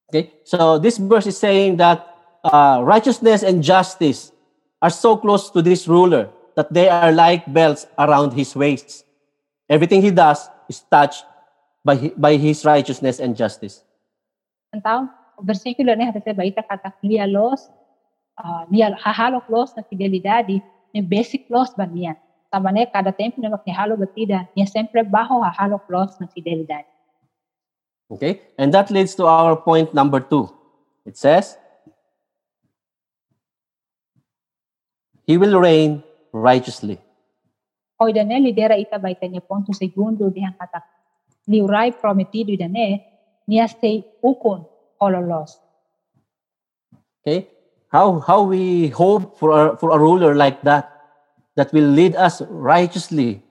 Okay, 0.08 0.32
so 0.44 0.78
this 0.78 0.98
verse 0.98 1.26
is 1.26 1.38
saying 1.38 1.76
that 1.78 2.06
uh, 2.44 2.80
righteousness 2.82 3.42
and 3.42 3.62
justice 3.62 4.32
are 4.82 4.90
so 4.90 5.16
close 5.16 5.50
to 5.50 5.62
this 5.62 5.88
ruler 5.88 6.28
that 6.56 6.72
they 6.72 6.88
are 6.88 7.10
like 7.10 7.46
belts 7.52 7.86
around 7.98 8.32
his 8.32 8.54
waist. 8.54 9.04
Everything 9.68 10.02
he 10.02 10.10
does 10.10 10.48
is 10.68 10.84
touched 10.90 11.24
by, 11.84 12.12
by 12.16 12.36
his 12.36 12.64
righteousness 12.64 13.18
and 13.18 13.36
justice. 13.36 13.82
Então, 14.74 15.08
o 15.38 15.42
versículo 15.42 15.94
ne 15.96 16.10
hatete 16.10 16.34
ba 16.34 16.44
ita 16.44 16.62
kata 16.62 16.92
lia 17.02 17.26
los 17.26 17.70
uh, 18.38 18.66
hahalok 19.02 19.48
los 19.48 19.74
na 19.76 19.82
fidelidade 19.82 20.62
ni 20.92 21.00
basic 21.02 21.46
los 21.48 21.74
ba 21.74 21.86
niya. 21.86 22.16
Kada 22.92 23.12
tempo 23.12 23.40
batida 23.42 24.48
niya 24.54 24.66
sempre 24.66 25.02
bajo 25.02 25.42
hahalok 25.42 25.88
los 25.88 26.20
na 26.20 26.26
fidelidade. 26.26 26.86
Okay, 28.10 28.40
and 28.58 28.72
that 28.72 28.90
leads 28.90 29.14
to 29.16 29.26
our 29.26 29.56
point 29.56 29.94
number 29.94 30.20
two. 30.20 30.48
It 31.06 31.16
says, 31.16 31.56
he 35.26 35.36
will 35.36 35.58
reign 35.58 36.04
righteously. 36.32 37.00
Lidera 38.00 38.76
ita 38.78 39.00
ponto 39.40 39.72
segundo 39.72 40.30
dihang 40.30 40.56
katak. 40.60 40.84
Liuray 41.48 41.92
prometido 41.96 42.52
idane 42.52 43.02
niya 43.48 43.68
stay 43.68 44.04
ukon 44.22 44.66
hololos. 45.00 45.56
Okay? 47.20 47.48
How, 47.88 48.18
how 48.20 48.42
we 48.42 48.88
hope 48.88 49.38
for 49.38 49.50
a, 49.50 49.76
for 49.78 49.90
a 49.92 49.98
ruler 49.98 50.34
like 50.34 50.62
that, 50.62 50.93
that 51.56 51.72
will 51.72 51.86
lead 51.86 52.14
us 52.14 52.42
righteously, 52.50 53.42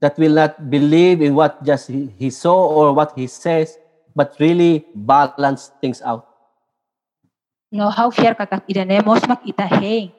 that 0.00 0.18
will 0.18 0.34
not 0.34 0.70
believe 0.70 1.22
in 1.22 1.34
what 1.34 1.62
just 1.64 1.88
he, 1.88 2.10
he 2.18 2.30
saw 2.30 2.66
or 2.66 2.92
what 2.92 3.12
he 3.16 3.26
says, 3.26 3.78
but 4.14 4.34
really 4.38 4.86
balance 4.94 5.70
things 5.80 6.02
out. 6.02 6.26
No 7.70 7.90
how 7.90 8.10
here 8.10 8.34
katak 8.34 8.64
idane 8.64 9.04
mos 9.04 9.20
makita 9.28 9.68
heng 9.68 10.10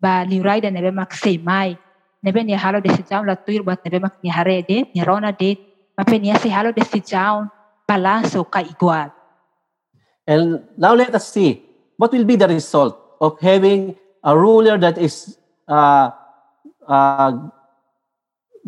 ba 0.00 0.24
liuray 0.24 0.62
da 0.62 0.72
nebe 0.72 0.88
mak 0.88 1.12
semai. 1.12 1.76
Nebe 2.24 2.40
niya 2.40 2.56
halo 2.56 2.80
de 2.80 2.88
si 2.96 3.04
jaun 3.04 3.28
la 3.28 3.36
tuir 3.36 3.60
bat 3.60 3.84
nebe 3.84 4.00
mak 4.00 4.16
niya 4.24 4.32
hare 4.32 4.64
de 4.64 4.88
niya 4.88 5.04
rona 5.04 5.30
de 5.30 5.60
mape 5.92 6.16
niya 6.16 6.40
si 6.40 6.48
halo 6.48 6.72
de 6.72 6.80
si 6.80 7.04
jaun 7.04 7.52
balanso 7.84 8.40
ka 8.48 8.64
igual. 8.64 9.12
And 10.26 10.64
now 10.80 10.96
let 10.96 11.14
us 11.14 11.28
see 11.28 11.60
what 12.00 12.10
will 12.10 12.24
be 12.24 12.36
the 12.40 12.48
result 12.48 12.96
of 13.20 13.36
having 13.44 14.00
a 14.24 14.32
ruler 14.32 14.80
that 14.80 14.96
is 14.96 15.36
uh, 15.68 16.08
uh, 16.88 17.50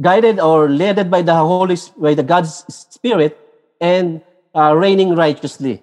guided 0.00 0.40
or 0.40 0.68
led 0.68 1.10
by 1.10 1.22
the 1.22 1.34
Holy 1.34 1.76
by 1.96 2.14
the 2.14 2.22
God's 2.22 2.64
Spirit 2.68 3.38
and 3.80 4.22
uh, 4.54 4.74
reigning 4.76 5.14
righteously. 5.14 5.82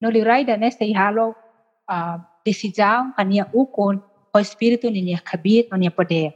No 0.00 0.10
liuray 0.10 0.46
da 0.46 0.56
ne 0.56 0.70
si 0.70 0.92
halo 0.92 1.34
uh, 1.88 2.18
de 2.44 2.52
kaniya 2.52 3.50
ukon 3.54 4.02
o 4.34 4.38
espiritu 4.38 4.90
ni 4.90 5.16
kabit 5.16 5.68
o 5.72 5.90
poder. 5.90 6.34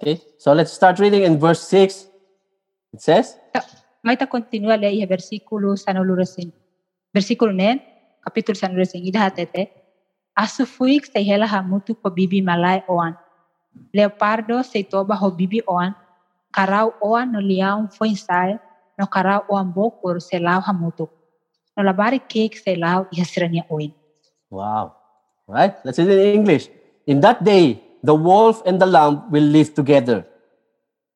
Okay, 0.00 0.20
so 0.38 0.52
let's 0.54 0.72
start 0.72 0.98
reading 0.98 1.22
in 1.22 1.38
verse 1.38 1.60
six. 1.60 2.06
It 2.92 3.02
says, 3.02 3.36
Ta- 3.52 3.66
May 4.02 4.16
ta 4.16 4.24
continua 4.24 4.76
le 4.76 5.06
versículo 5.06 5.76
sa 5.76 5.92
nulurasin. 5.92 6.52
Versículo 7.12 7.52
nen, 7.52 7.80
kapitulo 8.24 8.56
sa 8.56 8.68
nulurasin. 8.68 9.04
Ida 10.36 10.46
hatete. 10.46 10.66
Asufuik 10.66 11.06
sa 11.06 11.18
hela 11.20 11.46
hamutu 11.46 11.94
po 11.94 12.10
bibi 12.10 12.42
malay 12.42 12.82
oan. 12.88 13.16
Leopardo 13.94 14.62
sa 14.62 14.78
itoba 14.78 15.16
ho 15.16 15.30
bibi 15.30 15.62
oan. 15.66 15.94
Karaw 16.52 16.92
oan 17.02 17.32
no 17.32 17.40
liaw 17.40 17.88
foi 17.92 18.10
insay. 18.10 18.58
No 18.98 19.06
karaw 19.06 19.44
oan 19.48 19.72
bokor 19.72 20.20
sa 20.20 20.38
law 20.38 20.60
hamutu. 20.60 21.08
No 21.76 21.82
labari 21.82 22.20
cake 22.20 22.62
ihasira 23.12 23.48
niya 23.48 23.64
oin. 23.70 23.92
Wow. 24.50 24.94
Right? 25.46 25.74
Let's 25.84 25.98
read 25.98 26.10
it 26.10 26.18
in 26.18 26.34
English. 26.40 26.68
In 27.06 27.20
that 27.20 27.42
day, 27.42 27.82
the 28.02 28.14
wolf 28.14 28.62
and 28.66 28.80
the 28.80 28.86
lamb 28.86 29.30
will 29.30 29.46
live 29.46 29.74
together. 29.74 30.26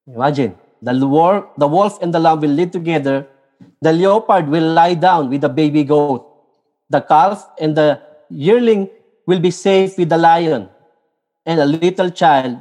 Imagine. 0.06 0.54
The 0.82 0.92
wolf, 1.06 1.44
the 1.56 1.66
wolf 1.66 2.02
and 2.02 2.12
the 2.12 2.18
lamb 2.18 2.40
will 2.40 2.50
live 2.50 2.70
together. 2.70 3.26
The 3.80 3.92
leopard 3.92 4.48
will 4.48 4.74
lie 4.74 4.94
down 4.94 5.30
with 5.30 5.42
the 5.42 5.48
baby 5.48 5.84
goat. 5.84 6.26
The 6.90 7.00
calf 7.00 7.46
and 7.58 7.76
the 7.76 8.02
yearling 8.28 8.90
will 9.26 9.40
be 9.40 9.50
safe 9.50 9.96
with 9.98 10.08
the 10.08 10.18
lion. 10.18 10.68
And 11.44 11.60
a 11.60 11.66
little 11.66 12.08
child 12.08 12.56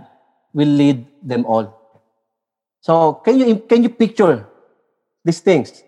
will 0.53 0.68
lead 0.68 1.07
them 1.24 1.45
all. 1.45 1.72
So 2.84 3.24
can 3.24 3.39
you 3.39 3.64
can 3.64 3.84
you 3.84 3.89
picture 3.89 4.43
these 5.24 5.39
things? 5.39 5.84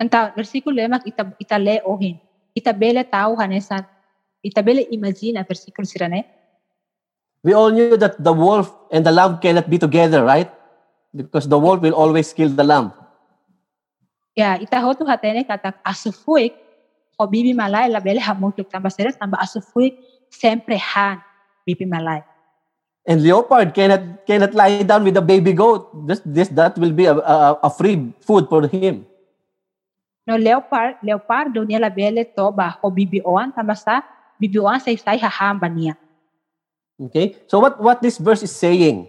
Anta, 0.00 0.32
versículo 0.32 0.78
lemak 0.78 1.04
ita, 1.04 1.28
itale 1.36 1.84
ohin. 1.84 2.16
Itabele 2.56 3.04
tao 3.04 3.36
hanesan. 3.36 3.84
Itabele 4.40 4.88
imagine 4.88 5.44
versículo 5.44 5.84
sirane. 5.84 6.24
We 7.44 7.52
all 7.52 7.70
knew 7.70 7.96
that 8.00 8.16
the 8.22 8.32
wolf 8.32 8.72
and 8.90 9.04
the 9.04 9.12
lamb 9.12 9.38
cannot 9.38 9.68
be 9.68 9.78
together, 9.78 10.24
right? 10.24 10.50
Because 11.14 11.46
the 11.46 11.58
wolf 11.58 11.82
will 11.82 11.94
always 11.94 12.32
kill 12.32 12.48
the 12.48 12.64
lamb. 12.64 12.92
Ya, 14.32 14.56
ita 14.56 14.80
hotu 14.80 15.04
hatene 15.04 15.44
katak 15.44 15.76
asufuik 15.84 16.67
o 17.18 17.26
bibi 17.26 17.52
malay 17.52 17.90
la 17.90 17.98
bele 17.98 18.22
hamutuk 18.22 18.70
tamba 18.70 18.88
seret 18.88 19.18
tamba 19.18 19.42
asufuik 19.42 19.98
sempre 20.30 20.78
han 20.78 21.18
bibi 21.66 21.84
malay. 21.84 22.22
And 23.08 23.24
leopard 23.24 23.74
cannot 23.74 24.24
cannot 24.28 24.52
lie 24.54 24.84
down 24.84 25.02
with 25.02 25.16
a 25.16 25.24
baby 25.24 25.52
goat. 25.52 25.90
This 26.06 26.20
this 26.24 26.48
that 26.54 26.78
will 26.78 26.92
be 26.92 27.10
a, 27.10 27.16
a, 27.16 27.36
a 27.66 27.70
free 27.72 28.14
food 28.20 28.46
for 28.48 28.68
him. 28.68 29.08
No 30.28 30.36
leopard, 30.36 31.00
leopardo 31.00 31.64
niya 31.64 31.80
la 31.80 31.88
bele 31.88 32.28
toba 32.36 32.76
o 32.84 32.92
bibi 32.92 33.24
oan 33.24 33.50
tamba 33.50 33.72
sa 33.74 34.04
bibi 34.36 34.60
oan 34.60 34.76
sa 34.76 34.92
isay 34.92 35.16
hahamba 35.16 35.72
niya. 35.72 35.96
Okay. 37.00 37.40
So 37.48 37.58
what 37.58 37.80
what 37.80 38.04
this 38.04 38.20
verse 38.20 38.44
is 38.44 38.52
saying? 38.52 39.08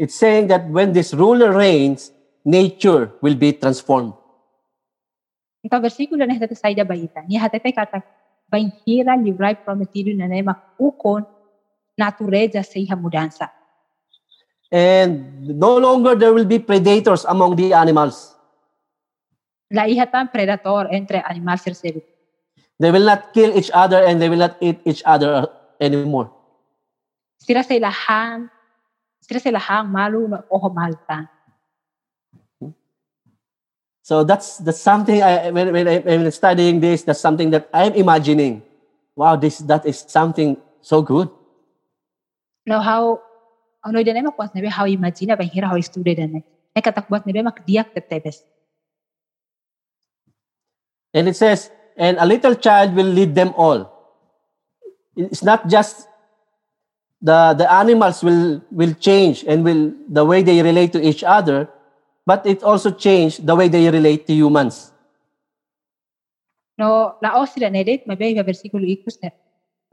It's 0.00 0.16
saying 0.16 0.48
that 0.48 0.64
when 0.68 0.96
this 0.96 1.12
ruler 1.12 1.52
reigns, 1.52 2.12
nature 2.44 3.12
will 3.20 3.36
be 3.36 3.52
transformed. 3.52 4.16
Então, 5.66 5.82
versículo 5.82 6.22
na 6.22 6.30
hatete 6.30 6.54
sa 6.54 6.70
ida 6.70 6.86
baita. 6.86 7.26
Niya 7.26 7.42
hatete 7.42 7.74
katak 7.74 8.06
bainhira 8.46 9.18
livrai 9.18 9.58
prometido 9.58 10.14
na 10.14 10.30
nema 10.30 10.54
ukon 10.78 11.26
natureza 11.98 12.62
sa 12.62 12.78
iha 12.78 12.94
mudansa. 12.94 13.50
And 14.70 15.42
no 15.58 15.74
longer 15.82 16.14
there 16.14 16.30
will 16.30 16.46
be 16.46 16.62
predators 16.62 17.26
among 17.26 17.58
the 17.58 17.74
animals. 17.74 18.38
La 19.74 19.90
iha 19.90 20.06
tan 20.06 20.30
predator 20.30 20.86
entre 20.94 21.18
animal 21.26 21.58
serserit. 21.58 22.06
They 22.78 22.94
will 22.94 23.02
not 23.02 23.34
kill 23.34 23.50
each 23.58 23.74
other 23.74 24.06
and 24.06 24.22
they 24.22 24.30
will 24.30 24.38
not 24.38 24.54
eat 24.62 24.78
each 24.86 25.02
other 25.02 25.50
anymore. 25.82 26.30
Sira 27.42 27.66
sa 27.66 27.74
ilahan, 27.74 28.46
sira 29.18 29.42
sa 29.42 29.50
ilahang 29.50 29.90
malu 29.90 30.30
oho 30.46 30.68
maltan. 30.70 31.26
So 34.06 34.22
that's 34.22 34.62
that's 34.62 34.78
something 34.78 35.18
I 35.18 35.50
when 35.50 35.74
when 35.74 35.90
I 35.90 35.98
when 35.98 36.30
studying 36.30 36.78
this, 36.78 37.02
that's 37.02 37.18
something 37.18 37.50
that 37.50 37.66
I'm 37.74 37.90
imagining. 37.98 38.62
Wow, 39.18 39.34
this 39.34 39.58
that 39.66 39.82
is 39.82 39.98
something 40.06 40.62
so 40.78 41.02
good. 41.02 41.26
Now 42.62 42.86
how 42.86 43.18
ano 43.82 43.98
din 44.06 44.14
eh, 44.14 44.22
naman 44.22 44.38
kwas 44.38 44.54
nabi 44.54 44.70
how 44.70 44.86
imagine 44.86 45.34
ba 45.34 45.42
hira 45.42 45.66
how 45.66 45.74
student 45.82 46.22
din. 46.22 46.38
Eh. 46.38 46.44
Ay 46.78 46.86
katakbot 46.86 47.26
nabi 47.26 47.42
makdiak 47.42 47.90
tetebes. 47.98 48.46
And 51.10 51.26
it 51.26 51.34
says, 51.34 51.74
and 51.98 52.14
a 52.22 52.26
little 52.30 52.54
child 52.54 52.94
will 52.94 53.10
lead 53.10 53.34
them 53.34 53.58
all. 53.58 53.90
It's 55.18 55.42
not 55.42 55.66
just 55.66 56.06
the 57.18 57.58
the 57.58 57.66
animals 57.66 58.22
will 58.22 58.62
will 58.70 58.94
change 59.02 59.42
and 59.50 59.66
will 59.66 59.98
the 60.06 60.22
way 60.22 60.46
they 60.46 60.62
relate 60.62 60.94
to 60.94 61.02
each 61.02 61.26
other, 61.26 61.66
but 62.26 62.44
it 62.44 62.62
also 62.66 62.90
changed 62.90 63.46
the 63.46 63.54
way 63.54 63.68
they 63.68 63.88
relate 63.88 64.26
to 64.26 64.34
humans. 64.34 64.92
No 66.76 67.16
laos 67.22 67.54
sila 67.54 67.70
nedet 67.70 68.04
mabe 68.04 68.28
iba 68.34 68.42
versikulo 68.42 68.84
ikus 68.84 69.16
na 69.22 69.30
eh, 69.30 69.34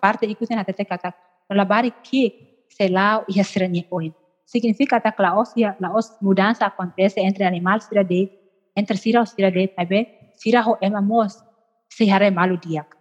parte 0.01 0.25
ikus 0.27 0.49
na 0.49 0.65
hatete 0.65 0.83
katak. 0.83 1.13
No 1.49 1.55
labari 1.55 1.93
ki 2.03 2.33
se 2.67 2.89
lao 2.89 3.23
iha 3.29 3.43
sira 3.45 3.67
ni 3.69 3.85
oin. 3.91 4.11
Significa 4.45 4.99
katak 4.99 5.19
laos 5.19 5.53
ya 5.55 5.77
laos 5.79 6.11
mudança 6.19 6.65
acontece 6.65 7.21
entre 7.21 7.45
animal 7.45 7.79
sira 7.79 8.03
de 8.03 8.27
entre 8.75 8.97
sira 8.97 9.21
o 9.21 9.25
sira 9.25 9.51
de 9.51 9.71
mabe 9.77 10.33
sira 10.35 10.61
ho 10.65 10.75
emamos 10.81 11.39
si 11.87 12.09
hare 12.09 12.31
malu 12.31 12.57
diak. 12.57 12.97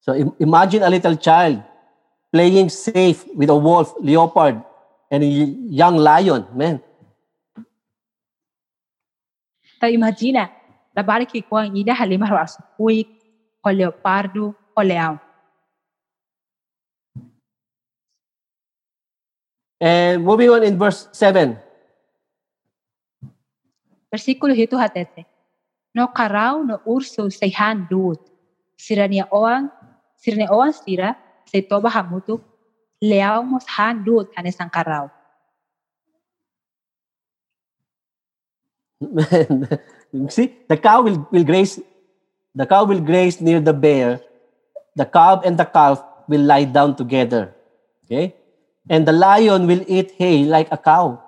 So 0.00 0.12
imagine 0.38 0.82
a 0.82 0.90
little 0.90 1.16
child 1.16 1.62
playing 2.32 2.68
safe 2.68 3.24
with 3.36 3.48
a 3.50 3.56
wolf, 3.56 3.94
leopard, 4.00 4.60
and 5.10 5.22
a 5.22 5.26
y- 5.26 5.54
young 5.70 5.96
lion. 5.96 6.44
Man, 6.56 6.82
Ta 9.82 9.90
imagina, 9.90 10.46
labari 10.94 11.26
ki 11.26 11.42
ko 11.42 11.58
ang 11.58 11.74
ida 11.74 11.90
halimar 11.90 12.30
o 12.30 12.38
asupuik, 12.38 13.10
o 13.66 13.68
leopardo, 13.74 14.54
o 14.78 14.82
leão. 14.86 15.18
and 19.82 20.22
moving 20.22 20.46
on 20.46 20.62
in 20.62 20.78
verse 20.78 21.10
seven. 21.10 21.58
Versículo 24.06 24.54
hito 24.54 24.78
hatete. 24.78 25.26
No 25.90 26.14
karaw 26.14 26.62
no 26.62 26.78
urso 26.86 27.26
sa 27.34 27.50
han 27.58 27.90
duot. 27.90 28.22
Sira 28.78 29.10
niya 29.10 29.26
oang, 29.34 29.66
sira 30.14 30.38
niya 30.38 30.54
oang 30.54 30.70
sira, 30.70 31.18
sa 31.50 31.58
toba 31.66 31.90
hamutuk, 31.90 32.40
leaw 33.02 33.42
mos 33.42 33.66
han 33.74 34.06
duot 34.06 34.30
hanes 34.38 34.56
ang 34.62 34.70
karaw. 34.70 35.10
see, 40.28 40.54
the 40.68 40.76
cow 40.76 41.02
will, 41.02 41.26
will 41.30 41.44
graze, 41.44 41.80
the 42.54 42.66
cow 42.66 42.84
will 42.84 43.00
graze 43.00 43.40
near 43.40 43.60
the 43.60 43.72
bear. 43.72 44.20
The 44.94 45.06
calf 45.06 45.42
and 45.44 45.56
the 45.56 45.64
calf 45.64 46.02
will 46.28 46.42
lie 46.42 46.64
down 46.64 46.96
together. 46.96 47.54
Okay? 48.04 48.34
And 48.88 49.06
the 49.06 49.12
lion 49.12 49.66
will 49.66 49.84
eat 49.88 50.12
hay 50.18 50.44
like 50.44 50.68
a 50.70 50.76
cow. 50.76 51.22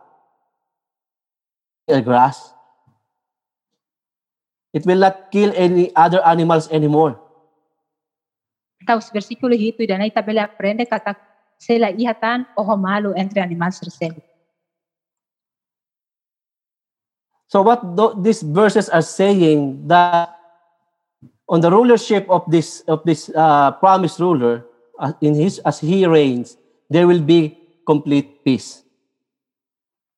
Uh, 1.89 2.01
grass. 2.01 2.53
It 4.73 4.85
will 4.87 4.99
not 4.99 5.31
kill 5.31 5.53
any 5.55 5.95
other 5.95 6.21
animals 6.27 6.69
anymore. 6.71 7.21
Então, 8.83 8.99
os 8.99 9.09
versículos 9.09 9.57
hito 9.57 9.83
e 9.83 9.87
daí 9.87 10.11
também 10.11 10.39
aprende 10.39 10.85
kata 10.85 11.17
sela 11.57 11.91
ihatan 11.91 12.45
o 12.57 12.77
malo 12.77 13.17
entre 13.17 13.41
animais 13.41 13.81
terceiro. 13.81 14.21
So 17.47 17.63
what 17.63 17.85
tho- 17.97 18.17
these 18.19 18.43
verses 18.43 18.89
are 18.89 19.05
saying 19.05 19.87
that 19.89 20.33
on 21.49 21.61
the 21.61 21.71
rulership 21.71 22.25
of 22.29 22.43
this 22.49 22.83
of 22.89 23.05
this 23.05 23.29
uh, 23.35 23.73
promised 23.79 24.19
ruler, 24.19 24.65
uh, 24.99 25.13
in 25.21 25.35
his 25.35 25.61
as 25.65 25.81
he 25.81 26.07
reigns, 26.07 26.57
there 26.89 27.07
will 27.07 27.21
be 27.21 27.57
complete 27.87 28.45
peace. 28.45 28.81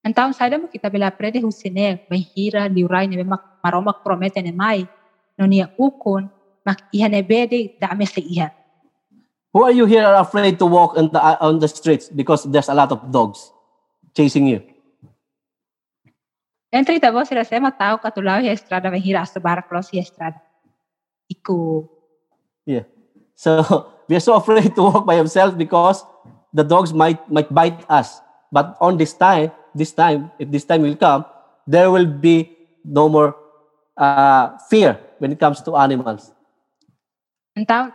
Então, 0.07 0.31
sai 0.31 0.55
mo 0.55 0.71
kita 0.71 0.87
bela 0.87 1.11
aprende 1.11 1.43
husine, 1.43 2.07
bahira 2.07 2.71
liurai 2.71 3.11
nebe 3.11 3.27
mak 3.27 3.59
maromak 3.59 4.07
promete 4.07 4.39
ne 4.39 4.55
mai, 4.55 4.87
no 5.35 5.51
nia 5.51 5.67
ukon, 5.75 6.31
mak 6.63 6.87
iha 6.95 7.11
nebede 7.11 7.75
dame 7.75 8.07
sa 8.07 8.23
iha. 8.23 8.55
Who 9.51 9.67
are 9.67 9.75
you 9.75 9.83
here 9.83 10.07
are 10.07 10.23
afraid 10.23 10.63
to 10.63 10.67
walk 10.69 10.95
on 10.95 11.11
the 11.11 11.21
on 11.43 11.59
the 11.59 11.67
streets 11.67 12.07
because 12.07 12.47
there's 12.47 12.71
a 12.71 12.77
lot 12.77 12.95
of 12.95 13.03
dogs 13.11 13.51
chasing 14.15 14.47
you? 14.47 14.63
Entre 16.77 17.01
ita 17.01 17.09
voz 17.09 17.33
era 17.33 17.41
sema 17.41 17.73
tau 17.73 17.97
katulaw 17.97 18.45
hi 18.45 18.53
estrada 18.53 18.93
aso 18.93 19.41
bara 19.41 19.63
cross 19.65 19.89
hi 19.89 20.05
estrada. 20.05 20.37
Iku 21.33 21.89
Yeah. 22.67 22.85
So 23.39 23.63
we 24.11 24.19
are 24.19 24.21
so 24.21 24.35
afraid 24.35 24.75
to 24.75 24.83
walk 24.83 25.07
by 25.07 25.17
ourselves 25.17 25.55
because 25.55 26.05
the 26.53 26.67
dogs 26.67 26.93
might 26.93 27.23
might 27.31 27.49
bite 27.49 27.81
us. 27.89 28.21
But 28.53 28.77
on 28.83 28.99
this 28.99 29.15
time, 29.15 29.55
this 29.73 29.95
time, 29.95 30.35
if 30.39 30.51
this 30.51 30.67
time 30.67 30.83
will 30.83 30.99
come, 30.99 31.25
there 31.65 31.89
will 31.95 32.07
be 32.07 32.53
no 32.85 33.09
more 33.09 33.39
uh, 33.97 34.59
fear 34.69 34.99
when 35.19 35.33
it 35.33 35.39
comes 35.39 35.63
to 35.63 35.79
animals. 35.79 36.35
Então, 37.57 37.89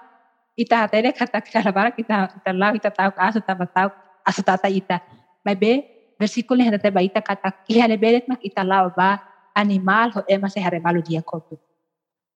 ita 0.58 0.88
hatele 0.88 1.14
kata 1.14 1.38
kalabara 1.44 1.94
kita 1.94 2.34
kita 2.34 2.52
lau 2.56 2.74
ita 2.74 2.90
tau 2.90 3.12
ka 3.14 3.30
aso 3.30 3.40
tama 3.44 3.68
tau 3.70 3.92
aso 4.26 4.42
tata 4.42 4.72
ita. 4.72 5.04
May 5.46 5.54
be 5.54 5.74
versículo 6.22 6.62
handa 6.62 6.78
te 6.78 6.94
ba 6.94 7.02
ita 7.02 7.22
kata 7.26 7.50
kihane 7.66 7.98
bedet 7.98 8.30
mak 8.30 8.46
ita 8.46 8.62
lau 8.62 8.94
ba 8.94 9.18
animal 9.58 10.14
ho 10.14 10.20
ema 10.30 10.48
se 10.54 10.62
haremalo 10.62 11.02
dia 11.02 11.26
kotu. 11.26 11.58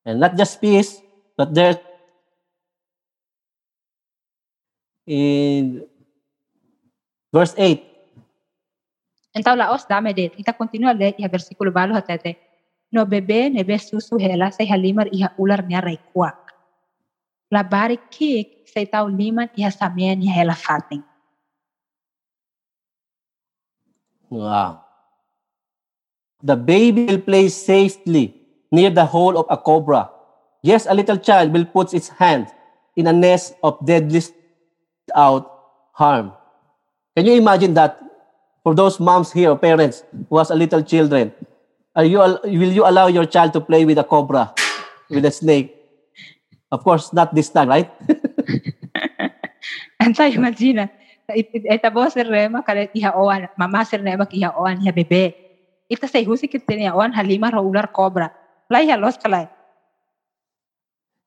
And 0.05 0.17
not 0.17 0.33
just 0.33 0.57
peace, 0.57 1.01
but 1.38 1.53
there 1.53 1.77
in 5.05 5.86
verse 7.29 7.53
8, 7.53 7.95
Então 9.36 9.53
laos 9.55 9.86
dame 9.88 10.13
det. 10.13 10.31
Ita 10.39 10.55
continua 10.55 10.93
le 10.93 11.13
iha 11.17 11.27
versículo 11.27 11.71
balo 11.71 11.93
hatete. 11.93 12.39
No 12.91 13.05
bebe 13.05 13.49
nebe 13.49 13.77
susu 13.79 14.17
hela 14.17 14.51
se 14.51 14.63
halimar 14.63 15.11
iha 15.11 15.36
ular 15.38 15.67
nia 15.67 15.81
reikuak. 15.81 16.55
La 17.51 17.63
bari 17.63 17.99
kik 18.09 18.63
se 18.63 18.86
tau 18.88 19.09
liman 19.11 19.51
iha 19.59 19.71
samean 19.71 20.23
iha 20.23 20.33
hela 20.33 20.55
fating. 20.55 21.03
Wow. 24.30 24.84
The 26.43 26.55
baby 26.55 27.05
will 27.05 27.21
play 27.21 27.49
safely 27.49 28.36
near 28.71 28.89
the 28.89 29.05
hole 29.05 29.38
of 29.38 29.45
a 29.49 29.57
cobra. 29.57 30.09
Yes, 30.61 30.86
a 30.89 30.93
little 30.93 31.17
child 31.17 31.53
will 31.53 31.65
put 31.65 31.93
its 31.93 32.09
hand 32.09 32.47
in 32.95 33.07
a 33.07 33.13
nest 33.13 33.55
of 33.63 33.78
deadly 33.86 34.21
out 35.15 35.49
harm. 35.93 36.34
Can 37.15 37.26
you 37.26 37.34
imagine 37.34 37.73
that 37.76 38.01
for 38.63 38.76
those 38.76 38.99
moms 38.99 39.32
here 39.32 39.55
parents 39.55 40.03
who 40.30 40.38
has 40.38 40.49
a 40.49 40.55
little 40.55 40.82
children? 40.82 41.32
Are 41.95 42.03
you 42.03 42.19
will 42.19 42.73
you 42.73 42.84
allow 42.86 43.07
your 43.07 43.26
child 43.26 43.53
to 43.53 43.61
play 43.61 43.86
with 43.86 43.97
a 43.97 44.03
cobra, 44.03 44.53
with 45.09 45.23
a 45.23 45.32
snake? 45.32 45.71
Of 46.71 46.84
course, 46.84 47.13
not 47.13 47.34
this 47.34 47.49
time, 47.49 47.69
right? 47.69 47.89
and 49.99 50.11
Anta 50.15 50.28
imagina. 50.28 50.89
Ita 51.34 51.89
bo 51.89 52.05
ser 52.09 52.30
rema 52.30 52.61
kare 52.61 52.89
iha 52.93 53.15
oan. 53.17 53.47
Mama 53.57 53.86
ser 53.86 54.01
rema 54.01 54.28
iha 54.30 54.53
oan 54.53 54.78
iha 54.82 54.93
bebe. 54.93 55.34
Ita 55.89 56.07
say 56.07 56.26
husi 56.26 56.47
kit 56.47 56.65
tenia 56.67 56.93
oan 56.93 57.13
halima 57.13 57.49
ro 57.49 57.65
ular 57.65 57.89
cobra. 57.91 58.30
Lai 58.69 58.86
iha 58.86 58.97
los 58.99 59.17
kalai. 59.17 59.49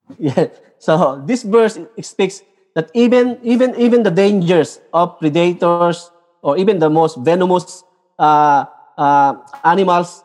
Yeah. 0.18 0.48
So 0.78 1.20
this 1.26 1.42
verse 1.42 1.76
speaks 2.00 2.40
that 2.74 2.88
even 2.94 3.36
even 3.42 3.74
even 3.76 4.02
the 4.06 4.14
dangers 4.14 4.80
of 4.94 5.18
predators 5.18 6.10
or 6.40 6.56
even 6.56 6.78
the 6.78 6.88
most 6.88 7.18
venomous 7.20 7.84
uh, 8.18 8.64
uh, 8.96 9.34
animals 9.64 10.24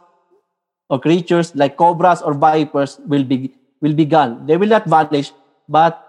or 0.89 1.01
creatures 1.01 1.55
like 1.55 1.75
cobras 1.75 2.21
or 2.21 2.33
vipers 2.33 3.01
will 3.09 3.25
be 3.25 3.51
will 3.81 3.93
be 3.93 4.05
gone. 4.05 4.45
They 4.45 4.55
will 4.55 4.69
not 4.69 4.85
vanish, 4.85 5.33
but 5.67 5.99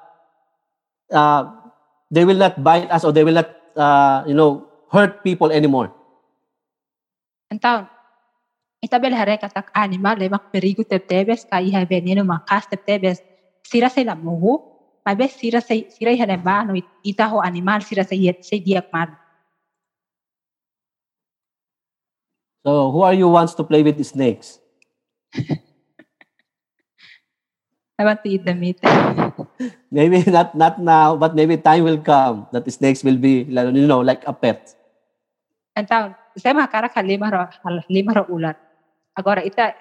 uh, 1.11 1.64
they 2.15 2.23
will 2.23 2.39
not 2.39 2.55
bite 2.63 2.87
us 2.95 3.03
or 3.03 3.11
they 3.11 3.27
will 3.27 3.35
not 3.35 3.51
uh, 3.75 4.23
you 4.23 4.39
know 4.39 4.71
hurt 4.95 5.27
people 5.27 5.51
anymore. 5.51 5.91
Então, 7.51 7.91
ita 8.79 9.03
bel 9.03 9.15
hare 9.19 9.35
katak 9.43 9.75
animal 9.75 10.15
le 10.19 10.31
mak 10.31 10.47
perigo 10.55 10.87
tebtebes 10.87 11.43
ka 11.51 11.59
iha 11.59 11.83
veneno 11.83 12.23
makas 12.23 12.71
tebtebes. 12.71 13.19
Sira 13.67 13.91
se 13.91 14.07
la 14.07 14.15
muhu. 14.15 14.63
Mabe 15.03 15.27
sira 15.29 15.61
se 15.61 15.91
sira 15.91 16.15
iha 16.15 16.27
ne 16.27 16.39
ba 16.39 16.63
no 16.65 16.79
ita 17.03 17.27
ho 17.29 17.43
animal 17.43 17.83
sira 17.83 18.07
se 18.07 18.15
yet 18.17 18.39
se 18.41 18.63
diak 18.63 18.87
mar. 18.95 19.11
So 22.65 22.91
who 22.95 23.03
are 23.03 23.13
you 23.13 23.29
wants 23.29 23.53
to 23.61 23.65
play 23.65 23.83
with 23.83 23.99
the 23.99 24.05
snakes? 24.05 24.59
I 27.95 28.03
want 28.03 28.27
to 28.27 28.29
eat 28.29 28.43
the 28.43 28.55
meat. 28.55 28.83
Maybe 29.95 30.27
not 30.27 30.59
not 30.59 30.83
now, 30.83 31.15
but 31.15 31.39
maybe 31.39 31.55
time 31.55 31.87
will 31.87 32.03
come 32.03 32.51
that 32.51 32.67
the 32.67 32.73
snakes 32.75 33.07
will 33.07 33.19
be 33.19 33.47
you 33.47 33.87
know 33.87 34.03
like 34.03 34.27
a 34.27 34.35
pet. 34.35 34.75
Então, 35.79 36.15
saya 36.35 36.55
makara 36.55 36.91
ka 36.91 36.99
lima 37.03 37.31
ro 37.31 37.47
hal- 37.47 37.87
ro 37.87 38.25
ular. 38.35 38.59
Agora 39.15 39.47
ita 39.47 39.79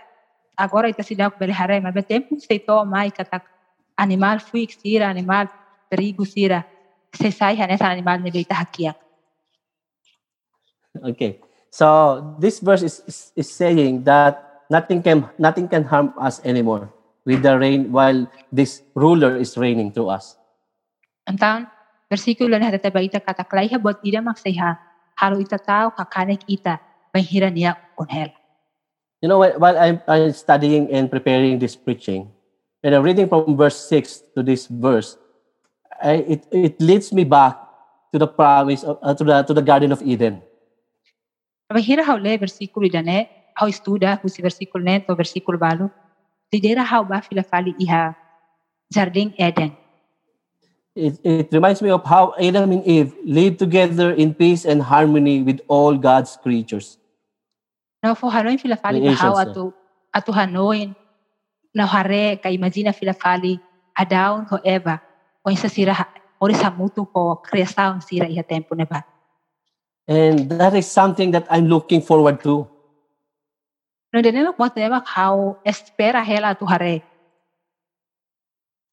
agora 0.54 0.94
ita 0.94 1.02
sila 1.02 1.34
ko 1.34 1.42
beli 1.42 1.54
hare 1.58 1.82
mabe 1.82 2.06
tempo 2.06 2.38
se 2.38 2.62
to 2.62 2.86
mai 2.86 3.10
katak 3.10 3.50
animal 3.98 4.38
fuik 4.38 4.78
sira 4.78 5.10
animal 5.10 5.50
perigo 5.90 6.22
sira. 6.22 6.62
Se 7.14 7.34
sai 7.34 7.58
hanes 7.58 7.82
animal 7.82 8.22
ne 8.22 8.30
beita 8.30 8.54
hakia. 8.54 8.94
Okay. 11.02 11.42
So 11.74 12.38
this 12.38 12.62
verse 12.62 12.86
is, 12.86 13.02
is, 13.10 13.18
is 13.34 13.50
saying 13.50 14.06
that 14.06 14.62
nothing 14.70 15.02
can 15.02 15.26
nothing 15.42 15.66
can 15.66 15.82
harm 15.82 16.14
us 16.22 16.38
anymore 16.46 16.94
with 17.26 17.44
the 17.44 17.56
reign 17.58 17.92
while 17.92 18.28
this 18.52 18.84
ruler 18.96 19.36
is 19.36 19.56
reigning 19.58 19.92
through 19.92 20.12
us. 20.12 20.36
Então, 21.28 21.68
versículo 22.12 22.60
na 22.60 22.68
hata 22.68 22.92
baita 22.92 23.20
katak 23.24 23.52
lai 23.56 23.68
ha 23.72 23.80
bot 23.80 24.00
ida 24.04 24.22
mak 24.22 24.40
ha 24.60 24.70
haru 25.16 25.40
ita 25.40 25.58
tao 25.58 25.92
kakanek 25.96 26.44
ita 26.48 26.80
bahira 27.16 27.48
niya 27.48 27.76
kunhel. 27.96 28.32
You 29.24 29.32
know, 29.32 29.40
while 29.40 29.56
while 29.56 29.78
I'm, 29.80 30.04
I'm 30.08 30.36
studying 30.36 30.92
and 30.92 31.08
preparing 31.08 31.56
this 31.60 31.80
preaching, 31.80 32.28
and 32.84 32.92
I'm 32.92 33.04
reading 33.08 33.32
from 33.32 33.56
verse 33.56 33.80
6 33.88 34.36
to 34.36 34.44
this 34.44 34.68
verse, 34.68 35.16
I, 36.04 36.28
it, 36.28 36.42
it 36.52 36.76
leads 36.82 37.14
me 37.16 37.24
back 37.24 37.56
to 38.12 38.20
the 38.20 38.28
promise 38.28 38.84
of, 38.84 39.00
uh, 39.02 39.16
to 39.16 39.24
the 39.24 39.44
to 39.48 39.54
the 39.54 39.64
Garden 39.64 39.96
of 39.96 40.04
Eden. 40.04 40.44
Bahira 41.72 42.04
hau 42.04 42.20
le 42.20 42.38
versículo 42.38 42.86
ida 42.86 43.02
ne 43.02 43.30
hau 43.56 43.72
estuda 43.72 44.20
husi 44.20 44.44
versículo 44.44 44.84
ne 44.84 45.00
to 45.00 45.16
versículo 45.16 45.58
balu. 45.58 45.90
Lidera 46.54 46.86
hau 46.86 47.04
ba 47.04 47.22
fila 47.26 47.42
fali 47.42 47.74
iha 47.82 48.14
Jardim 48.94 49.34
Eden. 49.38 49.74
It, 50.96 51.18
it 51.26 51.50
reminds 51.52 51.82
me 51.82 51.90
of 51.90 52.06
how 52.06 52.36
Adam 52.38 52.72
and 52.72 52.86
Eve 52.86 53.16
lived 53.26 53.58
together 53.58 54.14
in 54.14 54.36
peace 54.36 54.64
and 54.64 54.84
harmony 54.84 55.42
with 55.42 55.62
all 55.68 55.98
God's 55.98 56.38
creatures. 56.38 56.98
Na 58.04 58.14
fo 58.14 58.30
hanoin 58.30 58.62
fila 58.62 58.78
fali 58.78 59.02
bahau 59.02 59.34
atu 59.42 59.74
atu 60.14 60.36
hanoin 60.38 60.94
na 61.74 61.88
hare 61.90 62.38
ka 62.38 62.54
imagina 62.54 62.94
fila 62.94 63.18
fali 63.18 63.58
adaun 63.98 64.46
ho 64.52 64.60
Eva 64.62 65.02
o 65.42 65.50
isa 65.50 65.70
sira 65.70 65.98
ori 66.38 66.54
sa 66.54 66.70
mutu 66.70 67.10
ko 67.10 67.42
kriasaun 67.42 68.04
sira 68.06 68.30
iha 68.30 68.46
tempo 68.46 68.76
ne 68.76 68.86
ba. 68.86 69.02
And 70.06 70.52
that 70.52 70.76
is 70.76 70.86
something 70.86 71.32
that 71.32 71.48
I'm 71.50 71.66
looking 71.66 72.02
forward 72.02 72.44
to. 72.44 72.68
No 74.14 74.22
de 74.22 74.32
nema 74.32 74.54
mo 74.58 74.70
tema 74.70 75.04
how 75.16 75.58
espera 75.66 76.24
hela 76.24 76.54
tu 76.56 76.66
hare. 76.66 77.02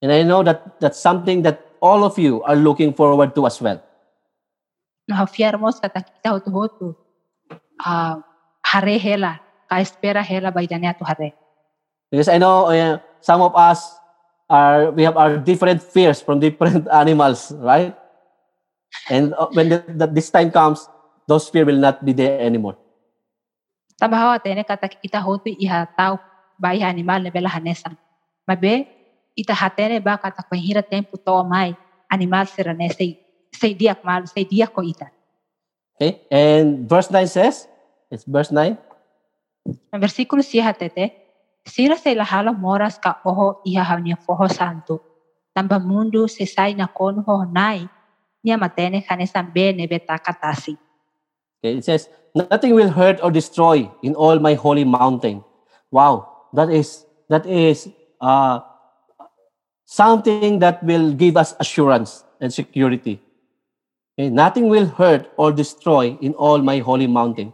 And 0.02 0.12
I 0.12 0.22
know 0.22 0.42
that 0.42 0.80
that's 0.80 0.98
something 0.98 1.42
that 1.42 1.60
all 1.80 2.04
of 2.04 2.18
you 2.18 2.42
are 2.44 2.56
looking 2.56 2.94
forward 2.94 3.34
to 3.34 3.46
as 3.46 3.60
well. 3.60 3.82
No 5.08 5.16
ha 5.16 5.26
fiermos 5.26 5.80
kata 5.80 6.00
kita 6.00 6.32
hotu 6.32 6.50
hotu. 6.50 6.88
Ah 7.84 8.24
hare 8.64 8.96
hela 8.96 9.40
ka 9.68 9.76
espera 9.84 10.24
hela 10.24 10.50
ba 10.50 10.64
idane 10.64 10.88
tu 10.96 11.04
hare. 11.04 11.36
Because 12.10 12.28
I 12.28 12.38
know 12.38 12.72
uh, 12.72 12.98
some 13.20 13.40
of 13.40 13.54
us 13.54 14.00
are, 14.50 14.90
we 14.90 15.04
have 15.04 15.16
our 15.16 15.38
different 15.38 15.82
fears 15.82 16.20
from 16.20 16.40
different 16.40 16.88
animals, 16.92 17.52
right? 17.52 17.94
And 19.08 19.32
uh, 19.34 19.46
when 19.52 19.68
the, 19.68 19.84
the, 19.86 20.06
this 20.08 20.30
time 20.30 20.50
comes, 20.50 20.88
those 21.28 21.48
fear 21.48 21.64
will 21.64 21.78
not 21.78 22.04
be 22.04 22.12
there 22.12 22.40
anymore. 22.40 22.76
Tabahawa 24.00 24.40
tene 24.40 24.64
kata 24.64 24.88
kita 24.88 25.20
hotu 25.20 25.52
iha 25.52 25.84
tau 25.92 26.16
ba 26.56 26.72
iha 26.72 26.88
animal 26.88 27.20
ne 27.20 27.28
bela 27.28 27.52
hanesan. 27.52 27.92
Mabe 28.48 28.88
ita 29.36 29.52
hatene 29.52 30.00
ba 30.00 30.16
kata 30.16 30.40
hira 30.56 30.80
tempo 30.80 31.20
to 31.20 31.44
mai 31.44 31.76
animal 32.08 32.48
serane 32.48 32.88
sei 32.88 33.20
sei 33.52 33.76
diak 33.76 34.00
mal 34.00 34.24
sei 34.24 34.48
diak 34.48 34.72
ko 34.72 34.80
ita. 34.80 35.12
Okay? 36.00 36.24
And 36.32 36.88
verse 36.88 37.12
9 37.12 37.28
says, 37.28 37.68
it's 38.08 38.24
verse 38.24 38.48
9. 38.48 38.72
Na 39.92 40.00
versículo 40.00 40.40
7 40.40 40.64
hatete, 40.64 41.12
sira 41.68 42.00
sei 42.00 42.16
lahala 42.16 42.56
moras 42.56 42.96
ka 42.96 43.20
oho 43.20 43.60
iha 43.68 43.84
haunia 43.84 44.16
foho 44.16 44.48
santo. 44.48 45.04
Tamba 45.52 45.76
mundo 45.76 46.24
se 46.24 46.48
sai 46.48 46.72
na 46.72 46.88
kono 46.88 47.20
ho 47.20 47.44
nai, 47.44 47.84
nia 48.40 48.56
matene 48.56 49.04
kane 49.04 49.28
sambe 49.28 49.76
ne 49.76 49.84
beta 49.84 50.16
katasi. 50.16 50.72
Okay, 51.60 51.76
it 51.76 51.84
says, 51.84 52.08
nothing 52.34 52.74
will 52.74 52.88
hurt 52.88 53.20
or 53.22 53.30
destroy 53.30 53.90
in 54.02 54.14
all 54.14 54.38
my 54.38 54.54
holy 54.54 54.84
mountain. 54.84 55.44
Wow, 55.90 56.48
that 56.54 56.70
is 56.70 57.04
that 57.28 57.44
is 57.46 57.88
uh, 58.20 58.60
something 59.84 60.58
that 60.60 60.82
will 60.82 61.12
give 61.12 61.36
us 61.36 61.54
assurance 61.60 62.24
and 62.40 62.52
security. 62.52 63.20
Okay, 64.18 64.30
nothing 64.30 64.68
will 64.68 64.86
hurt 64.86 65.30
or 65.36 65.52
destroy 65.52 66.16
in 66.20 66.32
all 66.34 66.58
my 66.58 66.78
holy 66.78 67.06
mountain. 67.06 67.52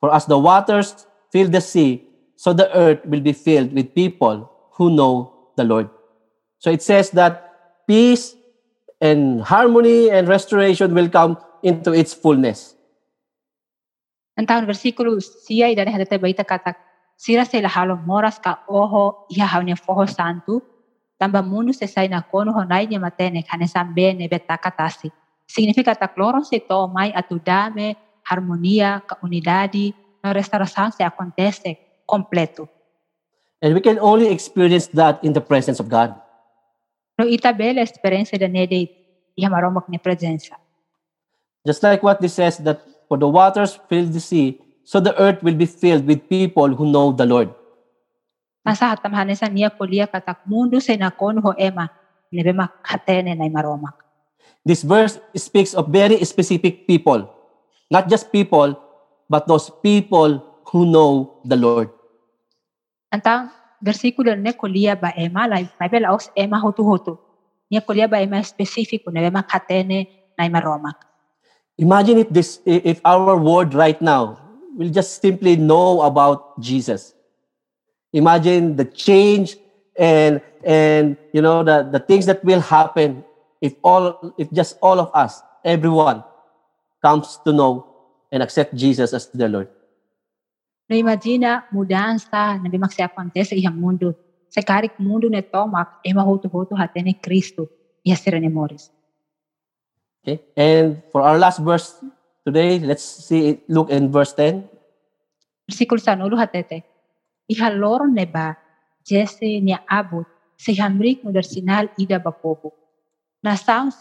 For 0.00 0.14
as 0.14 0.26
the 0.26 0.38
waters 0.38 1.06
fill 1.32 1.48
the 1.48 1.60
sea, 1.60 2.04
so 2.36 2.52
the 2.52 2.70
earth 2.76 3.04
will 3.04 3.20
be 3.20 3.32
filled 3.32 3.72
with 3.72 3.94
people 3.94 4.50
who 4.72 4.90
know 4.90 5.50
the 5.56 5.64
Lord. 5.64 5.90
So 6.58 6.70
it 6.70 6.82
says 6.82 7.10
that 7.10 7.84
peace 7.86 8.36
and 9.00 9.42
harmony 9.42 10.10
and 10.10 10.28
restoration 10.28 10.94
will 10.94 11.08
come 11.08 11.38
into 11.62 11.92
its 11.92 12.14
fullness. 12.14 12.74
Ang 14.38 14.46
taon 14.46 14.70
versículo 14.70 15.18
6 15.18 15.74
dan 15.74 15.90
hatete 15.90 16.14
baita 16.14 16.46
kata 16.46 16.78
sira 17.18 17.42
se 17.42 17.58
lahalo 17.58 17.98
moras 17.98 18.38
ka 18.38 18.62
oho 18.70 19.26
iha 19.34 19.42
haunia 19.50 19.74
foho 19.74 20.06
santo, 20.06 20.62
tamba 21.18 21.42
mundo 21.42 21.74
se 21.74 21.90
sai 21.90 22.06
na 22.06 22.22
kono 22.22 22.54
ho 22.54 22.62
nai 22.62 22.86
nia 22.86 23.02
matene 23.02 23.42
kane 23.42 23.66
sambe 23.66 24.14
ne 24.14 24.30
beta 24.30 24.54
katasi. 24.54 25.10
Significa 25.50 25.98
tak 25.98 26.14
loron 26.14 26.46
se 26.46 26.62
to 26.62 26.86
mai 26.86 27.10
atudame, 27.10 27.98
harmonia, 28.22 29.02
ka 29.02 29.18
unidade, 29.26 29.90
na 30.22 30.30
restauração 30.30 30.94
se 30.94 31.02
acontece 31.02 31.74
completo. 32.06 32.68
And 33.58 33.74
we 33.74 33.82
can 33.82 33.98
only 33.98 34.30
experience 34.30 34.86
that 34.94 35.18
in 35.26 35.34
the 35.34 35.42
presence 35.42 35.82
of 35.82 35.90
God. 35.90 36.14
No 37.18 37.26
ita 37.26 37.50
bela 37.50 37.82
experiência 37.82 38.38
da 38.38 38.46
nede 38.46 38.86
iha 39.34 39.50
maromak 39.50 39.90
ni 39.90 39.98
presença. 39.98 40.54
Just 41.66 41.82
like 41.82 42.06
what 42.06 42.22
this 42.22 42.38
says 42.38 42.62
that 42.62 42.78
for 43.08 43.16
the 43.16 43.26
waters 43.26 43.80
fill 43.88 44.06
the 44.06 44.20
sea, 44.20 44.60
so 44.84 45.00
the 45.00 45.16
earth 45.16 45.42
will 45.42 45.56
be 45.56 45.66
filled 45.66 46.04
with 46.06 46.28
people 46.28 46.68
who 46.68 46.86
know 46.86 47.12
the 47.12 47.24
Lord. 47.24 47.48
Ema. 51.56 51.88
This 54.64 54.84
verse 54.84 55.16
speaks 55.32 55.72
of 55.72 55.88
very 55.88 56.20
specific 56.28 56.84
people, 56.84 57.24
not 57.88 58.12
just 58.12 58.28
people, 58.28 58.76
but 59.32 59.48
those 59.48 59.72
people 59.80 60.44
who 60.68 60.84
know 60.84 61.40
the 61.48 61.56
Lord. 61.56 61.88
Antang 63.08 63.48
versículo 63.80 64.36
ne 64.36 64.52
kulia 64.52 65.00
ba 65.00 65.16
ema 65.16 65.48
la 65.48 65.64
bela 65.88 66.12
os 66.12 66.28
ema 66.36 66.60
hotu 66.60 66.84
hotu. 66.84 67.16
Niya 67.72 67.80
kulia 67.80 68.04
ba 68.04 68.20
ema 68.20 68.36
específico 68.44 69.08
nebe 69.08 69.32
makatene 69.32 70.28
na 70.36 70.44
maromak. 70.52 71.07
Imagine 71.78 72.18
if 72.18 72.28
this 72.28 72.58
if 72.66 73.00
our 73.06 73.38
world 73.38 73.72
right 73.72 74.00
now 74.02 74.34
will 74.74 74.90
just 74.90 75.22
simply 75.22 75.54
know 75.54 76.02
about 76.02 76.58
Jesus. 76.58 77.14
Imagine 78.12 78.74
the 78.74 78.84
change 78.84 79.54
and 79.94 80.42
and 80.66 81.16
you 81.30 81.38
know 81.38 81.62
the, 81.62 81.86
the 81.86 82.02
things 82.02 82.26
that 82.26 82.42
will 82.42 82.60
happen 82.60 83.22
if 83.62 83.78
all 83.86 84.34
if 84.38 84.50
just 84.50 84.74
all 84.82 84.98
of 84.98 85.10
us, 85.14 85.38
everyone, 85.62 86.26
comes 86.98 87.38
to 87.46 87.54
know 87.54 87.86
and 88.34 88.42
accept 88.42 88.74
Jesus 88.74 89.14
as 89.14 89.30
their 89.30 89.48
Lord. 89.48 89.70
Imagina 90.90 91.62
mudança 91.70 92.58
na 92.58 92.66
bimak 92.66 92.90
se 92.90 93.06
acontece 93.06 93.54
ihang 93.54 93.78
mundo. 93.78 94.18
Sa 94.50 94.66
karik 94.66 94.98
mundo 94.98 95.30
ne 95.30 95.42
tomak 95.46 96.02
ema 96.02 96.26
hotu 96.26 96.48
hotu 96.50 96.74
hatene 96.74 97.14
Cristo 97.22 97.68
iha 98.02 98.16
sirene 98.16 98.50
moris. 98.50 98.90
Okay? 100.28 100.44
And 100.52 101.00
for 101.08 101.24
our 101.24 101.40
last 101.40 101.64
verse 101.64 101.96
today, 102.44 102.76
let's 102.84 103.00
see 103.00 103.56
it, 103.56 103.64
look 103.64 103.88
in 103.88 104.12
verse 104.12 104.36
10. 104.36 104.60
Versículo 105.64 105.96
sa 105.96 106.12
nulo 106.12 106.36
hatete. 106.36 106.84
Ihalor 107.48 108.12
ne 108.12 108.28
ba 108.28 108.52
Jesse 109.00 109.64
niya 109.64 109.80
abot 109.88 110.28
sa 110.60 110.68
hamrik 110.84 111.24
no 111.24 111.32
darsinal 111.32 111.88
ida 111.96 112.20
bapobo. 112.20 112.76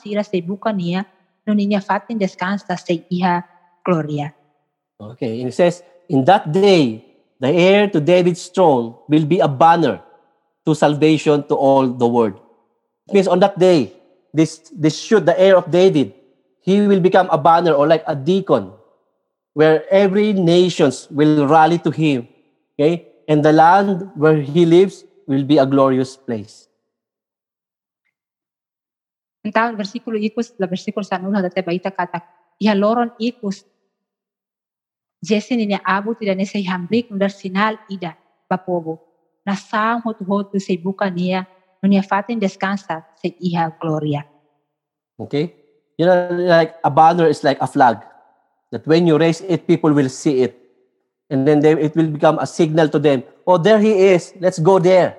Sira 0.04 0.20
sa 0.20 0.36
buka 0.44 0.76
niya 0.76 1.08
no 1.48 1.56
niya 1.56 1.80
fatin 1.80 2.20
descansa 2.20 2.76
sa 2.76 2.92
iha 2.92 3.48
gloria. 3.80 4.36
Okay, 5.00 5.40
and 5.40 5.48
it 5.48 5.56
says, 5.56 5.80
In 6.10 6.26
that 6.26 6.52
day, 6.52 7.06
the 7.40 7.48
heir 7.48 7.88
to 7.88 8.02
David's 8.02 8.48
throne 8.52 8.96
will 9.08 9.24
be 9.24 9.40
a 9.40 9.48
banner 9.48 10.02
to 10.66 10.76
salvation 10.76 11.48
to 11.48 11.56
all 11.56 11.88
the 11.88 12.08
world. 12.08 12.36
It 13.08 13.14
means 13.14 13.28
on 13.28 13.40
that 13.40 13.60
day, 13.60 13.94
this, 14.34 14.60
this 14.74 14.98
should, 14.98 15.26
the 15.26 15.38
heir 15.40 15.56
of 15.56 15.70
David, 15.70 16.17
he 16.68 16.84
will 16.84 17.00
become 17.00 17.32
a 17.32 17.40
banner 17.40 17.72
or 17.72 17.88
like 17.88 18.04
a 18.12 18.14
deacon 18.14 18.76
where 19.56 19.88
every 19.88 20.36
nations 20.36 21.08
will 21.10 21.48
rally 21.48 21.80
to 21.80 21.90
him. 21.96 22.28
Okay? 22.76 23.08
And 23.32 23.40
the 23.40 23.56
land 23.56 24.12
where 24.20 24.44
he 24.44 24.68
lives 24.68 25.08
will 25.26 25.48
be 25.48 25.58
a 25.58 25.66
glorious 25.66 26.20
place. 26.20 26.68
Ang 29.48 29.56
taon 29.56 29.80
versículo 29.80 30.20
ikus 30.20 30.52
la 30.60 30.68
versículo 30.68 31.08
sa 31.08 31.16
nulo 31.16 31.40
hatete 31.40 31.64
baita 31.64 31.88
katak. 31.88 32.28
Ihaloron 32.60 33.16
ikus 33.16 33.64
Jesse 35.24 35.58
niya 35.58 35.82
abot 35.82 36.20
ida 36.22 36.38
ne 36.38 36.46
sa 36.46 36.62
hambrik 36.62 37.10
no 37.10 37.18
darsinal 37.18 37.80
ida 37.90 38.14
bapobo. 38.46 39.02
Nasaam 39.48 40.04
hotu-hotu 40.06 40.62
sa 40.62 40.76
buka 40.78 41.10
niya 41.10 41.48
no 41.82 41.90
niya 41.90 42.06
fatin 42.06 42.38
descansa 42.38 43.02
sa 43.02 43.28
iha 43.40 43.72
gloria. 43.82 44.28
Okay? 45.18 45.57
You 45.98 46.06
know, 46.06 46.30
like 46.32 46.76
a 46.84 46.92
banner 46.92 47.26
is 47.26 47.44
like 47.44 47.58
a 47.60 47.68
flag. 47.68 47.98
That 48.72 48.86
when 48.86 49.08
you 49.08 49.18
raise 49.18 49.42
it, 49.42 49.66
people 49.66 49.92
will 49.94 50.10
see 50.10 50.42
it. 50.42 50.58
And 51.30 51.48
then 51.48 51.60
they, 51.60 51.74
it 51.74 51.96
will 51.96 52.08
become 52.08 52.40
a 52.40 52.48
signal 52.48 52.88
to 52.90 53.00
them. 53.00 53.24
Oh, 53.46 53.58
there 53.58 53.80
he 53.80 53.92
is. 54.14 54.34
Let's 54.40 54.60
go 54.60 54.80
there. 54.80 55.18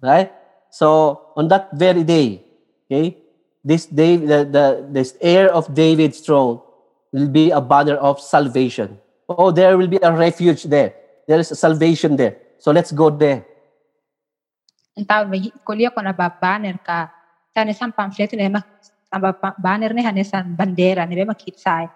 Right? 0.00 0.32
So 0.70 1.20
on 1.36 1.48
that 1.48 1.74
very 1.74 2.04
day, 2.04 2.44
okay, 2.86 3.18
this 3.64 3.86
day, 3.86 4.16
the, 4.16 4.44
the 4.44 4.86
this 4.88 5.14
heir 5.20 5.52
of 5.52 5.74
David's 5.74 6.20
throne 6.20 6.60
will 7.12 7.28
be 7.28 7.50
a 7.50 7.60
banner 7.60 7.96
of 7.96 8.20
salvation. 8.20 8.98
Oh, 9.28 9.50
there 9.50 9.76
will 9.76 9.88
be 9.88 9.98
a 10.02 10.12
refuge 10.12 10.64
there. 10.64 10.94
There 11.28 11.38
is 11.38 11.50
a 11.50 11.56
salvation 11.56 12.16
there. 12.16 12.36
So 12.58 12.70
let's 12.70 12.92
go 12.92 13.10
there. 13.10 13.44
Kulia 15.66 15.92
ko 15.92 16.00
na 16.00 16.12
ba 16.12 16.32
banner. 16.32 16.78
Sa 17.52 17.60
isang 17.68 17.92
pamphlet 17.92 18.32
na 18.32 18.48
mak 18.48 18.66
ang 19.12 19.20
ba- 19.20 19.56
banner 19.60 19.92
ni 19.92 20.00
hanesan 20.00 20.56
bandera 20.56 21.04
ni 21.04 21.20
ba 21.20 21.36
makitsay. 21.36 21.86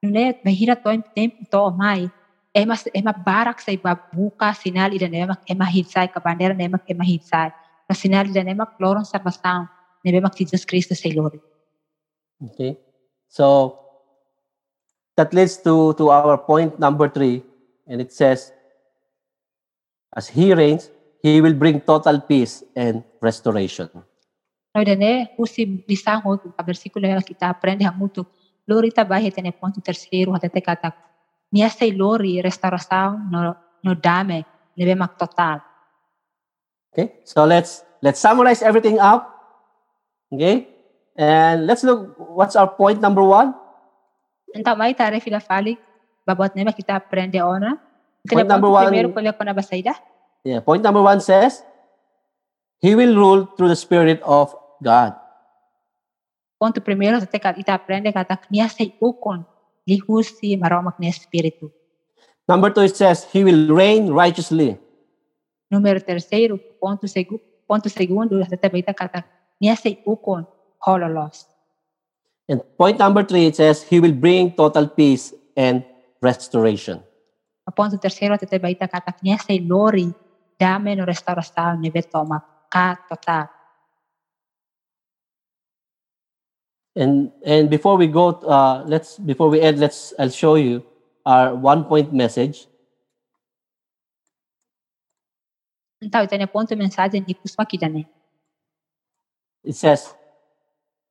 Nunet 0.00 0.40
mahira 0.40 0.72
to 0.72 0.88
tempo 1.12 1.44
to 1.44 1.70
mai. 1.76 2.08
Ema 2.56 2.74
ema 2.96 3.12
barak 3.12 3.60
sa 3.60 3.70
iba 3.70 3.92
buka 3.92 4.56
sinal 4.56 4.96
ida 4.96 5.04
ni 5.04 5.20
mak 5.28 5.44
ema 5.44 5.68
hitsay 5.68 6.08
ka 6.08 6.18
bandera 6.24 6.56
ni 6.56 6.64
mak 6.68 6.88
ema 6.88 7.04
hitsay. 7.04 7.52
Na 7.84 7.92
sinal 7.92 8.26
ida 8.32 8.40
ni 8.40 8.56
mak 8.56 8.80
loron 8.80 9.04
sa 9.04 9.20
bastang 9.20 9.68
ni 10.00 10.08
ba 10.16 10.24
mak 10.24 10.34
Jesus 10.34 10.64
Christ 10.64 10.96
sa 10.96 11.08
Lord. 11.12 11.36
Okay. 12.40 12.80
So 13.28 13.76
that 15.16 15.32
leads 15.32 15.56
to, 15.64 15.92
to 15.94 16.08
our 16.08 16.38
point 16.38 16.78
number 16.78 17.08
three. 17.08 17.42
And 17.86 18.00
it 18.00 18.12
says, 18.12 18.52
as 20.14 20.28
he 20.28 20.54
reigns, 20.54 20.90
he 21.22 21.40
will 21.40 21.54
bring 21.54 21.80
total 21.80 22.20
peace 22.20 22.62
and 22.74 23.04
restoration. 23.20 23.90
No 24.76 24.84
dene 24.84 25.32
usi 25.40 25.64
bisang 25.64 26.20
ho 26.20 26.36
ka 26.36 26.60
bersikulo 26.60 27.08
na 27.08 27.24
kita 27.24 27.48
aprende 27.48 27.80
hamuto 27.88 28.28
lori 28.68 28.92
tabahe 28.92 29.32
tene 29.32 29.48
ponto 29.48 29.80
terceiro 29.80 30.36
hata 30.36 30.52
te 30.52 30.60
kata 30.60 30.92
mia 31.48 31.72
sei 31.72 31.96
lori 31.96 32.44
restauração 32.44 33.16
no 33.32 33.56
no 33.80 33.96
dame 33.96 34.44
nebe 34.76 34.92
mak 34.92 35.16
total. 35.16 35.64
Okay. 36.92 37.24
So 37.24 37.48
let's 37.48 37.88
let's 38.04 38.20
summarize 38.20 38.60
everything 38.60 39.00
up. 39.00 39.32
Okay. 40.28 40.68
And 41.16 41.64
let's 41.64 41.80
look 41.80 42.12
what's 42.36 42.52
our 42.52 42.68
point 42.68 43.00
number 43.00 43.24
one. 43.24 43.56
Então 44.52 44.76
mai 44.76 44.92
tare 44.92 45.24
fila 45.24 45.40
fali 45.40 45.80
babot 46.28 46.52
nebe 46.52 46.76
kita 46.76 47.00
aprende 47.00 47.40
ona. 47.40 47.80
Point 48.28 48.44
number 48.44 48.68
one- 48.68 48.92
primeiro 48.92 49.08
kolya 49.08 49.32
ko 49.32 49.40
na 49.40 49.56
basaida. 49.56 49.96
Yeah. 50.44 50.60
Point 50.60 50.84
number 50.84 51.00
one 51.00 51.24
says, 51.24 51.64
He 52.84 52.92
will 52.94 53.16
rule 53.16 53.48
through 53.56 53.72
the 53.72 53.80
Spirit 53.80 54.20
of 54.20 54.52
God. 54.82 55.14
Ponto 56.58 56.80
primeiro 56.80 57.20
ita 57.20 57.74
aprende 57.74 58.12
kata 58.12 58.38
mia 58.50 58.68
sei 58.68 58.96
ukon 59.00 59.44
lihusi 59.86 60.56
maromak 60.56 60.98
ni 60.98 61.08
espiritu. 61.08 61.70
Number 62.48 62.70
two, 62.70 62.82
it 62.82 62.96
says, 62.96 63.26
He 63.32 63.44
will 63.44 63.74
reign 63.74 64.10
righteously. 64.10 64.78
Número 65.70 66.00
terceiro 66.00 66.58
ponto 66.80 67.06
segu 67.08 67.40
ponto 67.66 67.88
segundo, 67.90 68.38
hatete 68.38 68.70
baita 68.70 68.94
kata 68.94 69.24
niya 69.60 69.76
say 69.76 69.98
ukon 70.06 70.46
hololos. 70.86 71.46
And 72.48 72.62
point 72.78 72.98
number 72.98 73.26
three, 73.26 73.46
it 73.46 73.56
says, 73.56 73.82
He 73.82 73.98
will 73.98 74.14
bring 74.14 74.54
total 74.54 74.86
peace 74.86 75.34
and 75.56 75.82
restoration. 76.22 77.02
Ponto 77.74 77.98
terceiro, 77.98 78.38
hatete 78.38 78.62
baita 78.62 78.86
kata 78.86 79.12
niya 79.22 79.42
say 79.42 79.58
lori 79.58 80.14
dame 80.54 80.94
no 80.94 81.04
restauração 81.04 81.80
ne 81.82 81.90
betoma 81.90 82.40
ka 82.70 82.96
total. 83.10 83.55
And 86.96 87.30
and 87.44 87.68
before 87.68 88.00
we 88.00 88.08
go, 88.08 88.40
uh, 88.48 88.82
let's 88.88 89.20
before 89.20 89.52
we 89.52 89.60
end, 89.60 89.78
let's 89.78 90.14
I'll 90.18 90.32
show 90.32 90.56
you 90.56 90.80
our 91.28 91.54
one 91.54 91.84
point 91.84 92.16
message. 92.16 92.64
Então, 96.00 96.24
ito 96.24 96.32
niya 96.36 96.48
ponto 96.48 96.72
mensagem 96.72 97.20
di 97.20 97.36
kusma. 97.36 97.68
It 99.64 99.76
says, 99.76 100.14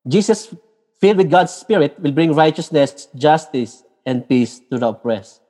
Jesus, 0.08 0.54
filled 1.02 1.18
with 1.18 1.30
God's 1.30 1.54
Spirit, 1.54 2.00
will 2.00 2.14
bring 2.14 2.34
righteousness, 2.34 3.08
justice, 3.14 3.84
and 4.06 4.26
peace 4.28 4.62
to 4.70 4.78
the 4.78 4.90
oppressed. 4.90 5.42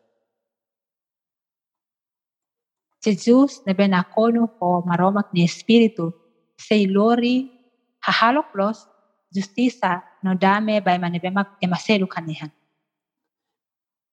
Jesus 3.06 3.62
na 3.70 3.78
benakono 3.78 4.50
ko 4.58 4.82
maromak 4.82 5.30
ni 5.30 5.46
Espiritu 5.46 6.10
say 6.58 6.90
lori 6.90 7.54
hahalok 8.02 8.50
los 8.58 8.90
justisa 9.30 10.02
no 10.26 10.34
dame 10.34 10.82
by 10.82 10.98
manebemak 10.98 11.62
emaselu 11.62 12.10
kanihan. 12.10 12.50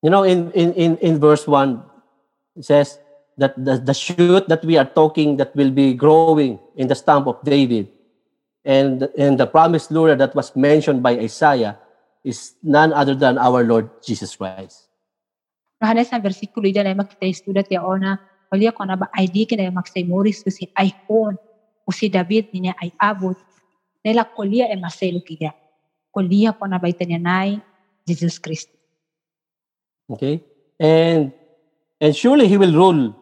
You 0.03 0.11
know, 0.11 0.25
in, 0.25 0.51
in, 0.53 0.75
in, 0.75 0.99
in 0.99 1.21
verse 1.21 1.47
1, 1.47 1.81
it 2.57 2.65
says 2.65 2.99
that 3.39 3.57
the, 3.57 3.79
the 3.79 3.95
shoot 3.95 4.49
that 4.49 4.65
we 4.65 4.77
are 4.77 4.85
talking 4.85 5.39
that 5.39 5.57
will 5.57 5.71
be 5.71 5.95
growing 5.95 6.59
in 6.77 6.89
the 6.89 6.95
stump 6.95 7.27
of 7.27 7.41
David 7.43 7.89
and, 8.65 9.09
and 9.17 9.39
the 9.39 9.47
promised 9.47 9.91
Lord 9.91 10.19
that 10.19 10.35
was 10.35 10.55
mentioned 10.55 11.03
by 11.03 11.13
Isaiah 11.13 11.79
is 12.25 12.55
none 12.63 12.93
other 12.93 13.15
than 13.15 13.39
our 13.39 13.65
Lord 13.65 13.89
Jesus 14.05 14.37
Christ. 14.37 14.91
No 15.81 15.91
hanes 15.91 16.13
ang 16.15 16.23
versikulo 16.23 16.71
ida 16.71 16.87
na 16.87 16.95
makita 16.95 17.27
estuda 17.27 17.67
ti 17.67 17.75
ona 17.75 18.19
Olia 18.53 18.69
ko 18.69 18.85
na 18.85 19.01
ba 19.01 19.09
ID 19.17 19.49
kina 19.49 19.65
maksay 19.73 20.05
moris 20.05 20.45
to 20.45 20.53
si 20.53 20.69
iPhone 20.77 21.41
o 21.83 21.91
si 21.91 22.13
David 22.13 22.53
niya 22.53 22.77
ay 22.77 22.93
abot 23.01 23.35
nila 24.05 24.29
kolia 24.29 24.69
e 24.69 24.77
maselo 24.77 25.25
kiya. 25.25 25.57
Kolia 26.13 26.53
ko 26.53 26.69
na 26.69 26.79
ba 26.79 26.93
ita 26.93 27.09
niya 27.09 27.19
nay 27.19 27.59
Jesus 28.07 28.37
Christ. 28.39 28.69
Okay? 30.13 30.45
And 30.79 31.33
and 32.01 32.13
surely 32.13 32.47
he 32.47 32.61
will 32.61 32.75
rule 32.77 33.17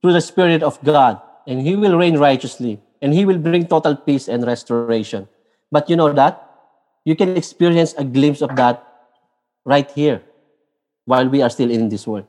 through 0.00 0.14
the 0.14 0.22
Spirit 0.22 0.62
of 0.62 0.78
God, 0.86 1.18
and 1.50 1.60
he 1.60 1.74
will 1.74 1.98
reign 1.98 2.14
righteously, 2.20 2.78
and 3.02 3.10
he 3.10 3.24
will 3.26 3.38
bring 3.42 3.66
total 3.66 3.96
peace 3.96 4.28
and 4.28 4.46
restoration. 4.46 5.26
But 5.72 5.90
you 5.90 5.96
know 5.96 6.12
that? 6.12 6.46
You 7.02 7.16
can 7.16 7.34
experience 7.34 7.94
a 7.98 8.04
glimpse 8.04 8.42
of 8.42 8.54
that 8.54 8.82
right 9.64 9.90
here 9.90 10.22
while 11.06 11.26
we 11.26 11.42
are 11.42 11.50
still 11.50 11.70
in 11.70 11.88
this 11.88 12.06
world. 12.06 12.26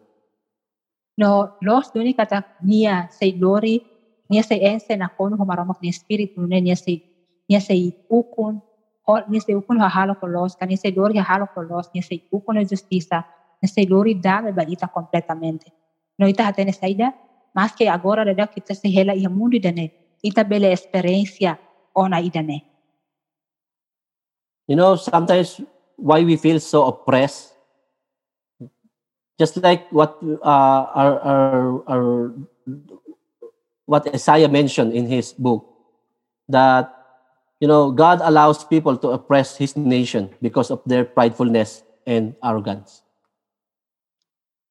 No, 1.17 1.57
los 1.65 1.89
duni 1.89 2.13
kata 2.13 2.45
niya 2.61 3.09
say 3.09 3.33
glory, 3.33 3.81
niya 4.29 4.45
say 4.45 4.61
ense 4.61 4.93
na 4.93 5.09
kono 5.09 5.37
humaromak 5.37 5.81
ni 5.81 5.89
Espiritu, 5.89 6.45
niya 6.45 6.77
say 6.77 7.01
niya 7.49 7.61
say 7.61 7.89
ukon, 8.05 8.61
ho, 9.07 9.23
niya 9.31 9.41
say 9.41 9.55
ukon 9.55 9.79
hahalo 9.79 10.19
ko 10.19 10.27
los, 10.27 10.55
kani 10.59 10.75
say 10.77 10.91
glory 10.91 11.15
hahalo 11.15 11.47
ko 11.55 11.63
los, 11.63 11.87
niya 11.95 12.03
say 12.03 12.19
ukon 12.31 12.59
na 12.59 12.63
justiça, 12.67 13.23
niya 13.63 13.69
say 13.71 13.85
glory 13.87 14.13
dame 14.13 14.51
ba 14.51 14.67
ita 14.67 14.87
completamente. 14.91 15.71
No 16.19 16.27
ita 16.27 16.43
hatene 16.43 16.75
saida, 16.75 17.15
mas 17.55 17.71
que 17.71 17.87
agora 17.87 18.25
da 18.25 18.47
kita 18.47 18.75
se 18.75 18.91
hela 18.91 19.15
ia 19.15 19.29
mundo 19.29 19.57
dane, 19.59 19.91
ita 20.21 20.43
bela 20.43 20.67
experiência 20.67 21.57
ona 21.95 22.19
idane. 22.19 22.67
You 24.67 24.75
know, 24.75 24.95
sometimes 24.97 25.61
why 25.95 26.23
we 26.27 26.35
feel 26.35 26.59
so 26.59 26.85
oppressed, 26.85 27.55
just 29.39 29.55
like 29.63 29.87
what 29.91 30.19
uh, 30.43 30.83
our, 30.91 31.19
our, 31.23 31.83
our, 31.87 32.33
what 33.85 34.13
Isaiah 34.13 34.49
mentioned 34.49 34.91
in 34.91 35.07
his 35.07 35.31
book, 35.31 35.63
that 36.49 36.96
you 37.59 37.67
know 37.67 37.91
God 37.91 38.21
allows 38.21 38.63
people 38.63 38.97
to 38.97 39.13
oppress 39.13 39.57
His 39.57 39.75
nation 39.75 40.29
because 40.41 40.69
of 40.71 40.81
their 40.85 41.05
pridefulness 41.05 41.83
and 42.05 42.35
arrogance. 42.43 43.03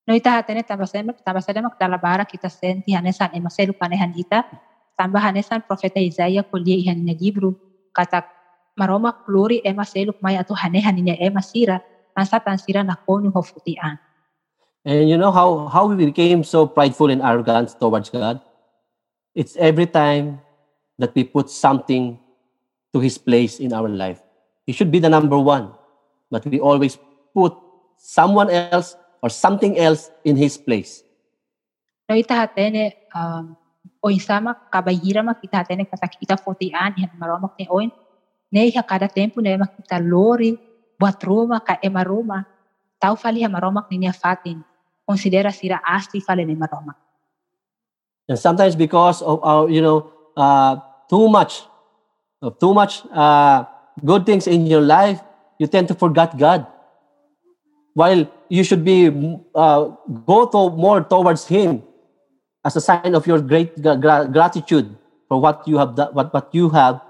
No 0.06 0.14
ita 0.14 0.38
hatene 0.38 0.62
tabasema 0.62 1.12
tabasema 1.18 1.70
talabara 1.74 2.22
kita 2.22 2.46
senti 2.46 2.94
hanesan 2.94 3.34
emaselu 3.34 3.74
panehan 3.74 4.14
ita 4.14 4.46
tamba 4.94 5.18
hanesan 5.18 5.66
profeta 5.66 5.98
Isaiah 5.98 6.46
kulia 6.46 6.78
ihan 6.78 7.02
na 7.02 7.14
kata 7.90 8.22
maroma 8.78 9.12
klori 9.24 9.60
emaselu 9.64 10.14
may 10.22 10.38
ato 10.38 10.54
hanehan 10.54 10.94
niya 10.94 11.18
emasira 11.18 11.82
nasa 12.16 12.38
tansira 12.38 12.84
na 12.84 12.94
kono 12.94 13.34
hofutian. 13.34 13.98
And 14.86 15.10
you 15.10 15.18
know 15.18 15.32
how, 15.32 15.66
how 15.66 15.86
we 15.90 15.96
became 15.96 16.44
so 16.44 16.66
prideful 16.66 17.10
and 17.10 17.20
arrogant 17.20 17.74
towards 17.80 18.08
God? 18.08 18.40
It's 19.34 19.56
every 19.56 19.86
time 19.86 20.40
that 20.98 21.12
we 21.12 21.24
put 21.24 21.50
something 21.50 22.20
to 22.96 23.04
His 23.04 23.20
place 23.20 23.60
in 23.60 23.76
our 23.76 23.92
life. 23.92 24.24
He 24.64 24.72
should 24.72 24.88
be 24.88 24.96
the 24.96 25.12
number 25.12 25.36
one, 25.36 25.76
but 26.32 26.48
we 26.48 26.56
always 26.56 26.96
put 27.36 27.52
someone 28.00 28.48
else 28.48 28.96
or 29.20 29.28
something 29.28 29.76
else 29.76 30.08
in 30.24 30.40
His 30.40 30.56
place. 30.56 31.04
No 32.08 32.16
ita 32.16 32.32
hatene 32.32 32.96
um, 33.12 33.52
o 34.00 34.08
isama 34.08 34.56
kabayira 34.72 35.20
makita 35.20 35.60
hatene 35.60 35.84
kasakita 35.84 36.40
futian 36.40 36.96
ihan 36.96 37.12
maromak 37.20 37.58
ni 37.60 37.68
oin 37.68 37.92
ne 38.48 38.72
iha 38.72 38.80
kada 38.80 39.10
tempo 39.12 39.44
ne 39.44 39.60
makita 39.60 40.00
lori 40.00 40.56
buat 40.96 41.20
rumah 41.20 41.60
ka 41.60 41.76
ema 41.84 42.06
rumah 42.06 42.46
tau 42.96 43.18
fali 43.18 43.44
ha 43.44 43.50
maromak 43.52 43.90
ni 43.92 44.08
fatin 44.08 44.64
considera 45.04 45.52
sira 45.52 45.82
asti 45.84 46.22
fale 46.22 46.46
ni 46.46 46.54
maromak. 46.56 46.96
And 48.26 48.38
sometimes 48.38 48.74
because 48.74 49.22
of 49.22 49.38
our, 49.42 49.70
you 49.70 49.78
know, 49.78 50.10
uh, 50.34 50.82
too 51.06 51.30
much, 51.30 51.62
of 52.42 52.58
too 52.58 52.74
much 52.74 53.04
uh, 53.12 53.64
good 54.04 54.26
things 54.26 54.46
in 54.46 54.66
your 54.66 54.82
life, 54.82 55.20
you 55.58 55.66
tend 55.66 55.88
to 55.88 55.94
forget 55.94 56.36
God. 56.36 56.66
While 57.94 58.28
you 58.48 58.62
should 58.62 58.84
be 58.84 59.08
uh, 59.54 59.96
go 60.26 60.46
to 60.46 60.70
more 60.76 61.00
towards 61.00 61.46
Him 61.48 61.82
as 62.64 62.76
a 62.76 62.80
sign 62.80 63.14
of 63.14 63.26
your 63.26 63.40
great 63.40 63.80
gra- 63.80 64.28
gratitude 64.28 64.94
for 65.28 65.40
what 65.40 65.66
you 65.66 65.78
have 65.78 65.96
what, 66.12 66.32
what 66.34 66.52
you 66.52 66.68
have, 66.70 67.00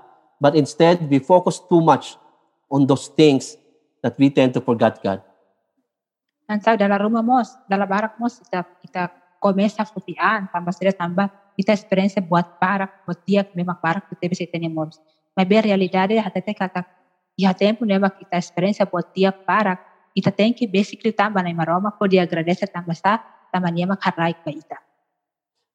but 0.40 0.54
instead 0.54 1.10
we 1.10 1.18
focus 1.18 1.58
too 1.58 1.80
much 1.80 2.16
on 2.70 2.86
those 2.86 3.08
things 3.08 3.56
that 4.02 4.14
we 4.18 4.30
tend 4.30 4.54
to 4.54 4.60
forget 4.60 5.02
God. 5.02 5.22
Então, 6.46 6.78
dala 6.78 6.94
rumah 7.02 7.26
mos, 7.26 7.58
dala 7.66 7.82
barak 7.90 8.14
mos, 8.22 8.38
kita, 8.38 8.62
kita 8.78 9.02
começa 9.42 9.82
a 9.82 9.86
futian, 9.86 10.46
tambah 10.46 10.70
sila 10.70 10.94
tambah, 10.94 11.26
kita 11.58 11.74
experiência 11.74 12.22
buat 12.22 12.46
barak, 12.62 13.02
buat 13.02 13.18
dia 13.26 13.42
memang 13.50 13.74
barak 13.82 14.06
kita 14.14 14.30
bisa 14.30 14.46
tenemos. 14.46 15.02
Mas 15.36 15.44
bem, 15.44 15.58
a 15.58 15.62
realidade 15.62 16.16
até 16.16 16.40
kata, 16.54 16.80
já 17.36 17.52
tempo 17.52 17.84
memang 17.84 18.08
kita 18.08 18.40
experiência 18.40 18.88
buat 18.88 19.12
dia 19.12 19.28
barak, 19.28 19.84
kita 20.16 20.32
tem 20.32 20.56
que 20.56 20.64
basically 20.64 21.12
tambah 21.12 21.44
na 21.44 21.52
maroma, 21.52 21.92
por 21.92 22.08
dia 22.08 22.24
agradecer 22.24 22.72
tambah 22.72 22.96
sa, 22.96 23.20
tambah 23.52 23.68
niya 23.68 23.84
makaray 23.84 24.32
ba 24.40 24.48
ita. 24.48 24.80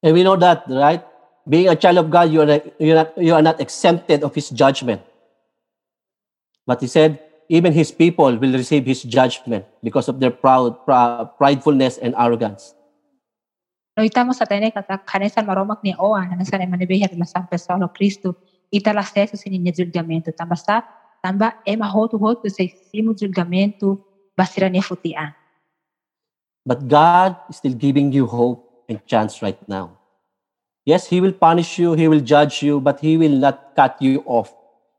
And 0.02 0.18
we 0.18 0.26
know 0.26 0.34
that, 0.34 0.66
right? 0.66 1.06
Being 1.46 1.70
a 1.70 1.78
child 1.78 2.02
of 2.02 2.10
God, 2.10 2.34
you 2.34 2.42
are, 2.42 2.58
you 2.82 2.98
are, 2.98 3.08
you 3.14 3.34
are 3.38 3.42
not 3.42 3.62
exempted 3.62 4.26
of 4.26 4.34
His 4.34 4.50
judgment. 4.50 4.98
But 6.66 6.82
He 6.82 6.90
said, 6.90 7.22
even 7.46 7.70
His 7.70 7.94
people 7.94 8.34
will 8.34 8.54
receive 8.58 8.82
His 8.82 9.06
judgment 9.06 9.62
because 9.78 10.10
of 10.10 10.18
their 10.18 10.34
proud, 10.34 10.82
pr- 10.82 11.30
pridefulness 11.38 12.02
and 12.02 12.18
arrogance. 12.18 12.74
No 13.94 14.02
itamos 14.02 14.42
sa 14.42 14.48
tene 14.48 14.74
kata 14.74 14.98
kanesan 15.06 15.46
maromak 15.46 15.86
ni 15.86 15.94
Oa, 15.94 16.26
nanesan 16.26 16.64
ay 16.64 16.66
manibihar 16.66 17.14
na 17.14 17.28
San 17.28 17.46
Pesolo 17.46 17.86
Cristo, 18.72 18.80
italas 18.80 19.12
teso 19.12 19.36
sin 19.36 19.52
niya 19.52 19.72
julgamento. 19.72 20.32
Tamba 20.32 20.56
sa, 20.56 20.82
tamba 21.22 21.60
e 21.64 21.76
mahoto-hoto 21.76 22.48
sa 22.48 22.64
simo 22.90 23.12
julgamento, 23.14 24.00
basira 24.36 24.68
niya 24.68 24.82
futian. 24.82 25.34
But 26.64 26.88
God 26.88 27.36
is 27.50 27.56
still 27.56 27.74
giving 27.74 28.12
you 28.12 28.26
hope 28.26 28.64
and 28.88 29.04
chance 29.06 29.42
right 29.42 29.58
now. 29.68 29.98
Yes, 30.86 31.06
He 31.06 31.20
will 31.20 31.32
punish 31.32 31.78
you, 31.78 31.94
He 31.94 32.08
will 32.08 32.20
judge 32.22 32.62
you, 32.62 32.80
but 32.80 32.98
He 33.00 33.16
will 33.16 33.36
not 33.36 33.74
cut 33.76 34.00
you 34.00 34.22
off. 34.26 34.54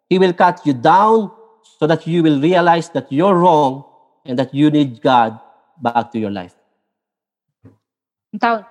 He 0.09 0.19
will 0.19 0.33
cut 0.33 0.61
you 0.65 0.73
down 0.73 1.31
so 1.79 1.87
that 1.87 2.05
you 2.05 2.21
will 2.21 2.39
realize 2.39 2.89
that 2.91 3.11
you're 3.11 3.35
wrong 3.35 3.83
and 4.25 4.37
that 4.39 4.53
you 4.53 4.69
need 4.69 5.01
God 5.01 5.39
back 5.81 6.11
to 6.11 6.19
your 6.19 6.31
life. 6.31 6.55
Então, 8.33 8.65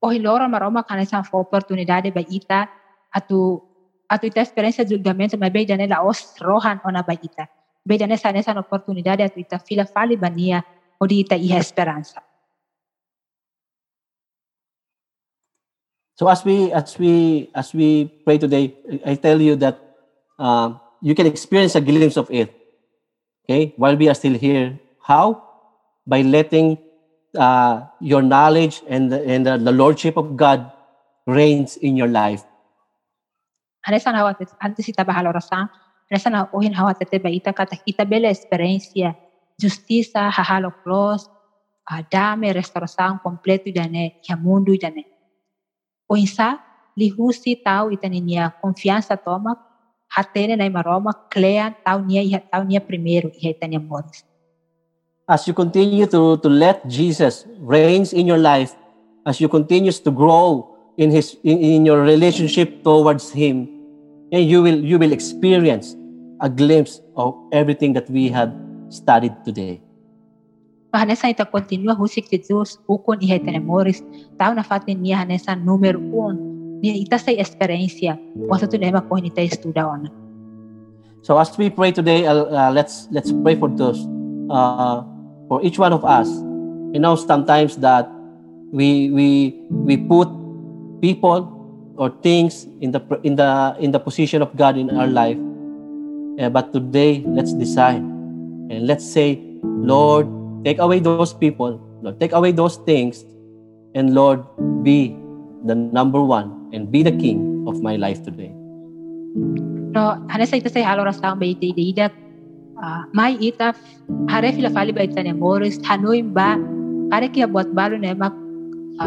o 0.00 0.08
hilora 0.12 0.48
maroma 0.48 0.84
kanesan 0.84 1.24
for 1.24 1.40
oportunidade 1.40 2.12
ba 2.12 2.20
ita, 2.20 2.68
atu 3.10 3.71
atu 4.12 4.28
ita 4.28 4.44
experiência 4.44 4.84
de 4.84 4.94
julgamento, 4.94 5.38
mas 5.40 5.48
bem 5.48 5.66
janela 5.66 6.04
os 6.04 6.36
rohan 6.40 6.80
ona 6.84 7.02
ba 7.02 7.14
ita. 7.16 7.48
Bem 7.80 7.98
janela 7.98 8.20
sa 8.20 8.32
nessa 8.32 8.52
oportunidade 8.52 9.22
atu 9.24 9.40
ita 9.40 9.58
fila 9.58 9.86
fali 9.88 10.16
bania, 10.16 10.60
o 11.00 11.06
di 11.06 11.20
ita 11.24 11.36
iha 11.36 11.58
esperança. 11.58 12.20
So 16.14 16.28
as 16.28 16.44
we 16.44 16.70
as 16.76 16.98
we 17.00 17.48
as 17.56 17.72
we 17.72 18.12
pray 18.24 18.36
today, 18.36 18.76
I 19.00 19.16
tell 19.16 19.40
you 19.40 19.56
that 19.56 19.80
um, 20.38 20.78
you 21.00 21.16
can 21.16 21.26
experience 21.26 21.74
a 21.74 21.80
glimpse 21.80 22.20
of 22.20 22.28
it. 22.30 22.52
Okay, 23.48 23.72
while 23.80 23.96
we 23.96 24.12
are 24.12 24.14
still 24.14 24.36
here, 24.36 24.78
how? 25.00 25.42
By 26.06 26.20
letting 26.20 26.78
uh, 27.34 27.88
your 27.98 28.22
knowledge 28.22 28.82
and 28.86 29.10
the, 29.10 29.24
and 29.24 29.46
the, 29.46 29.56
the 29.56 29.72
lordship 29.72 30.16
of 30.16 30.36
God 30.36 30.70
reigns 31.26 31.76
in 31.76 31.96
your 31.96 32.08
life. 32.08 32.44
Anesa 33.82 34.14
na 34.14 34.22
hawat 34.22 34.38
antes 34.62 34.86
ita 34.86 35.02
bahalo 35.02 35.34
rasang. 35.34 35.66
Anesa 36.06 36.30
na 36.30 36.46
ohin 36.54 36.70
hawat 36.70 37.02
ite 37.02 37.18
ba 37.18 37.30
ita 37.30 37.50
kata 37.50 37.82
ita 37.82 38.06
bela 38.06 38.30
experiencia. 38.30 39.18
Justiça 39.58 40.30
hahalo 40.30 40.70
cross. 40.82 41.26
Uh, 41.82 41.98
dame 42.06 42.54
restauração 42.54 43.18
completo 43.18 43.66
dane 43.74 44.22
ya 44.22 44.38
mundo 44.38 44.70
dane. 44.78 45.02
O 46.06 46.14
insa 46.14 46.62
lihusi 46.94 47.58
tau 47.58 47.90
ita 47.90 48.06
niya 48.06 48.54
confiança 48.62 49.18
toma 49.18 49.58
hatene 50.06 50.54
na 50.54 50.68
maroma 50.70 51.10
clean 51.26 51.74
tau 51.82 51.98
niya 52.06 52.22
iha 52.22 52.38
tau 52.38 52.62
niya 52.62 52.78
primeiro 52.78 53.34
iha 53.34 53.50
ita 53.50 53.66
niya 53.66 53.82
moris. 53.82 54.22
As 55.26 55.42
you 55.50 55.54
continue 55.54 56.06
to, 56.06 56.38
to 56.38 56.48
let 56.48 56.86
Jesus 56.86 57.46
reigns 57.58 58.12
in 58.12 58.30
your 58.30 58.38
life, 58.38 58.78
as 59.26 59.40
you 59.40 59.48
continues 59.48 59.98
to 60.06 60.10
grow 60.10 60.71
in 60.96 61.10
his 61.10 61.36
in, 61.44 61.58
in 61.58 61.80
your 61.86 62.02
relationship 62.02 62.82
towards 62.84 63.30
him, 63.32 63.68
and 64.32 64.44
you 64.44 64.62
will 64.62 64.76
you 64.76 64.98
will 64.98 65.12
experience 65.12 65.96
a 66.40 66.48
glimpse 66.48 67.00
of 67.16 67.34
everything 67.52 67.92
that 67.94 68.08
we 68.10 68.28
have 68.28 68.52
studied 68.88 69.32
today. 69.44 69.80
Hanesa 70.92 71.32
ita 71.32 71.48
continua 71.48 71.96
husik 71.96 72.28
Jesus 72.28 72.76
ukon 72.84 73.16
iha 73.24 73.40
ita 73.40 73.56
moris 73.56 74.04
tau 74.36 74.52
na 74.52 74.60
fatin 74.60 75.00
niya 75.00 75.24
hanesa 75.24 75.56
numero 75.56 75.96
un 75.96 76.36
niya 76.84 77.00
ita 77.00 77.16
sa 77.16 77.32
experiência 77.32 78.20
wasa 78.44 78.68
tu 78.68 78.76
nema 78.76 79.00
ko 79.00 79.16
ita 79.16 79.40
estuda 79.40 79.88
ona. 79.88 80.12
So 81.22 81.38
as 81.38 81.54
we 81.56 81.70
pray 81.70 81.94
today, 81.94 82.26
uh, 82.26 82.50
uh, 82.50 82.70
let's 82.74 83.06
let's 83.14 83.30
pray 83.30 83.54
for 83.54 83.70
those 83.70 84.02
uh, 84.50 85.06
for 85.46 85.62
each 85.62 85.78
one 85.78 85.94
of 85.94 86.02
us. 86.04 86.26
You 86.92 86.98
know, 86.98 87.14
sometimes 87.14 87.78
that 87.78 88.10
we 88.74 89.08
we 89.14 89.54
we 89.70 89.96
put 89.96 90.41
people 91.02 91.50
or 91.98 92.08
things 92.22 92.70
in 92.80 92.94
the 92.94 93.02
in 93.26 93.34
the 93.36 93.76
in 93.82 93.90
the 93.90 93.98
position 93.98 94.40
of 94.40 94.54
God 94.56 94.78
in 94.78 94.88
our 94.94 95.10
life. 95.10 95.36
Uh, 96.40 96.48
but 96.48 96.72
today, 96.72 97.20
let's 97.26 97.52
decide 97.52 98.00
and 98.72 98.86
let's 98.88 99.04
say, 99.04 99.36
Lord, 99.62 100.24
take 100.64 100.78
away 100.78 101.02
those 101.02 101.34
people. 101.34 101.76
Lord, 102.00 102.16
take 102.22 102.32
away 102.32 102.54
those 102.54 102.80
things, 102.88 103.26
and 103.92 104.14
Lord, 104.16 104.40
be 104.80 105.12
the 105.68 105.74
number 105.74 106.22
one 106.22 106.72
and 106.72 106.88
be 106.88 107.02
the 107.02 107.12
king 107.12 107.66
of 107.68 107.82
my 107.82 108.00
life 108.00 108.24
today. 108.24 108.50
No, 109.92 110.16
hanesa 110.32 110.56
ita 110.56 110.72
sa 110.72 110.80
halo 110.80 111.04
rasang 111.04 111.36
ba 111.36 111.44
ita 111.44 111.68
ida 111.68 112.06
uh, 112.80 113.04
mai 113.12 113.36
ita 113.36 113.76
hare 114.32 114.50
fila 114.56 114.72
fali 114.72 114.90
ba 114.90 115.04
ita 115.04 115.20
ni 115.20 115.36
moris 115.36 115.76
hanoy 115.84 116.24
ba 116.24 116.56
kare 117.12 117.28
kia 117.28 117.44
buat 117.44 117.70
balo 117.76 118.00
na 118.00 118.16
emak 118.16 118.32
uh, 118.32 118.41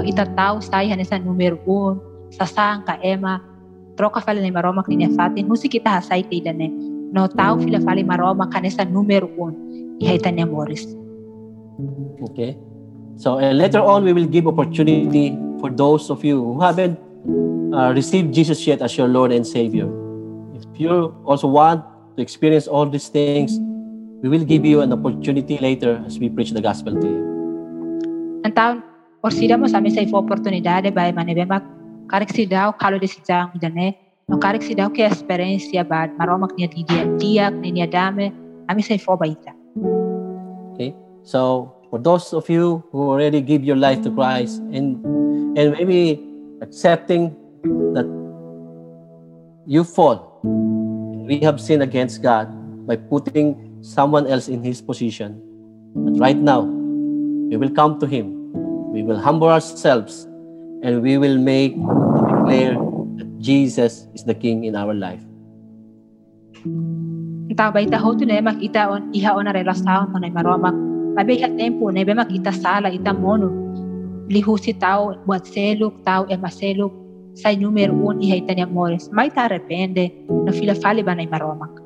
ita 0.03 0.25
tau 0.35 0.59
sai 0.59 0.91
hanesa 0.91 1.15
numero 1.21 1.61
un 1.63 2.01
sasang 2.33 2.83
ka 2.83 2.99
ema 2.99 3.39
troca 3.95 4.19
fali 4.19 4.41
ni 4.43 4.51
maroma 4.51 4.83
ni 4.87 5.07
fatin 5.15 5.47
husi 5.47 5.71
kita 5.71 6.01
hasay 6.01 6.25
ita 6.27 6.51
ne 6.51 6.67
no 7.15 7.27
tau 7.31 7.55
fila 7.63 7.79
fali 7.79 8.03
maroma 8.03 8.49
kanesa 8.51 8.83
numero 8.83 9.29
un 9.39 9.53
iha 10.01 10.17
ita 10.19 10.31
ni 10.31 10.43
moris 10.43 10.83
Okay. 12.21 12.57
So 13.17 13.39
uh, 13.39 13.51
later 13.51 13.79
on, 13.79 14.03
we 14.03 14.13
will 14.13 14.27
give 14.27 14.47
opportunity 14.47 15.37
for 15.59 15.69
those 15.69 16.09
of 16.09 16.23
you 16.23 16.39
who 16.39 16.61
haven't 16.61 16.99
uh, 17.73 17.91
received 17.93 18.33
Jesus 18.33 18.65
yet 18.67 18.81
as 18.81 18.97
your 18.97 19.07
Lord 19.07 19.31
and 19.31 19.45
Savior. 19.45 19.87
If 20.55 20.79
you 20.79 21.15
also 21.25 21.47
want 21.47 21.83
to 22.15 22.21
experience 22.21 22.67
all 22.67 22.85
these 22.85 23.07
things, 23.07 23.59
we 24.23 24.29
will 24.29 24.43
give 24.43 24.65
you 24.65 24.81
an 24.81 24.91
opportunity 24.91 25.57
later 25.57 26.03
as 26.05 26.19
we 26.19 26.29
preach 26.29 26.51
the 26.51 26.61
gospel 26.61 26.95
to 26.95 27.07
you. 27.07 27.23
Então, 28.45 28.83
oportunidade 30.13 30.91
decisão 32.99 33.51
dane 33.59 33.97
no 34.27 34.39
que 34.91 35.01
experiência 35.01 35.85
maroma 36.17 36.47
dia 36.55 37.51
dia 37.51 37.87
dame 37.87 38.33
essa 38.67 39.17
baita. 39.17 39.53
Okay. 40.73 40.95
So 41.23 41.71
for 41.89 41.99
those 41.99 42.33
of 42.33 42.49
you 42.49 42.83
who 42.91 43.09
already 43.09 43.41
give 43.41 43.63
your 43.63 43.77
life 43.77 44.01
to 44.03 44.11
Christ 44.11 44.61
and 44.73 44.99
and 45.55 45.71
maybe 45.71 46.19
accepting 46.61 47.33
that 47.93 48.05
you 49.65 49.83
fall, 49.83 50.41
we 51.25 51.39
have 51.39 51.61
sinned 51.61 51.81
against 51.81 52.21
God 52.21 52.49
by 52.85 52.97
putting 52.97 53.55
someone 53.81 54.27
else 54.27 54.49
in 54.49 54.61
His 54.61 54.81
position. 54.81 55.41
But 55.95 56.19
right 56.19 56.37
now, 56.37 56.67
we 57.49 57.57
will 57.57 57.71
come 57.71 57.99
to 57.99 58.05
Him. 58.05 58.34
We 58.95 59.03
will 59.03 59.19
humble 59.19 59.51
ourselves 59.51 60.23
and 60.79 61.03
we 61.03 61.19
will 61.19 61.35
make 61.35 61.75
declare 61.75 62.79
that 63.19 63.27
Jesus 63.43 64.07
is 64.15 64.23
the 64.23 64.31
King 64.31 64.63
in 64.63 64.71
our 64.71 64.95
life. 64.95 65.19
Então, 67.51 67.75
baita 67.75 67.99
hotu 67.99 68.23
na 68.23 68.39
makita 68.39 68.87
on 68.87 69.11
iha 69.11 69.35
on 69.35 69.45
na 69.45 69.51
relasaon 69.51 70.15
to 70.15 70.17
na 70.23 70.31
maroma 70.31 70.71
ka 71.19 71.27
tempo 71.59 71.91
na 71.91 72.07
iba 72.07 72.15
makita 72.15 72.55
sala 72.55 72.87
ita 72.87 73.11
mono. 73.11 73.51
Lihusi 74.31 74.71
tao 74.79 75.11
buat 75.27 75.43
seluk 75.43 75.99
tao 76.07 76.23
e 76.31 76.39
maseluk 76.39 76.95
sa 77.35 77.51
numero 77.51 77.91
un 77.91 78.23
iha 78.23 78.39
ita 78.39 78.55
niya 78.55 78.71
mores. 78.71 79.11
May 79.11 79.27
ta 79.27 79.51
arrepende 79.51 80.07
no 80.31 80.55
fila 80.55 80.71
fali 80.71 81.03
ba 81.03 81.19
na 81.19 81.27
maromak. 81.27 81.83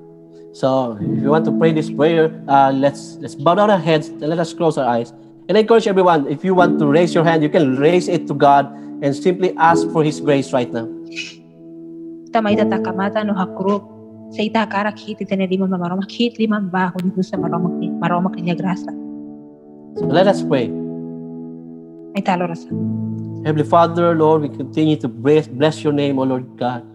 So 0.53 0.93
if 1.01 1.26
you 1.26 1.34
want 1.34 1.45
to 1.49 1.53
pray 1.57 1.74
this 1.74 1.89
prayer, 1.89 2.30
uh, 2.45 2.70
let's 2.70 3.18
let's 3.18 3.34
bow 3.34 3.57
down 3.57 3.74
our 3.74 3.82
heads 3.82 4.14
and 4.14 4.30
let 4.30 4.38
us 4.38 4.53
close 4.53 4.78
our 4.78 4.86
eyes. 4.86 5.10
And 5.50 5.58
I 5.58 5.66
encourage 5.66 5.89
everyone, 5.89 6.30
if 6.30 6.45
you 6.45 6.54
want 6.54 6.78
to 6.78 6.86
raise 6.86 7.18
your 7.18 7.26
hand, 7.26 7.41
you 7.41 7.50
can 7.50 7.82
raise 7.82 8.06
it 8.06 8.30
to 8.30 8.38
God 8.38 8.70
and 9.02 9.18
simply 9.18 9.50
ask 9.58 9.82
for 9.89 10.06
His 10.06 10.22
grace 10.22 10.54
right 10.54 10.70
now. 10.70 10.86
Ita 12.30 12.38
may 12.45 12.54
tatakamata 12.54 13.26
no 13.26 13.34
hakrup 13.34 13.82
sa 14.30 14.45
ita 14.45 14.70
karak 14.70 15.02
hit 15.02 15.26
ita 15.26 15.34
na 15.34 15.50
lima 15.50 15.66
maromak 15.66 16.06
hit 16.06 16.38
lima 16.38 16.62
baho 16.62 17.02
dito 17.02 17.26
sa 17.26 17.41
maromak 17.41 17.74
ni 17.82 17.89
maromak 17.89 18.38
niya 18.38 18.54
grasa. 18.54 18.93
So 19.97 20.06
let 20.06 20.30
us 20.30 20.45
pray. 20.45 20.70
May 22.14 22.22
talo 22.22 22.45
rasa. 22.45 22.70
Heavenly 23.41 23.66
Father, 23.66 24.14
Lord, 24.14 24.45
we 24.45 24.54
continue 24.54 25.02
to 25.02 25.10
bless, 25.10 25.50
bless 25.50 25.82
your 25.82 25.97
name, 25.97 26.22
O 26.22 26.30
Lord 26.30 26.45
God. 26.62 26.86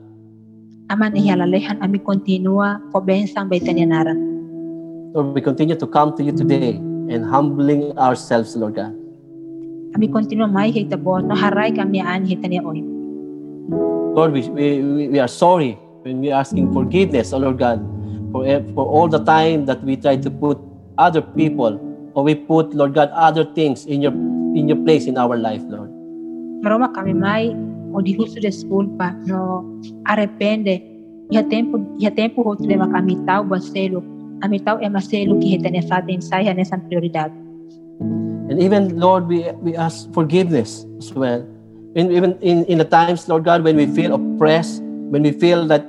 Aman 0.94 1.18
ihalalehan 1.18 1.82
ami 1.82 1.98
kontinua 1.98 2.78
ko 2.94 3.02
bensang 3.02 3.50
baita 3.50 3.74
niya 3.74 3.90
naran. 3.90 4.14
Lord, 5.10 5.34
we 5.34 5.42
continue 5.42 5.74
to 5.74 5.90
come 5.90 6.14
to 6.14 6.22
you 6.22 6.30
today 6.30 6.78
and 7.10 7.24
humbling 7.24 7.96
ourselves, 7.98 8.56
Lord 8.56 8.76
God. 8.76 8.94
Ami 9.94 10.10
kontinua 10.10 10.50
may 10.50 10.74
hita 10.74 10.98
bo 10.98 11.18
no 11.22 11.34
haray 11.38 11.70
kami 11.70 12.02
an 12.02 12.26
hita 12.26 12.50
niya 12.50 12.64
oy. 12.66 12.82
Lord, 14.14 14.30
we, 14.32 14.46
we, 14.50 15.08
we 15.08 15.18
are 15.18 15.30
sorry 15.30 15.78
when 16.02 16.20
we 16.20 16.30
are 16.30 16.40
asking 16.40 16.70
forgiveness, 16.72 17.32
O 17.32 17.38
Lord 17.38 17.58
God, 17.58 17.82
for, 18.30 18.46
for 18.74 18.86
all 18.86 19.08
the 19.08 19.18
time 19.18 19.66
that 19.66 19.82
we 19.82 19.96
try 19.96 20.14
to 20.16 20.30
put 20.30 20.58
other 20.98 21.20
people 21.22 21.80
or 22.14 22.22
we 22.22 22.34
put, 22.34 22.74
Lord 22.74 22.94
God, 22.94 23.10
other 23.10 23.44
things 23.44 23.86
in 23.86 24.02
your 24.02 24.12
in 24.54 24.68
your 24.68 24.78
place 24.86 25.06
in 25.06 25.18
our 25.18 25.36
life, 25.36 25.62
Lord. 25.66 25.90
Maroma 26.62 26.94
kami 26.94 27.12
may 27.12 27.50
o 27.90 27.98
di 27.98 28.14
husto 28.14 28.38
de 28.38 28.50
school 28.54 28.86
pa 28.98 29.10
no 29.26 29.66
arrepende. 30.06 30.78
Iha 31.34 31.42
tempo 31.50 31.82
iha 31.98 32.14
tempo 32.14 32.42
ho 32.46 32.54
tulema 32.54 32.86
kami 32.94 33.18
tao 33.26 33.42
baselo. 33.42 34.02
Ami 34.44 34.60
tao 34.60 34.76
e 34.76 34.88
maselo 34.92 35.40
ki 35.40 35.56
hita 35.56 35.72
sa 35.88 36.04
atin 36.04 36.20
sa 36.20 36.36
iha 36.36 36.52
nesan 36.52 36.84
prioridad. 36.84 37.32
And 38.52 38.60
even, 38.60 39.00
Lord, 39.00 39.26
we, 39.26 39.48
we 39.64 39.74
ask 39.74 40.12
forgiveness 40.12 40.84
as 40.98 41.16
well. 41.16 41.40
And 41.96 42.12
even 42.12 42.36
in, 42.42 42.64
in 42.66 42.76
the 42.76 42.84
times, 42.84 43.26
Lord 43.26 43.44
God, 43.44 43.64
when 43.64 43.76
we 43.76 43.86
feel 43.86 44.12
oppressed, 44.12 44.82
when 44.82 45.22
we 45.22 45.32
feel 45.32 45.66
that 45.68 45.86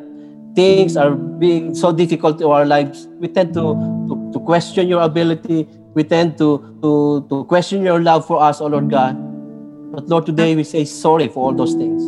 things 0.55 0.95
are 0.95 1.11
being 1.11 1.75
so 1.75 1.91
difficult 1.91 2.39
to 2.39 2.49
our 2.51 2.65
lives, 2.65 3.09
we 3.19 3.27
tend 3.27 3.53
to, 3.55 3.75
to, 4.07 4.31
to 4.31 4.39
question 4.39 4.87
your 4.87 5.01
ability. 5.01 5.67
We 5.93 6.05
tend 6.05 6.37
to, 6.37 6.79
to, 6.81 7.27
to 7.29 7.43
question 7.43 7.83
your 7.83 7.99
love 7.99 8.25
for 8.25 8.41
us, 8.41 8.61
oh 8.61 8.67
Lord 8.67 8.89
God. 8.89 9.19
But 9.91 10.07
Lord, 10.07 10.25
today 10.25 10.55
we 10.55 10.63
say 10.63 10.85
sorry 10.85 11.27
for 11.27 11.43
all 11.43 11.53
those 11.53 11.73
things. 11.73 12.03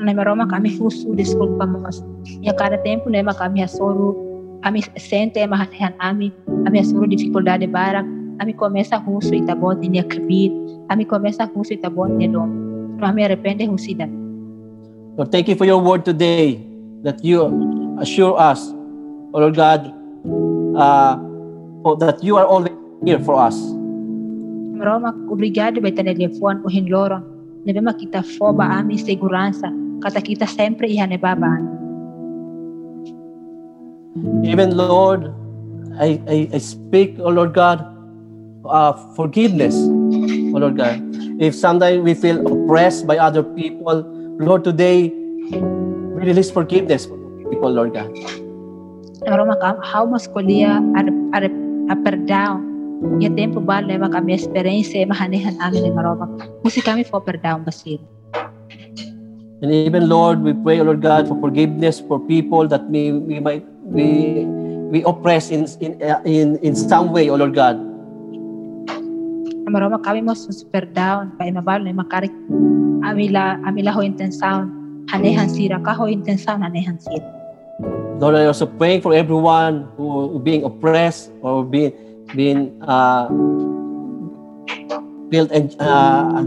Na 0.00 0.14
maroma 0.14 0.48
kami 0.48 0.78
husto 0.78 1.12
de 1.14 1.24
school 1.24 1.58
pa 1.58 1.66
mas. 1.66 2.00
Ya 2.40 2.54
kada 2.56 2.80
tempo 2.80 3.10
na 3.10 3.34
kami 3.34 3.60
hasoro 3.60 4.27
kami 4.64 4.82
sente 4.98 5.38
mahanahan 5.46 5.94
ami 6.02 6.34
ami 6.66 6.76
hasoro 6.82 7.06
dificuldade 7.06 7.66
bara 7.70 8.02
ami 8.38 8.52
começa 8.54 8.98
husto 8.98 9.34
itabot 9.34 9.78
niya 9.78 10.06
kabit 10.06 10.50
ami 10.90 11.04
começa 11.06 11.46
husto 11.50 11.74
itabot 11.74 12.10
niya 12.10 12.32
dom. 12.32 12.50
Kami 12.98 13.22
arrepende 13.22 13.62
husida. 13.70 14.10
Lord, 15.14 15.30
thank 15.30 15.46
you 15.46 15.54
for 15.54 15.66
your 15.66 15.78
word 15.78 16.02
today 16.02 16.58
that 17.06 17.22
you 17.22 17.46
assure 18.02 18.34
us, 18.34 18.74
oh 19.34 19.38
Lord 19.38 19.54
God, 19.54 19.94
uh, 20.74 21.14
for 21.82 21.94
that 22.02 22.22
you 22.22 22.34
are 22.38 22.46
always 22.46 22.74
here 23.06 23.22
for 23.22 23.38
us. 23.38 23.54
Maroma 24.74 25.14
obrigado 25.30 25.78
by 25.78 25.94
tanelifuan 25.94 26.62
o 26.62 26.70
hinloron. 26.70 27.38
nebe 27.66 27.82
makita 27.82 28.22
fo 28.22 28.54
ba 28.54 28.80
ami 28.80 28.96
segurança 28.96 29.68
kata 30.00 30.22
kita 30.22 30.46
sempre 30.46 30.88
ihane 30.88 31.18
babaan. 31.18 31.87
Even 34.44 34.76
Lord, 34.76 35.30
I, 35.98 36.20
I, 36.26 36.48
I 36.54 36.58
speak, 36.58 37.18
oh 37.20 37.30
Lord 37.30 37.54
God, 37.54 37.82
uh, 38.66 38.92
forgiveness, 39.14 39.74
oh 39.74 40.58
Lord 40.58 40.76
God. 40.76 40.98
If 41.38 41.54
sometimes 41.54 42.02
we 42.02 42.14
feel 42.14 42.42
oppressed 42.42 43.06
by 43.06 43.18
other 43.18 43.42
people, 43.42 44.02
Lord, 44.38 44.64
today 44.64 45.10
we 45.10 46.20
release 46.26 46.50
forgiveness 46.50 47.06
for 47.06 47.18
people, 47.50 47.70
Lord 47.70 47.94
God. 47.94 48.10
Maroma 49.26 49.58
ka 49.60 49.76
how 49.82 50.06
mas 50.06 50.26
kulia 50.26 50.82
ar 50.98 51.06
ar 51.34 51.44
upper 51.90 52.16
down. 52.16 52.66
Ya 53.22 53.30
tempo 53.30 53.60
ba 53.62 53.78
lema 53.82 54.10
kami 54.10 54.34
experience 54.34 54.94
mahanehan 54.94 55.58
amin 55.62 55.82
ni 55.86 55.90
maroma. 55.90 56.26
Musi 56.62 56.82
kami 56.82 57.04
for 57.04 57.22
upper 57.22 57.38
down 57.38 57.62
basil. 57.62 57.98
And 59.60 59.74
even 59.74 60.08
Lord, 60.08 60.42
we 60.42 60.54
pray, 60.54 60.78
oh 60.78 60.86
Lord 60.86 61.02
God, 61.02 61.26
for 61.26 61.34
forgiveness 61.40 61.98
for 61.98 62.18
people 62.18 62.68
that 62.68 62.86
we, 62.86 63.10
we 63.10 63.40
might 63.40 63.66
we 63.92 64.44
we 64.92 65.04
oppress 65.04 65.50
in 65.50 65.68
in 65.80 66.00
uh, 66.02 66.20
in 66.24 66.56
in 66.60 66.74
some 66.76 67.12
way, 67.12 67.28
oh 67.28 67.36
Lord 67.36 67.54
God. 67.54 67.76
Maroma 69.68 70.00
kami 70.00 70.24
mo 70.24 70.32
super 70.32 70.88
down 70.88 71.36
pa 71.36 71.44
imabalo 71.44 71.84
ni 71.84 71.92
makarik 71.92 72.32
amila 73.04 73.60
amila 73.68 73.92
ho 73.92 74.00
intensaon 74.00 74.72
hanehan 75.12 75.44
sira 75.44 75.76
ka 75.84 75.92
ho 75.92 76.08
intensaon 76.08 76.64
hanehan 76.64 76.96
sira. 76.96 77.20
Lord, 78.18 78.34
I 78.34 78.48
also 78.48 78.66
praying 78.66 79.04
for 79.04 79.14
everyone 79.14 79.86
who 79.94 80.40
being 80.40 80.64
oppressed 80.64 81.30
or 81.44 81.62
being 81.62 81.92
being 82.32 82.74
uh, 82.82 83.28
felt 85.30 85.52
uh, 85.52 86.42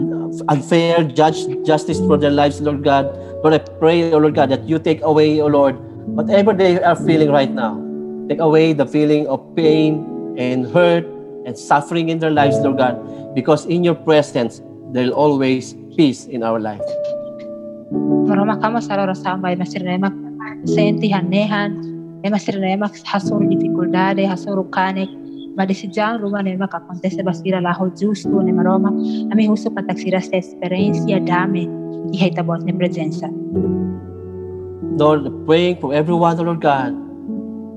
unfair 0.50 1.06
judge 1.06 1.46
justice 1.64 2.02
for 2.04 2.18
their 2.18 2.34
lives, 2.34 2.60
Lord 2.60 2.84
God. 2.84 3.08
Lord, 3.46 3.54
I 3.54 3.62
pray, 3.80 4.12
oh 4.12 4.18
Lord 4.18 4.36
God, 4.36 4.50
that 4.50 4.66
you 4.68 4.78
take 4.82 5.02
away, 5.06 5.40
oh 5.40 5.48
Lord, 5.48 5.78
whatever 6.16 6.54
they 6.54 6.82
are 6.82 6.96
feeling 6.96 7.32
right 7.32 7.52
now. 7.52 7.80
Take 8.28 8.40
away 8.40 8.74
the 8.74 8.86
feeling 8.86 9.28
of 9.28 9.40
pain 9.56 10.04
and 10.38 10.68
hurt 10.68 11.08
and 11.46 11.58
suffering 11.58 12.10
in 12.10 12.20
their 12.20 12.32
lives, 12.32 12.60
Lord 12.60 12.78
God, 12.78 13.00
because 13.36 13.66
in 13.66 13.84
your 13.84 13.96
presence, 13.96 14.62
there'll 14.92 15.16
always 15.16 15.76
peace 15.96 16.26
in 16.28 16.44
our 16.44 16.60
life. 16.60 16.84
Maroma 17.92 18.60
kama 18.60 18.80
sarora 18.80 19.16
sambay 19.16 19.56
masirnemak 19.60 20.16
senti 20.64 21.12
hanehan 21.12 21.76
e 22.24 22.30
masirnemak 22.30 22.96
hasuro 23.04 23.44
dificuldade 23.44 24.24
hasuro 24.24 24.64
kanek 24.72 25.12
madesijang 25.60 26.24
rumah 26.24 26.40
ne 26.44 26.56
mak 26.56 26.72
acontece 26.72 27.20
basira 27.20 27.60
laho 27.60 27.92
justo 27.92 28.40
ne 28.40 28.56
maroma 28.56 28.96
ami 29.32 29.48
huso 29.48 29.68
pataksira 29.68 30.24
sa 30.24 30.40
experiencia 30.40 31.20
dame 31.20 31.68
y 32.12 32.16
heitabot 32.16 32.64
ne 32.64 32.72
presenza. 32.72 33.28
Lord, 35.00 35.24
praying 35.48 35.80
for 35.80 35.94
everyone, 35.94 36.38
Lord 36.38 36.62
God, 36.62 36.92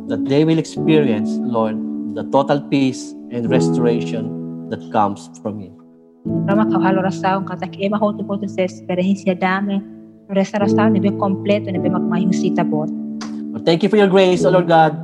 that 0.09 0.25
they 0.27 0.45
will 0.45 0.59
experience, 0.59 1.31
Lord, 1.43 1.79
the 2.15 2.25
total 2.31 2.61
peace 2.69 3.15
and 3.31 3.51
restoration 3.51 4.69
that 4.71 4.83
comes 4.91 5.31
from 5.43 5.61
you. 5.61 5.71
Roma 6.49 6.67
kahalo 6.67 7.05
rasaw 7.05 7.39
katak 7.47 7.79
ema 7.79 7.99
hoto 7.99 8.27
po 8.27 8.39
sa 8.47 8.63
experiencia 8.63 9.39
dame 9.39 9.81
restauração 10.29 10.91
nebe 10.91 11.13
completo 11.21 11.71
nebe 11.71 11.89
magmayusita 11.89 12.65
bot. 12.65 12.91
Lord, 13.53 13.65
thank 13.65 13.83
you 13.83 13.89
for 13.89 13.97
your 13.97 14.09
grace, 14.09 14.45
O 14.45 14.51
Lord 14.51 14.69
God. 14.69 14.97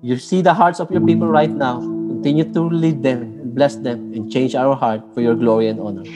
You 0.00 0.16
see 0.16 0.40
the 0.40 0.54
hearts 0.54 0.80
of 0.80 0.90
your 0.90 1.02
people 1.02 1.26
right 1.28 1.50
now. 1.50 1.82
Continue 2.08 2.46
to 2.54 2.62
lead 2.70 3.02
them 3.02 3.22
and 3.42 3.54
bless 3.54 3.76
them 3.76 4.14
and 4.14 4.30
change 4.30 4.54
our 4.54 4.74
heart 4.74 5.02
for 5.12 5.20
your 5.20 5.34
glory 5.34 5.68
and 5.68 5.78
honor. 5.82 6.06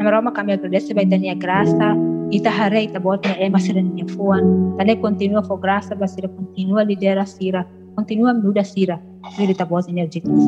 Namaroma 0.00 0.34
kami 0.34 0.56
agradece 0.56 0.96
ba 0.96 1.04
itania 1.04 1.36
grasa, 1.36 1.92
ita 2.34 2.50
hare 2.50 2.82
ita 2.90 2.98
bot 2.98 3.22
na 3.22 3.38
ema 3.38 3.62
sira 3.62 3.78
niya 3.78 4.10
fuan. 4.10 4.74
Tane 4.74 4.98
continua 4.98 5.42
fo 5.46 5.54
grasa 5.54 5.94
ba 5.94 6.10
sira 6.10 6.26
continua 6.26 6.82
lidera 6.82 7.22
sira, 7.22 7.62
continua 7.94 8.34
muda 8.34 8.66
sira, 8.66 8.98
sira 9.38 9.54
ita 9.54 9.62
bot 9.62 9.86
niya 9.86 10.10
jitis. 10.10 10.42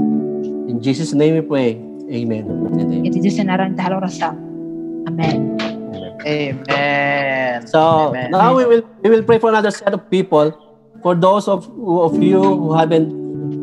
In 0.66 0.82
Jesus' 0.82 1.14
name 1.14 1.38
we 1.38 1.44
pray. 1.46 1.78
Amen. 2.10 2.46
and 2.46 2.78
amen. 2.82 3.06
Iti 3.06 3.18
Diyos 3.22 3.38
na 3.42 3.54
naran 3.54 3.78
tahalo 3.78 4.02
rasaw. 4.02 4.34
Amen. 5.06 5.54
Amen. 6.26 7.66
So 7.66 8.10
Amen. 8.10 8.30
now 8.34 8.54
we 8.54 8.66
will 8.66 8.82
we 9.02 9.10
will 9.10 9.22
pray 9.22 9.38
for 9.38 9.50
another 9.50 9.70
set 9.70 9.94
of 9.94 10.02
people. 10.10 10.50
For 11.06 11.14
those 11.14 11.46
of 11.46 11.70
of 11.86 12.18
you 12.18 12.42
who 12.42 12.74
haven't 12.74 13.14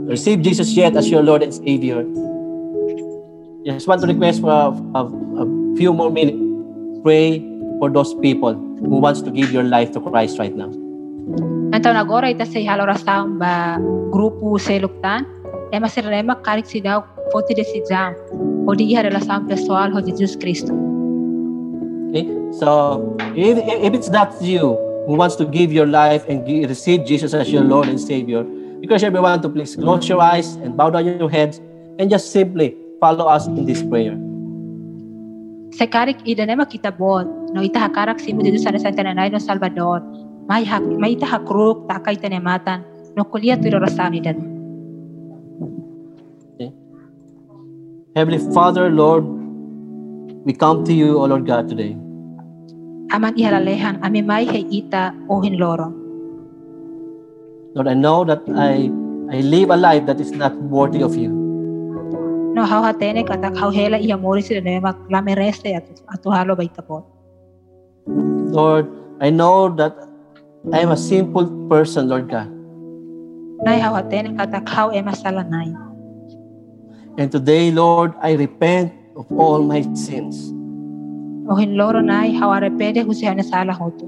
received 0.08 0.48
Jesus 0.48 0.72
yet 0.76 0.96
as 0.96 1.12
your 1.12 1.24
Lord 1.24 1.44
and 1.44 1.52
Savior, 1.52 2.08
just 3.68 3.88
want 3.88 4.00
to 4.04 4.08
request 4.08 4.40
for 4.40 4.52
a, 4.52 4.72
a, 4.96 5.02
a 5.44 5.46
few 5.76 5.92
more 5.92 6.12
minutes. 6.12 6.40
Pray 7.04 7.53
for 7.80 7.90
those 7.90 8.14
people 8.22 8.54
who 8.82 9.00
wants 9.00 9.22
to 9.22 9.32
give 9.32 9.52
your 9.52 9.64
life 9.64 9.92
to 9.94 10.00
Christ 10.02 10.40
right 10.40 10.56
now. 10.56 10.70
Então 11.74 11.96
agora 11.98 12.30
ita 12.30 12.46
sa 12.46 12.60
halo 12.62 12.86
rasaw 12.86 13.26
ba 13.40 13.82
grupo 14.14 14.60
seluktan, 14.62 15.26
ema 15.74 15.90
sira 15.90 16.14
ema 16.14 16.38
karik 16.38 16.70
sidaw 16.70 17.02
poti 17.34 17.58
decisão, 17.58 18.14
o 18.68 18.76
di 18.76 18.94
iha 18.94 19.02
relação 19.02 19.42
pessoal 19.50 19.90
ho 19.90 20.00
Jesus 20.04 20.36
Cristo. 20.38 20.70
Okay, 22.14 22.30
so 22.54 23.02
if, 23.34 23.58
if 23.58 23.92
it's 23.98 24.14
not 24.14 24.30
you 24.38 24.78
who 25.10 25.18
wants 25.18 25.36
to 25.36 25.50
give 25.50 25.74
your 25.74 25.90
life 25.90 26.22
and 26.30 26.46
gi- 26.46 26.70
receive 26.70 27.10
Jesus 27.10 27.34
as 27.34 27.50
your 27.50 27.66
Lord 27.66 27.90
and 27.90 27.98
Savior, 27.98 28.46
because 28.80 29.02
everyone 29.02 29.42
to 29.42 29.50
please 29.50 29.76
close 29.76 30.06
your 30.08 30.22
eyes 30.22 30.54
and 30.62 30.78
bow 30.78 30.94
down 30.94 31.10
your 31.10 31.32
heads 31.32 31.58
and 31.98 32.12
just 32.12 32.30
simply 32.30 32.78
follow 33.02 33.26
us 33.26 33.48
in 33.48 33.66
this 33.66 33.82
prayer. 33.82 34.14
Sa 35.74 35.90
karik 35.90 36.22
ida 36.30 36.46
nema 36.46 36.70
kita 36.70 36.94
bot, 36.94 37.26
no 37.54 37.66
ita 37.66 37.82
hakarak 37.90 38.22
simu 38.22 38.46
dito 38.46 38.62
sa 38.62 38.70
Santa 38.78 39.02
Nanay 39.02 39.34
no 39.34 39.42
Salvador, 39.42 40.06
may 40.46 40.62
hak, 40.62 40.86
may 40.86 41.18
ita 41.18 41.26
hakruk 41.26 41.90
takay 41.90 42.14
tanematan, 42.14 42.86
no 43.18 43.26
kuliya 43.26 43.58
tuiro 43.58 43.82
rasani 43.82 44.22
dan. 44.22 44.38
Heavenly 48.14 48.38
Father, 48.54 48.94
Lord, 48.94 49.26
we 50.46 50.54
come 50.54 50.86
to 50.86 50.94
you, 50.94 51.18
O 51.18 51.26
Lord 51.26 51.50
God, 51.50 51.66
today. 51.66 51.98
Aman 53.10 53.34
ihalalehan, 53.34 54.06
ami 54.06 54.22
may 54.22 54.46
he 54.46 54.62
ita 54.70 55.10
o 55.26 55.42
hinloro. 55.42 55.90
Lord, 57.74 57.90
I 57.90 57.98
know 57.98 58.22
that 58.22 58.46
I 58.54 58.94
I 59.34 59.42
live 59.42 59.74
a 59.74 59.78
life 59.78 60.06
that 60.06 60.22
is 60.22 60.30
not 60.30 60.54
worthy 60.70 61.02
of 61.02 61.18
you. 61.18 61.43
No 62.54 62.66
how 62.70 62.86
hatene 62.86 63.26
katak 63.26 63.58
how 63.58 63.70
hela 63.74 63.98
iya 63.98 64.14
mori 64.14 64.42
sila 64.46 64.62
nema 64.62 64.94
lamerese 65.10 65.74
at 65.74 65.90
atuhalo 66.14 66.54
ba 66.54 66.64
ita 66.64 66.86
bot. 66.86 67.02
Lord, 68.54 68.86
I 69.20 69.34
know 69.34 69.74
that 69.82 69.98
I 70.72 70.86
am 70.86 70.92
a 70.94 70.98
simple 70.98 71.50
person, 71.66 72.10
Lord 72.10 72.30
God. 72.30 72.46
Nay 73.66 73.80
how 73.82 73.98
hatene 73.98 74.38
katak 74.38 74.70
how 74.70 74.94
ema 74.94 75.18
salanay. 75.18 75.74
And 77.18 77.32
today, 77.32 77.72
Lord, 77.72 78.14
I 78.22 78.34
repent 78.34 78.94
of 79.18 79.26
all 79.34 79.66
my 79.66 79.82
sins. 79.98 80.54
O 81.50 81.58
hinloro 81.58 82.06
nay 82.06 82.38
how 82.38 82.54
arepede 82.54 83.02
husihan 83.02 83.42
sala 83.44 83.74
hoto. 83.74 84.06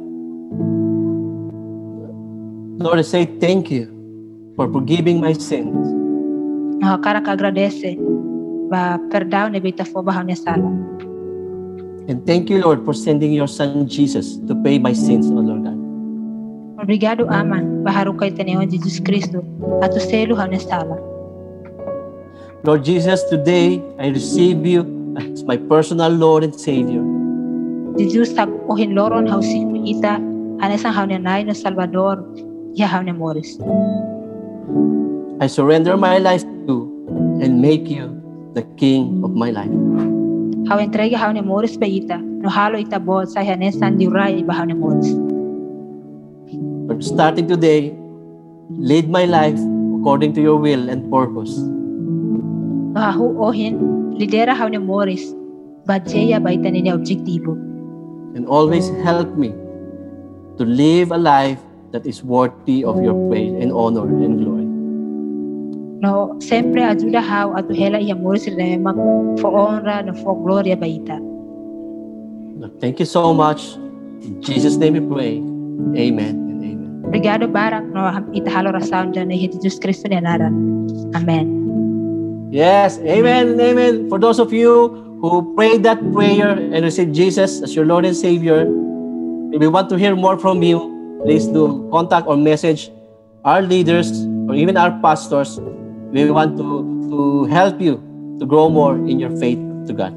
Lord, 2.77 2.99
I 2.99 3.01
say 3.01 3.25
thank 3.25 3.71
you 3.71 3.89
for 4.55 4.69
forgiving 4.69 5.19
my 5.19 5.33
sins. 5.33 5.73
No 6.77 6.93
hakarak 6.93 7.25
agradece 7.25 7.97
ba 8.69 8.99
perdão 9.11 9.49
ne 9.49 9.59
bita 9.59 9.85
fo 9.85 10.01
bahaw 10.01 10.25
sala. 10.35 10.69
And 12.07 12.21
thank 12.25 12.49
you, 12.53 12.61
Lord, 12.61 12.85
for 12.85 12.93
sending 12.93 13.33
your 13.33 13.49
son 13.49 13.89
Jesus 13.89 14.37
to 14.45 14.53
pay 14.53 14.77
my 14.77 14.93
sins, 14.93 15.25
O 15.33 15.41
Lord 15.41 15.65
God. 15.65 15.79
Obrigado 16.77 17.25
aman 17.33 17.81
baharu 17.81 18.13
kay 18.13 18.29
taneon 18.29 18.69
Jesus 18.69 19.01
Cristo 19.01 19.41
at 19.81 19.89
selo 19.97 20.37
sala. 20.61 21.01
Lord 22.61 22.85
Jesus, 22.85 23.25
today 23.29 23.81
I 23.97 24.13
receive 24.13 24.65
you 24.65 24.85
as 25.17 25.45
my 25.45 25.57
personal 25.57 26.09
Lord 26.13 26.43
and 26.43 26.53
Savior. 26.53 27.01
Jesus 27.97 28.35
tab 28.35 28.51
o 28.67 28.75
hinloron 28.75 29.29
haw 29.29 29.39
sino 29.39 29.79
ita 29.81 30.19
anesang 30.59 30.93
haw 30.93 31.05
niya 31.07 31.21
nay 31.21 31.41
no 31.47 31.55
Salvador 31.55 32.21
ya 32.75 32.85
haw 32.85 33.01
niya 33.01 33.15
Morris. 33.15 33.57
I 35.39 35.47
surrender 35.47 35.95
my 35.95 36.19
life 36.19 36.43
to 36.43 36.59
you 36.67 36.79
and 37.39 37.61
make 37.61 37.87
you 37.87 38.14
the 38.55 38.63
King 38.81 39.21
of 39.27 39.35
my 39.43 39.51
life. 39.51 39.75
Haw 40.71 40.79
entrega 40.81 41.19
haw 41.21 41.29
niya 41.35 41.45
Morris 41.51 41.75
ba 41.83 41.85
ita 41.99 42.17
no 42.17 42.49
halo 42.57 42.81
ita 42.81 42.99
bot 43.09 43.29
sa 43.35 43.45
hanesan 43.51 43.99
diuray 44.01 44.41
ba 44.47 44.57
haw 44.57 44.65
niya 44.65 44.79
Morris. 44.79 45.11
Lord, 46.89 47.03
starting 47.03 47.51
today, 47.51 47.93
lead 48.93 49.11
my 49.19 49.25
life 49.29 49.59
according 49.99 50.33
to 50.39 50.41
your 50.47 50.57
will 50.57 50.89
and 50.89 51.05
purpose. 51.13 51.53
No 52.95 52.99
hahu 53.05 53.29
ohin 53.51 53.79
lidera 54.23 54.57
haw 54.57 54.71
niya 54.71 54.81
Morris 54.89 55.29
badjeya 55.85 56.41
ba 56.41 56.57
ita 56.57 56.73
niya 56.73 56.97
objektibo. 56.97 57.55
and 58.35 58.45
always 58.47 58.89
help 59.03 59.29
me 59.37 59.49
to 60.59 60.65
live 60.65 61.11
a 61.11 61.17
life 61.17 61.59
that 61.91 62.05
is 62.05 62.21
worthy 62.23 62.83
of 62.83 63.01
your 63.01 63.15
praise 63.29 63.53
and 63.63 63.71
honor 63.71 64.03
and 64.03 64.43
glory. 64.43 64.54
No 66.05 66.37
sempre 66.37 66.85
ajuda 66.85 67.17
haw 67.17 67.57
at 67.57 67.65
hela 67.73 67.97
iya 67.97 68.13
Morris 68.13 68.45
na 68.45 68.77
mag 68.77 68.93
for 69.41 69.49
honra 69.49 70.05
no 70.05 70.13
for 70.13 70.37
gloria 70.37 70.77
ba 70.77 70.85
ita. 70.85 71.17
Thank 72.77 73.01
you 73.01 73.09
so 73.09 73.33
much. 73.33 73.73
In 74.21 74.37
Jesus' 74.37 74.77
name 74.77 74.93
we 74.93 75.01
pray. 75.01 75.33
Amen 75.97 76.45
and 76.45 76.61
amen. 76.61 77.01
Obrigado 77.09 77.49
barak 77.49 77.89
no 77.89 78.05
itahalo 78.37 78.77
ra 78.77 78.85
sound 78.85 79.17
dyan 79.17 79.33
na 79.33 79.37
Jesus 79.37 79.81
Kristo 79.81 80.05
ni 80.05 80.21
Anara. 80.21 80.53
Amen. 81.17 81.49
Yes, 82.53 83.01
amen 83.01 83.57
amen. 83.57 84.05
For 84.05 84.21
those 84.21 84.37
of 84.37 84.53
you 84.53 84.93
who 85.25 85.57
prayed 85.57 85.81
that 85.89 85.97
prayer 86.13 86.53
and 86.53 86.85
received 86.85 87.17
Jesus 87.17 87.65
as 87.65 87.73
your 87.73 87.89
Lord 87.89 88.05
and 88.05 88.13
Savior, 88.13 88.69
if 89.49 89.57
we 89.57 89.65
want 89.65 89.89
to 89.89 89.97
hear 89.97 90.13
more 90.13 90.37
from 90.37 90.61
you, 90.61 90.85
please 91.25 91.49
do 91.49 91.89
contact 91.89 92.29
or 92.29 92.37
message 92.37 92.93
our 93.41 93.65
leaders 93.65 94.13
or 94.45 94.53
even 94.53 94.77
our 94.77 94.93
pastors. 95.01 95.57
We 96.15 96.31
want 96.31 96.55
to, 96.55 96.79
to 97.11 97.43
help 97.51 97.81
you 97.81 97.99
to 98.39 98.45
grow 98.45 98.69
more 98.69 98.95
in 98.95 99.19
your 99.19 99.35
faith 99.35 99.59
to 99.87 99.91
God. 99.91 100.15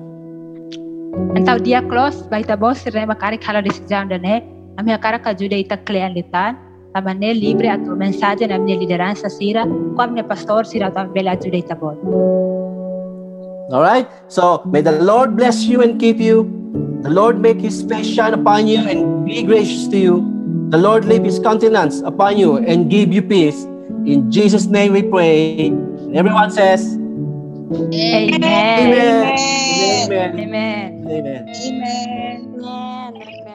Antaw 1.34 1.58
dia 1.58 1.82
close, 1.82 2.22
baita 2.30 2.54
boss 2.54 2.78
sir 2.86 2.94
makarik 2.94 3.42
halo 3.42 3.58
di 3.66 3.74
sejam 3.74 4.06
dan 4.06 4.22
eh, 4.22 4.38
kami 4.78 4.94
akara 4.94 5.18
ka 5.18 5.34
juda 5.34 5.58
ita 5.58 5.74
klean 5.82 6.14
litan, 6.14 6.54
tamane 6.94 7.34
libre 7.34 7.66
atau 7.66 7.98
mensaje 7.98 8.46
na 8.46 8.62
minha 8.62 8.78
liderança 8.78 9.26
sira, 9.26 9.66
com 9.98 10.14
minha 10.14 10.22
pastor 10.22 10.62
sira 10.62 10.86
tam 10.86 11.10
bela 11.10 11.34
juda 11.34 11.58
ita 11.58 11.74
bot. 11.74 11.98
All 13.74 13.82
right? 13.82 14.06
So 14.30 14.62
may 14.70 14.86
the 14.86 15.02
Lord 15.02 15.34
bless 15.34 15.66
you 15.66 15.82
and 15.82 15.98
keep 15.98 16.22
you. 16.22 16.46
The 17.02 17.10
Lord 17.10 17.42
make 17.42 17.58
his 17.58 17.82
face 17.82 18.06
shine 18.06 18.38
upon 18.38 18.70
you 18.70 18.86
and 18.86 19.26
be 19.26 19.42
gracious 19.42 19.90
to 19.90 19.98
you. 19.98 20.22
The 20.70 20.78
Lord 20.78 21.10
leave 21.10 21.26
his 21.26 21.42
countenance 21.42 22.06
upon 22.06 22.38
you 22.38 22.62
and 22.62 22.86
give 22.86 23.10
you 23.10 23.18
peace. 23.18 23.66
In 24.08 24.32
Jesus' 24.32 24.64
name 24.66 24.92
we 24.94 25.02
pray. 25.02 25.68
Everyone 26.14 26.50
says, 26.50 26.94
Amen. 26.94 27.92
Amen. 27.92 28.88
Amen. 28.88 29.36
Amen. 30.08 30.40
Amen. 30.40 31.04
Amen. 31.04 31.48
Amen. 31.48 31.48
Amen 32.64 33.47